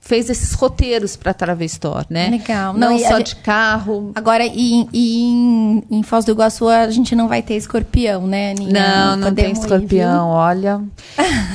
fez 0.00 0.30
esses 0.30 0.52
roteiros 0.52 1.16
para 1.16 1.34
Travestor, 1.34 2.04
né? 2.08 2.28
Legal. 2.30 2.72
Não, 2.74 2.90
não 2.90 2.98
só 2.98 3.18
de 3.18 3.34
carro. 3.36 4.12
Agora, 4.14 4.46
e, 4.46 4.86
e 4.92 5.22
em, 5.24 5.82
em, 5.90 6.02
Foz 6.04 6.24
do 6.24 6.30
Iguaçu 6.30 6.68
a 6.68 6.88
gente 6.90 7.16
não 7.16 7.26
vai 7.26 7.42
ter 7.42 7.56
escorpião, 7.56 8.26
né, 8.26 8.52
Aninha? 8.52 8.70
Não, 8.72 9.16
não, 9.16 9.28
não 9.28 9.34
tem 9.34 9.50
escorpião, 9.50 10.30
ir, 10.30 10.34
olha. 10.34 10.80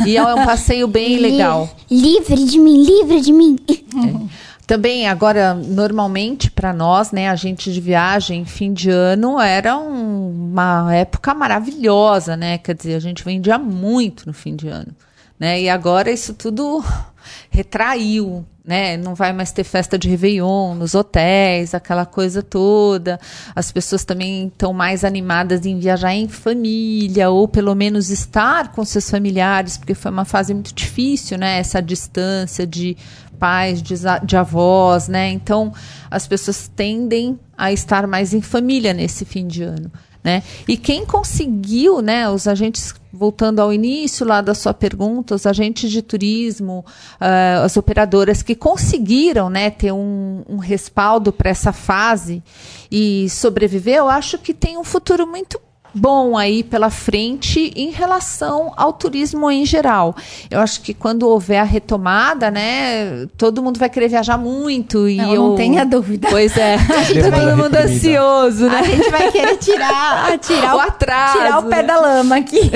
E 0.05 0.17
é 0.17 0.23
um 0.23 0.45
passeio 0.45 0.87
bem 0.87 1.17
legal. 1.17 1.69
Livre 1.89 2.43
de 2.43 2.59
mim, 2.59 2.83
livre 2.83 3.21
de 3.21 3.31
mim. 3.31 3.55
É. 3.69 4.48
Também 4.69 5.07
agora, 5.07 5.55
normalmente 5.55 6.51
para 6.51 6.71
nós, 6.71 7.11
né, 7.11 7.27
a 7.27 7.35
gente 7.35 7.73
de 7.73 7.81
viagem, 7.81 8.45
fim 8.45 8.71
de 8.71 8.91
ano 8.91 9.41
era 9.41 9.75
um, 9.75 10.51
uma 10.51 10.93
época 10.93 11.33
maravilhosa, 11.33 12.37
né? 12.37 12.59
Quer 12.59 12.75
dizer, 12.75 12.93
a 12.93 12.99
gente 12.99 13.23
vendia 13.23 13.57
muito 13.57 14.27
no 14.27 14.33
fim 14.33 14.55
de 14.55 14.67
ano, 14.67 14.95
né? 15.39 15.59
E 15.59 15.67
agora 15.67 16.11
isso 16.11 16.35
tudo 16.35 16.85
retraiu, 17.49 18.45
né? 18.63 18.95
Não 18.95 19.15
vai 19.15 19.33
mais 19.33 19.51
ter 19.51 19.63
festa 19.63 19.97
de 19.97 20.07
Réveillon 20.07 20.75
nos 20.75 20.93
hotéis, 20.93 21.73
aquela 21.73 22.05
coisa 22.05 22.43
toda. 22.43 23.19
As 23.55 23.71
pessoas 23.71 24.05
também 24.05 24.49
estão 24.49 24.71
mais 24.71 25.03
animadas 25.03 25.65
em 25.65 25.79
viajar 25.79 26.13
em 26.13 26.27
família, 26.27 27.31
ou 27.31 27.47
pelo 27.47 27.73
menos 27.73 28.11
estar 28.11 28.71
com 28.71 28.85
seus 28.85 29.09
familiares, 29.09 29.79
porque 29.79 29.95
foi 29.95 30.11
uma 30.11 30.25
fase 30.25 30.53
muito 30.53 30.75
difícil, 30.75 31.39
né? 31.39 31.57
Essa 31.57 31.81
distância 31.81 32.67
de 32.67 32.95
pais, 33.39 33.81
de, 33.81 33.95
de 34.23 34.37
avós, 34.37 35.07
né? 35.07 35.29
Então 35.29 35.73
as 36.11 36.27
pessoas 36.27 36.67
tendem 36.67 37.39
a 37.57 37.71
estar 37.71 38.05
mais 38.05 38.33
em 38.33 38.41
família 38.41 38.93
nesse 38.93 39.25
fim 39.25 39.47
de 39.47 39.63
ano. 39.63 39.91
Né? 40.23 40.43
E 40.67 40.75
quem 40.75 41.05
conseguiu, 41.05 42.01
né, 42.01 42.29
os 42.29 42.45
agentes, 42.45 42.93
voltando 43.11 43.61
ao 43.61 43.71
início 43.71 44.25
lá 44.25 44.41
da 44.41 44.53
sua 44.53 44.73
pergunta, 44.73 45.33
os 45.33 45.45
agentes 45.45 45.89
de 45.89 46.01
turismo, 46.01 46.85
uh, 47.21 47.63
as 47.63 47.77
operadoras 47.77 48.43
que 48.43 48.53
conseguiram 48.53 49.49
né, 49.49 49.69
ter 49.69 49.93
um, 49.93 50.43
um 50.47 50.57
respaldo 50.57 51.31
para 51.31 51.49
essa 51.49 51.71
fase 51.71 52.43
e 52.91 53.29
sobreviver, 53.29 53.95
eu 53.95 54.09
acho 54.09 54.37
que 54.37 54.53
tem 54.53 54.77
um 54.77 54.83
futuro 54.83 55.25
muito 55.25 55.59
bom 55.93 56.37
aí 56.37 56.63
pela 56.63 56.89
frente 56.89 57.71
em 57.75 57.89
relação 57.89 58.71
ao 58.75 58.93
turismo 58.93 59.49
em 59.49 59.65
geral. 59.65 60.15
Eu 60.49 60.59
acho 60.59 60.81
que 60.81 60.93
quando 60.93 61.27
houver 61.27 61.59
a 61.59 61.63
retomada, 61.63 62.51
né, 62.51 63.27
todo 63.37 63.61
mundo 63.61 63.79
vai 63.79 63.89
querer 63.89 64.09
viajar 64.09 64.37
muito 64.37 65.07
e 65.07 65.17
não, 65.17 65.33
eu 65.33 65.43
não 65.49 65.55
tenha 65.55 65.85
dúvida. 65.85 66.27
Pois 66.29 66.55
é, 66.57 66.77
todo 67.31 67.57
mundo 67.57 67.75
ansioso, 67.75 68.67
né? 68.67 68.79
A 68.79 68.83
gente 68.83 69.09
vai 69.09 69.31
querer 69.31 69.57
tirar, 69.57 70.37
tirar 70.39 70.75
o, 70.75 70.79
atraso, 70.79 71.37
tirar 71.37 71.59
o 71.59 71.63
pé 71.63 71.77
né? 71.77 71.83
da 71.83 71.99
lama 71.99 72.37
aqui. 72.37 72.71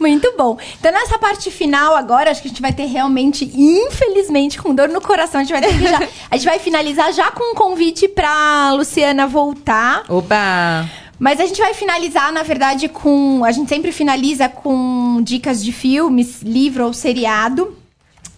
muito 0.00 0.34
bom. 0.36 0.58
Então 0.78 0.92
nessa 0.92 1.18
parte 1.18 1.50
final 1.50 1.94
agora, 1.94 2.30
acho 2.30 2.42
que 2.42 2.48
a 2.48 2.50
gente 2.50 2.62
vai 2.62 2.72
ter 2.72 2.86
realmente, 2.86 3.50
infelizmente, 3.54 4.60
com 4.60 4.74
dor 4.74 4.88
no 4.88 5.00
coração, 5.00 5.40
a 5.40 5.44
gente 5.44 5.52
vai 5.52 5.62
ter 5.62 5.78
que 5.78 5.88
já, 5.88 6.08
a 6.30 6.36
gente 6.36 6.46
vai 6.46 6.58
finalizar 6.58 7.12
já 7.12 7.30
com 7.30 7.52
um 7.52 7.54
convite 7.54 8.08
para 8.08 8.72
Luciana 8.72 9.26
voltar. 9.26 10.04
Oba! 10.08 11.03
Mas 11.18 11.40
a 11.40 11.46
gente 11.46 11.60
vai 11.60 11.74
finalizar, 11.74 12.32
na 12.32 12.42
verdade, 12.42 12.88
com. 12.88 13.44
A 13.44 13.52
gente 13.52 13.68
sempre 13.68 13.92
finaliza 13.92 14.48
com 14.48 15.20
dicas 15.22 15.64
de 15.64 15.72
filmes, 15.72 16.42
livro 16.42 16.86
ou 16.86 16.92
seriado. 16.92 17.76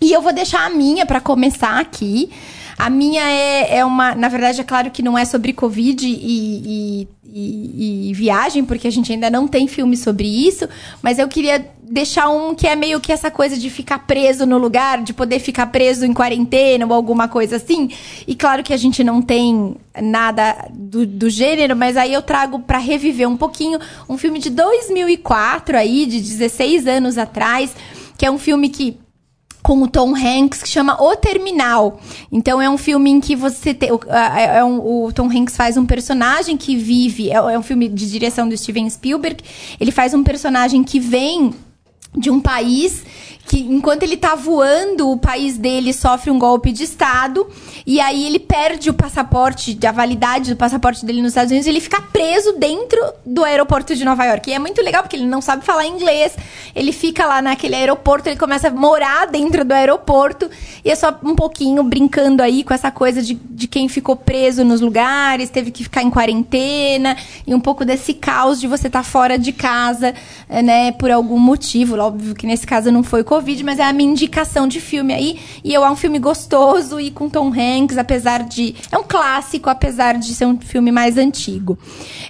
E 0.01 0.13
eu 0.13 0.21
vou 0.21 0.33
deixar 0.33 0.67
a 0.67 0.71
minha 0.71 1.07
para 1.07 1.21
começar 1.21 1.81
aqui. 1.81 2.31
A 2.79 2.91
minha 2.91 3.23
é, 3.23 3.79
é 3.79 3.85
uma. 3.85 4.15
Na 4.15 4.29
verdade, 4.29 4.61
é 4.61 4.65
claro 4.65 4.91
que 4.91 5.03
não 5.03 5.17
é 5.17 5.25
sobre 5.25 5.53
Covid 5.53 6.07
e, 6.07 6.13
e, 6.13 7.09
e, 7.25 8.11
e, 8.11 8.15
viagem, 8.15 8.65
porque 8.65 8.87
a 8.87 8.91
gente 8.91 9.11
ainda 9.13 9.31
não 9.31 9.49
tem 9.49 9.67
filme 9.67 9.97
sobre 9.97 10.27
isso. 10.27 10.69
Mas 11.01 11.19
eu 11.19 11.27
queria 11.27 11.65
deixar 11.83 12.29
um 12.29 12.55
que 12.55 12.67
é 12.67 12.77
meio 12.77 13.01
que 13.01 13.13
essa 13.13 13.31
coisa 13.31 13.57
de 13.57 13.71
ficar 13.71 14.01
preso 14.01 14.45
no 14.45 14.59
lugar, 14.59 15.03
de 15.03 15.15
poder 15.15 15.39
ficar 15.39 15.67
preso 15.67 16.05
em 16.05 16.13
quarentena 16.13 16.85
ou 16.85 16.93
alguma 16.93 17.29
coisa 17.29 17.57
assim. 17.57 17.91
E 18.27 18.35
claro 18.35 18.63
que 18.63 18.73
a 18.73 18.77
gente 18.77 19.03
não 19.03 19.23
tem 19.23 19.77
nada 20.03 20.69
do, 20.71 21.07
do 21.07 21.31
gênero, 21.31 21.75
mas 21.75 21.97
aí 21.97 22.13
eu 22.13 22.23
trago 22.23 22.59
para 22.59 22.79
reviver 22.79 23.29
um 23.29 23.37
pouquinho 23.37 23.79
um 24.09 24.19
filme 24.19 24.39
de 24.39 24.51
2004 24.51 25.79
aí, 25.79 26.05
de 26.05 26.21
16 26.21 26.87
anos 26.87 27.17
atrás, 27.17 27.75
que 28.19 28.27
é 28.27 28.31
um 28.31 28.39
filme 28.39 28.69
que 28.69 28.99
com 29.67 29.83
o 29.83 29.89
Tom 29.89 30.15
Hanks 30.15 30.63
que 30.63 30.69
chama 30.69 30.97
O 31.03 31.17
Terminal. 31.17 31.99
Então 32.31 32.63
é 32.63 32.71
um 32.71 32.79
filme 32.79 33.11
em 33.11 33.21
que 33.21 33.35
você 33.35 33.75
tem. 33.75 33.91
É, 34.07 34.59
é 34.59 34.65
um, 34.65 34.79
o 34.79 35.13
Tom 35.13 35.29
Hanks 35.29 35.57
faz 35.57 35.77
um 35.77 35.85
personagem 35.85 36.57
que 36.57 36.77
vive. 36.77 37.31
É, 37.31 37.35
é 37.35 37.59
um 37.59 37.63
filme 37.65 37.89
de 37.89 38.09
direção 38.09 38.49
do 38.49 38.57
Steven 38.57 38.89
Spielberg. 38.89 39.43
Ele 39.81 39.91
faz 39.91 40.15
um 40.15 40.23
personagem 40.23 40.85
que 40.85 41.01
vem 41.01 41.53
de 42.17 42.31
um 42.31 42.39
país 42.39 43.03
que 43.47 43.61
enquanto 43.61 44.03
ele 44.03 44.17
tá 44.17 44.35
voando, 44.35 45.11
o 45.11 45.17
país 45.17 45.57
dele 45.57 45.93
sofre 45.93 46.31
um 46.31 46.39
golpe 46.39 46.73
de 46.73 46.83
Estado 46.83 47.47
e 47.87 48.01
aí 48.01 48.27
ele 48.27 48.41
perde 48.41 48.91
o 48.91 48.95
passaporte, 48.95 49.79
a 49.87 49.93
validade 49.93 50.51
do 50.51 50.57
passaporte 50.57 51.07
dele 51.07 51.23
nos 51.23 51.31
Estados 51.31 51.51
Unidos 51.53 51.67
e 51.67 51.71
ele 51.71 51.81
fica 51.81 52.01
preso 52.01 52.55
dentro 52.59 53.01
do 53.25 53.45
aeroporto 53.45 53.95
de 53.95 54.05
Nova 54.05 54.25
York. 54.25 54.51
E 54.51 54.53
é 54.53 54.59
muito 54.59 54.83
legal 54.83 55.03
porque 55.03 55.15
ele 55.15 55.27
não 55.27 55.41
sabe 55.41 55.65
falar 55.65 55.87
inglês, 55.87 56.37
ele 56.75 56.93
fica 56.93 57.25
lá 57.25 57.41
naquele 57.41 57.77
aeroporto, 57.77 58.29
ele 58.29 58.37
começa 58.37 58.67
a 58.69 58.71
morar 58.71 59.27
dentro 59.27 59.65
do 59.65 59.73
aeroporto 59.73 60.51
e 60.85 60.91
é 60.91 60.97
só 60.97 61.17
um 61.23 61.37
pouquinho 61.37 61.85
brincando 61.85 62.43
aí 62.43 62.65
com 62.65 62.75
essa 62.75 62.91
coisa 62.91 63.23
de, 63.23 63.35
de 63.35 63.69
quem 63.69 63.89
ficou 63.89 64.17
preso 64.17 64.65
nos 64.65 64.81
lugares, 64.81 65.51
teve 65.51 65.71
que 65.71 65.85
ficar 65.85 66.03
em 66.03 66.11
quarentena 66.11 67.17
e 67.47 67.55
um 67.55 67.61
pouco 67.61 67.85
desse 67.85 68.13
caos 68.13 68.61
de 68.61 68.67
você 68.67 68.89
estar 68.89 69.01
tá 69.01 69.05
fora 69.05 69.39
de 69.39 69.53
casa, 69.53 70.15
né, 70.49 70.91
por 70.93 71.13
algum 71.13 71.39
motivo. 71.39 71.97
Óbvio 71.97 72.35
que 72.35 72.47
nesse 72.47 72.67
caso 72.67 72.91
não 72.91 73.03
foi 73.03 73.23
Covid, 73.37 73.65
mas 73.65 73.79
é 73.79 73.85
a 73.85 73.93
minha 73.93 74.11
indicação 74.11 74.67
de 74.67 74.81
filme 74.81 75.13
aí. 75.13 75.39
E 75.63 75.75
eu 75.75 75.85
é 75.85 75.91
um 75.91 75.97
filme 75.97 76.19
gostoso 76.19 76.99
e 76.99 77.11
com 77.11 77.29
Tom 77.29 77.53
Hanks, 77.53 77.99
apesar 77.99 78.43
de. 78.43 78.75
É 78.91 78.97
um 78.97 79.03
clássico, 79.03 79.69
apesar 79.69 80.15
de 80.15 80.35
ser 80.35 80.47
um 80.47 80.59
filme 80.59 80.91
mais 80.91 81.19
antigo. 81.19 81.79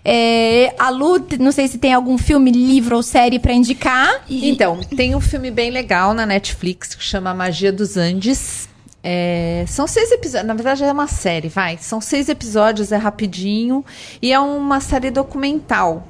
É, 0.05 0.75
a 0.79 0.91
Lu, 0.91 1.25
não 1.39 1.53
sei 1.53 1.69
se 1.69 1.79
tem 1.79 1.93
algum 1.93 2.19
filme, 2.19 2.51
livro 2.51 2.97
ou 2.97 3.03
série 3.03 3.39
para 3.39 3.53
indicar. 3.53 4.25
E... 4.29 4.51
Então, 4.51 4.81
tem 4.97 5.15
um 5.15 5.21
filme 5.21 5.51
bem 5.51 5.71
legal 5.71 6.13
na 6.13 6.27
Netflix 6.27 6.95
que 6.95 7.05
chama 7.05 7.33
Magia 7.33 7.73
dos 7.73 7.97
Andes. 7.97 8.69
É, 9.09 9.65
são 9.69 9.87
seis 9.87 10.11
episódios, 10.11 10.49
na 10.49 10.55
verdade 10.55 10.83
é 10.83 10.91
uma 10.91 11.07
série, 11.07 11.49
vai. 11.49 11.79
São 11.81 12.01
seis 12.01 12.29
episódios, 12.29 12.91
é 12.91 12.97
rapidinho. 12.97 13.85
E 14.21 14.33
é 14.33 14.41
uma 14.41 14.81
série 14.81 15.13
documental. 15.13 16.09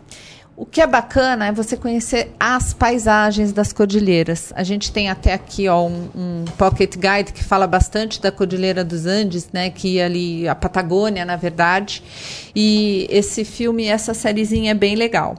O 0.56 0.64
que 0.64 0.80
é 0.80 0.86
bacana 0.86 1.48
é 1.48 1.52
você 1.52 1.76
conhecer 1.76 2.34
as 2.40 2.72
paisagens 2.72 3.52
das 3.52 3.74
cordilheiras. 3.74 4.54
A 4.56 4.62
gente 4.62 4.90
tem 4.90 5.10
até 5.10 5.34
aqui 5.34 5.68
ó, 5.68 5.84
um, 5.84 6.08
um, 6.14 6.44
pocket 6.56 6.94
guide 6.96 7.34
que 7.34 7.44
fala 7.44 7.66
bastante 7.66 8.22
da 8.22 8.32
Cordilheira 8.32 8.82
dos 8.82 9.04
Andes, 9.04 9.50
né, 9.52 9.68
que 9.68 9.98
é 9.98 10.04
ali 10.06 10.48
a 10.48 10.54
Patagônia, 10.54 11.26
na 11.26 11.36
verdade. 11.36 12.02
E 12.54 13.06
esse 13.10 13.44
filme, 13.44 13.84
essa 13.84 14.14
sériezinha 14.14 14.70
é 14.70 14.74
bem 14.74 14.94
legal. 14.94 15.34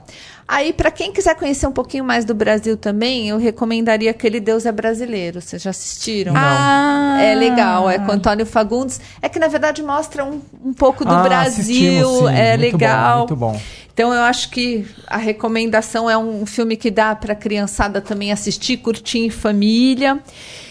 Aí, 0.46 0.72
para 0.72 0.90
quem 0.90 1.12
quiser 1.12 1.34
conhecer 1.34 1.66
um 1.66 1.72
pouquinho 1.72 2.04
mais 2.04 2.24
do 2.24 2.32
Brasil 2.32 2.74
também, 2.76 3.28
eu 3.28 3.36
recomendaria 3.36 4.10
aquele 4.10 4.40
Deus 4.40 4.64
é 4.64 4.72
Brasileiro. 4.72 5.42
Vocês 5.42 5.60
já 5.60 5.70
assistiram? 5.70 6.32
Não. 6.32 6.40
Ah. 6.42 7.18
É 7.20 7.34
legal, 7.34 7.90
é 7.90 7.98
com 7.98 8.12
Antônio 8.12 8.46
Fagundes. 8.46 9.00
É 9.20 9.28
que, 9.28 9.38
na 9.38 9.48
verdade, 9.48 9.82
mostra 9.82 10.24
um, 10.24 10.40
um 10.64 10.72
pouco 10.72 11.04
do 11.04 11.12
ah, 11.12 11.22
Brasil. 11.22 12.28
É 12.28 12.56
muito 12.56 12.72
legal. 12.72 13.26
Bom, 13.26 13.34
muito 13.34 13.36
bom. 13.36 13.60
Então 13.98 14.14
eu 14.14 14.22
acho 14.22 14.50
que 14.50 14.86
a 15.08 15.16
recomendação 15.16 16.08
é 16.08 16.16
um 16.16 16.46
filme 16.46 16.76
que 16.76 16.88
dá 16.88 17.16
para 17.16 17.32
a 17.32 17.36
criançada 17.36 18.00
também 18.00 18.30
assistir, 18.30 18.76
curtir 18.76 19.18
em 19.18 19.28
família. 19.28 20.20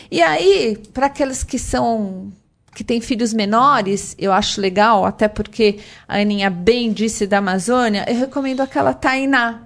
E 0.09 0.21
aí, 0.21 0.77
para 0.93 1.07
aqueles 1.07 1.43
que 1.43 1.59
são 1.59 2.31
que 2.73 2.85
têm 2.85 3.01
filhos 3.01 3.33
menores, 3.33 4.15
eu 4.17 4.31
acho 4.31 4.61
legal, 4.61 5.03
até 5.03 5.27
porque 5.27 5.79
a 6.07 6.19
Aninha 6.19 6.49
bem 6.49 6.93
disse 6.93 7.27
da 7.27 7.39
Amazônia, 7.39 8.05
eu 8.07 8.15
recomendo 8.15 8.61
aquela 8.61 8.93
Tainá, 8.93 9.63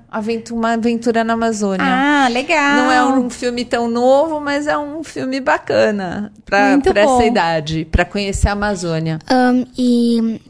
uma 0.50 0.74
aventura 0.74 1.24
na 1.24 1.34
Amazônia. 1.34 1.86
Ah, 1.86 2.30
legal. 2.32 2.78
Não 2.78 2.92
é 2.92 3.06
um 3.06 3.30
filme 3.30 3.64
tão 3.64 3.88
novo, 3.88 4.40
mas 4.40 4.66
é 4.66 4.76
um 4.76 5.04
filme 5.04 5.40
bacana 5.40 6.34
para 6.44 6.80
essa 6.96 7.26
idade, 7.26 7.86
para 7.92 8.06
conhecer 8.06 8.48
a 8.48 8.54
Amazônia. 8.54 9.20
Um, 9.30 9.66
e 9.78 10.42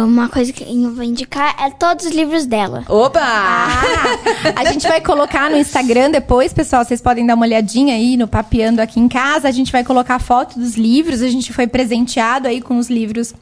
uma 0.00 0.28
coisa 0.28 0.52
que 0.52 0.62
eu 0.62 0.94
vou 0.94 1.04
indicar 1.04 1.54
é 1.60 1.70
todos 1.70 2.06
os 2.06 2.12
livros 2.12 2.46
dela. 2.46 2.84
Opa! 2.88 3.20
Ah, 3.20 4.18
a 4.56 4.72
gente 4.72 4.86
vai 4.86 5.00
colocar 5.00 5.50
no 5.50 5.56
Instagram 5.56 6.10
depois, 6.10 6.52
pessoal. 6.52 6.84
Vocês 6.84 7.00
podem 7.00 7.26
dar 7.26 7.34
uma 7.34 7.44
olhadinha 7.44 7.94
aí 7.94 8.16
no 8.16 8.28
Papeando 8.28 8.80
aqui 8.80 9.00
em 9.00 9.08
casa. 9.08 9.48
A 9.48 9.52
gente 9.52 9.72
vai 9.72 9.84
colocar 9.84 10.18
foto 10.18 10.58
dos 10.58 10.76
livros. 10.76 11.22
A 11.22 11.28
gente 11.28 11.52
foi 11.52 11.66
presenteado 11.66 12.48
aí 12.48 12.60
com 12.60 12.78
os 12.78 12.88
livros 12.88 13.34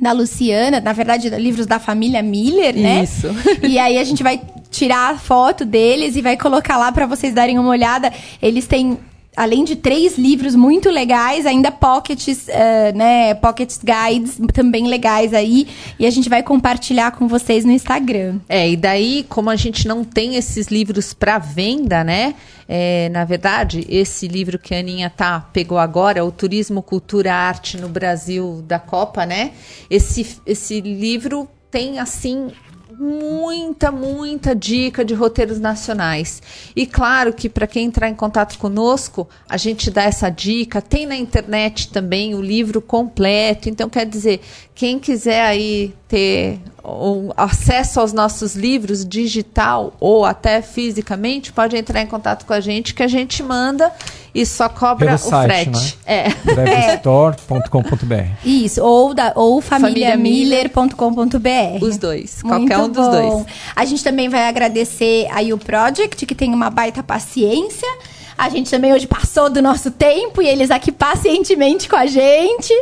da 0.00 0.12
Luciana, 0.12 0.80
na 0.80 0.92
verdade, 0.92 1.28
livros 1.30 1.66
da 1.66 1.78
família 1.78 2.22
Miller, 2.22 2.76
né? 2.76 3.04
Isso. 3.04 3.28
E 3.62 3.78
aí 3.78 3.98
a 3.98 4.04
gente 4.04 4.22
vai 4.22 4.40
tirar 4.70 5.14
a 5.14 5.18
foto 5.18 5.64
deles 5.64 6.16
e 6.16 6.20
vai 6.20 6.36
colocar 6.36 6.76
lá 6.76 6.92
para 6.92 7.06
vocês 7.06 7.32
darem 7.32 7.58
uma 7.58 7.70
olhada. 7.70 8.12
Eles 8.42 8.66
têm 8.66 8.98
além 9.36 9.64
de 9.64 9.76
três 9.76 10.16
livros 10.16 10.54
muito 10.54 10.90
legais, 10.90 11.44
ainda 11.44 11.70
pockets, 11.70 12.48
uh, 12.48 12.96
né, 12.96 13.34
pockets 13.34 13.78
guides 13.82 14.40
também 14.52 14.88
legais 14.88 15.34
aí, 15.34 15.68
e 15.98 16.06
a 16.06 16.10
gente 16.10 16.28
vai 16.28 16.42
compartilhar 16.42 17.12
com 17.12 17.28
vocês 17.28 17.64
no 17.64 17.70
Instagram. 17.70 18.40
É, 18.48 18.68
e 18.68 18.76
daí, 18.76 19.26
como 19.28 19.50
a 19.50 19.56
gente 19.56 19.86
não 19.86 20.02
tem 20.02 20.36
esses 20.36 20.68
livros 20.68 21.12
para 21.12 21.38
venda, 21.38 22.02
né, 22.02 22.34
é, 22.66 23.08
na 23.10 23.24
verdade, 23.24 23.86
esse 23.88 24.26
livro 24.26 24.58
que 24.58 24.74
a 24.74 24.78
Aninha 24.78 25.10
tá, 25.10 25.40
pegou 25.52 25.78
agora, 25.78 26.24
o 26.24 26.32
Turismo, 26.32 26.82
Cultura, 26.82 27.32
Arte 27.32 27.76
no 27.76 27.88
Brasil 27.88 28.64
da 28.66 28.78
Copa, 28.78 29.26
né, 29.26 29.52
esse, 29.90 30.38
esse 30.46 30.80
livro 30.80 31.48
tem, 31.70 31.98
assim, 31.98 32.50
muita, 32.98 33.92
muita 33.92 34.54
dica 34.54 35.04
de 35.04 35.14
roteiros 35.14 35.60
nacionais. 35.60 36.42
E 36.74 36.86
claro 36.86 37.32
que 37.32 37.48
para 37.48 37.66
quem 37.66 37.86
entrar 37.86 38.08
em 38.08 38.14
contato 38.14 38.58
conosco, 38.58 39.28
a 39.48 39.56
gente 39.56 39.90
dá 39.90 40.04
essa 40.04 40.30
dica. 40.30 40.80
Tem 40.80 41.06
na 41.06 41.16
internet 41.16 41.90
também 41.90 42.34
o 42.34 42.40
livro 42.40 42.80
completo. 42.80 43.68
Então, 43.68 43.88
quer 43.88 44.06
dizer, 44.06 44.40
quem 44.74 44.98
quiser 44.98 45.42
aí 45.42 45.94
ter 46.08 46.58
um 46.84 47.30
acesso 47.36 47.98
aos 47.98 48.12
nossos 48.12 48.54
livros 48.54 49.04
digital 49.04 49.92
ou 49.98 50.24
até 50.24 50.62
fisicamente, 50.62 51.52
pode 51.52 51.76
entrar 51.76 52.00
em 52.00 52.06
contato 52.06 52.46
com 52.46 52.52
a 52.52 52.60
gente 52.60 52.94
que 52.94 53.02
a 53.02 53.08
gente 53.08 53.42
manda 53.42 53.92
e 54.32 54.46
só 54.46 54.68
cobra 54.68 55.06
Pelo 55.06 55.18
o 55.18 55.20
site, 55.30 55.46
frete. 55.46 55.98
Né? 56.06 56.06
É. 56.06 56.28
Brevestore.com.br. 56.44 58.36
Isso, 58.44 58.84
ou, 58.84 59.14
da, 59.14 59.32
ou 59.34 59.60
famíliamiller.com.br. 59.60 61.84
Os 61.84 61.96
dois, 61.96 62.40
Muito 62.44 62.56
qualquer 62.56 62.78
um 62.78 62.88
bom. 62.88 62.90
dos 62.90 63.08
dois. 63.08 63.46
A 63.74 63.84
gente 63.84 64.04
também 64.04 64.28
vai 64.28 64.48
agradecer 64.48 65.26
aí 65.32 65.52
o 65.52 65.58
Project, 65.58 66.24
que 66.24 66.34
tem 66.34 66.54
uma 66.54 66.70
baita 66.70 67.02
paciência 67.02 67.88
a 68.36 68.48
gente 68.48 68.70
também 68.70 68.92
hoje 68.92 69.06
passou 69.06 69.48
do 69.48 69.62
nosso 69.62 69.90
tempo 69.90 70.42
e 70.42 70.46
eles 70.46 70.70
aqui 70.70 70.92
pacientemente 70.92 71.88
com 71.88 71.96
a 71.96 72.06
gente. 72.06 72.72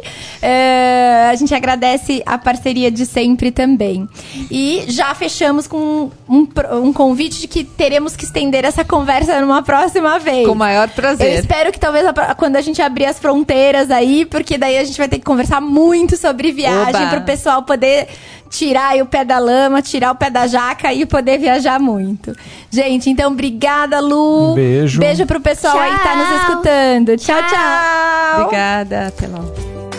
É, 0.42 1.28
a 1.30 1.34
gente 1.36 1.54
agradece 1.54 2.22
a 2.26 2.36
parceria 2.36 2.90
de 2.90 3.06
sempre 3.06 3.50
também. 3.50 4.08
E 4.50 4.84
já 4.88 5.14
fechamos 5.14 5.66
com 5.66 6.10
um, 6.28 6.48
um 6.82 6.92
convite 6.92 7.40
de 7.40 7.46
que 7.46 7.62
teremos 7.62 8.16
que 8.16 8.24
estender 8.24 8.64
essa 8.64 8.84
conversa 8.84 9.40
numa 9.40 9.62
próxima 9.62 10.18
vez. 10.18 10.46
Com 10.46 10.52
o 10.52 10.56
maior 10.56 10.88
prazer. 10.88 11.34
Eu 11.34 11.40
espero 11.40 11.70
que 11.70 11.78
talvez 11.78 12.04
a, 12.06 12.34
quando 12.34 12.56
a 12.56 12.60
gente 12.60 12.82
abrir 12.82 13.06
as 13.06 13.18
fronteiras 13.18 13.90
aí, 13.90 14.24
porque 14.26 14.58
daí 14.58 14.78
a 14.78 14.84
gente 14.84 14.98
vai 14.98 15.08
ter 15.08 15.18
que 15.18 15.24
conversar 15.24 15.60
muito 15.60 16.16
sobre 16.16 16.50
viagem 16.50 17.08
para 17.08 17.20
o 17.20 17.24
pessoal 17.24 17.62
poder 17.62 18.08
tirar 18.54 18.96
o 19.02 19.06
pé 19.06 19.24
da 19.24 19.38
lama, 19.38 19.82
tirar 19.82 20.12
o 20.12 20.14
pé 20.14 20.30
da 20.30 20.46
jaca 20.46 20.92
e 20.92 21.04
poder 21.04 21.38
viajar 21.38 21.80
muito. 21.80 22.34
Gente, 22.70 23.10
então 23.10 23.32
obrigada, 23.32 23.98
Lu. 24.00 24.52
Um 24.52 24.54
beijo. 24.54 25.00
Beijo 25.00 25.26
pro 25.26 25.40
pessoal 25.40 25.74
tchau. 25.74 25.82
aí 25.82 25.96
que 25.96 26.02
tá 26.02 26.16
nos 26.16 26.40
escutando. 26.40 27.16
Tchau, 27.16 27.42
tchau. 27.42 27.48
tchau. 27.48 28.40
Obrigada, 28.42 29.08
até 29.08 29.26
logo. 29.26 29.93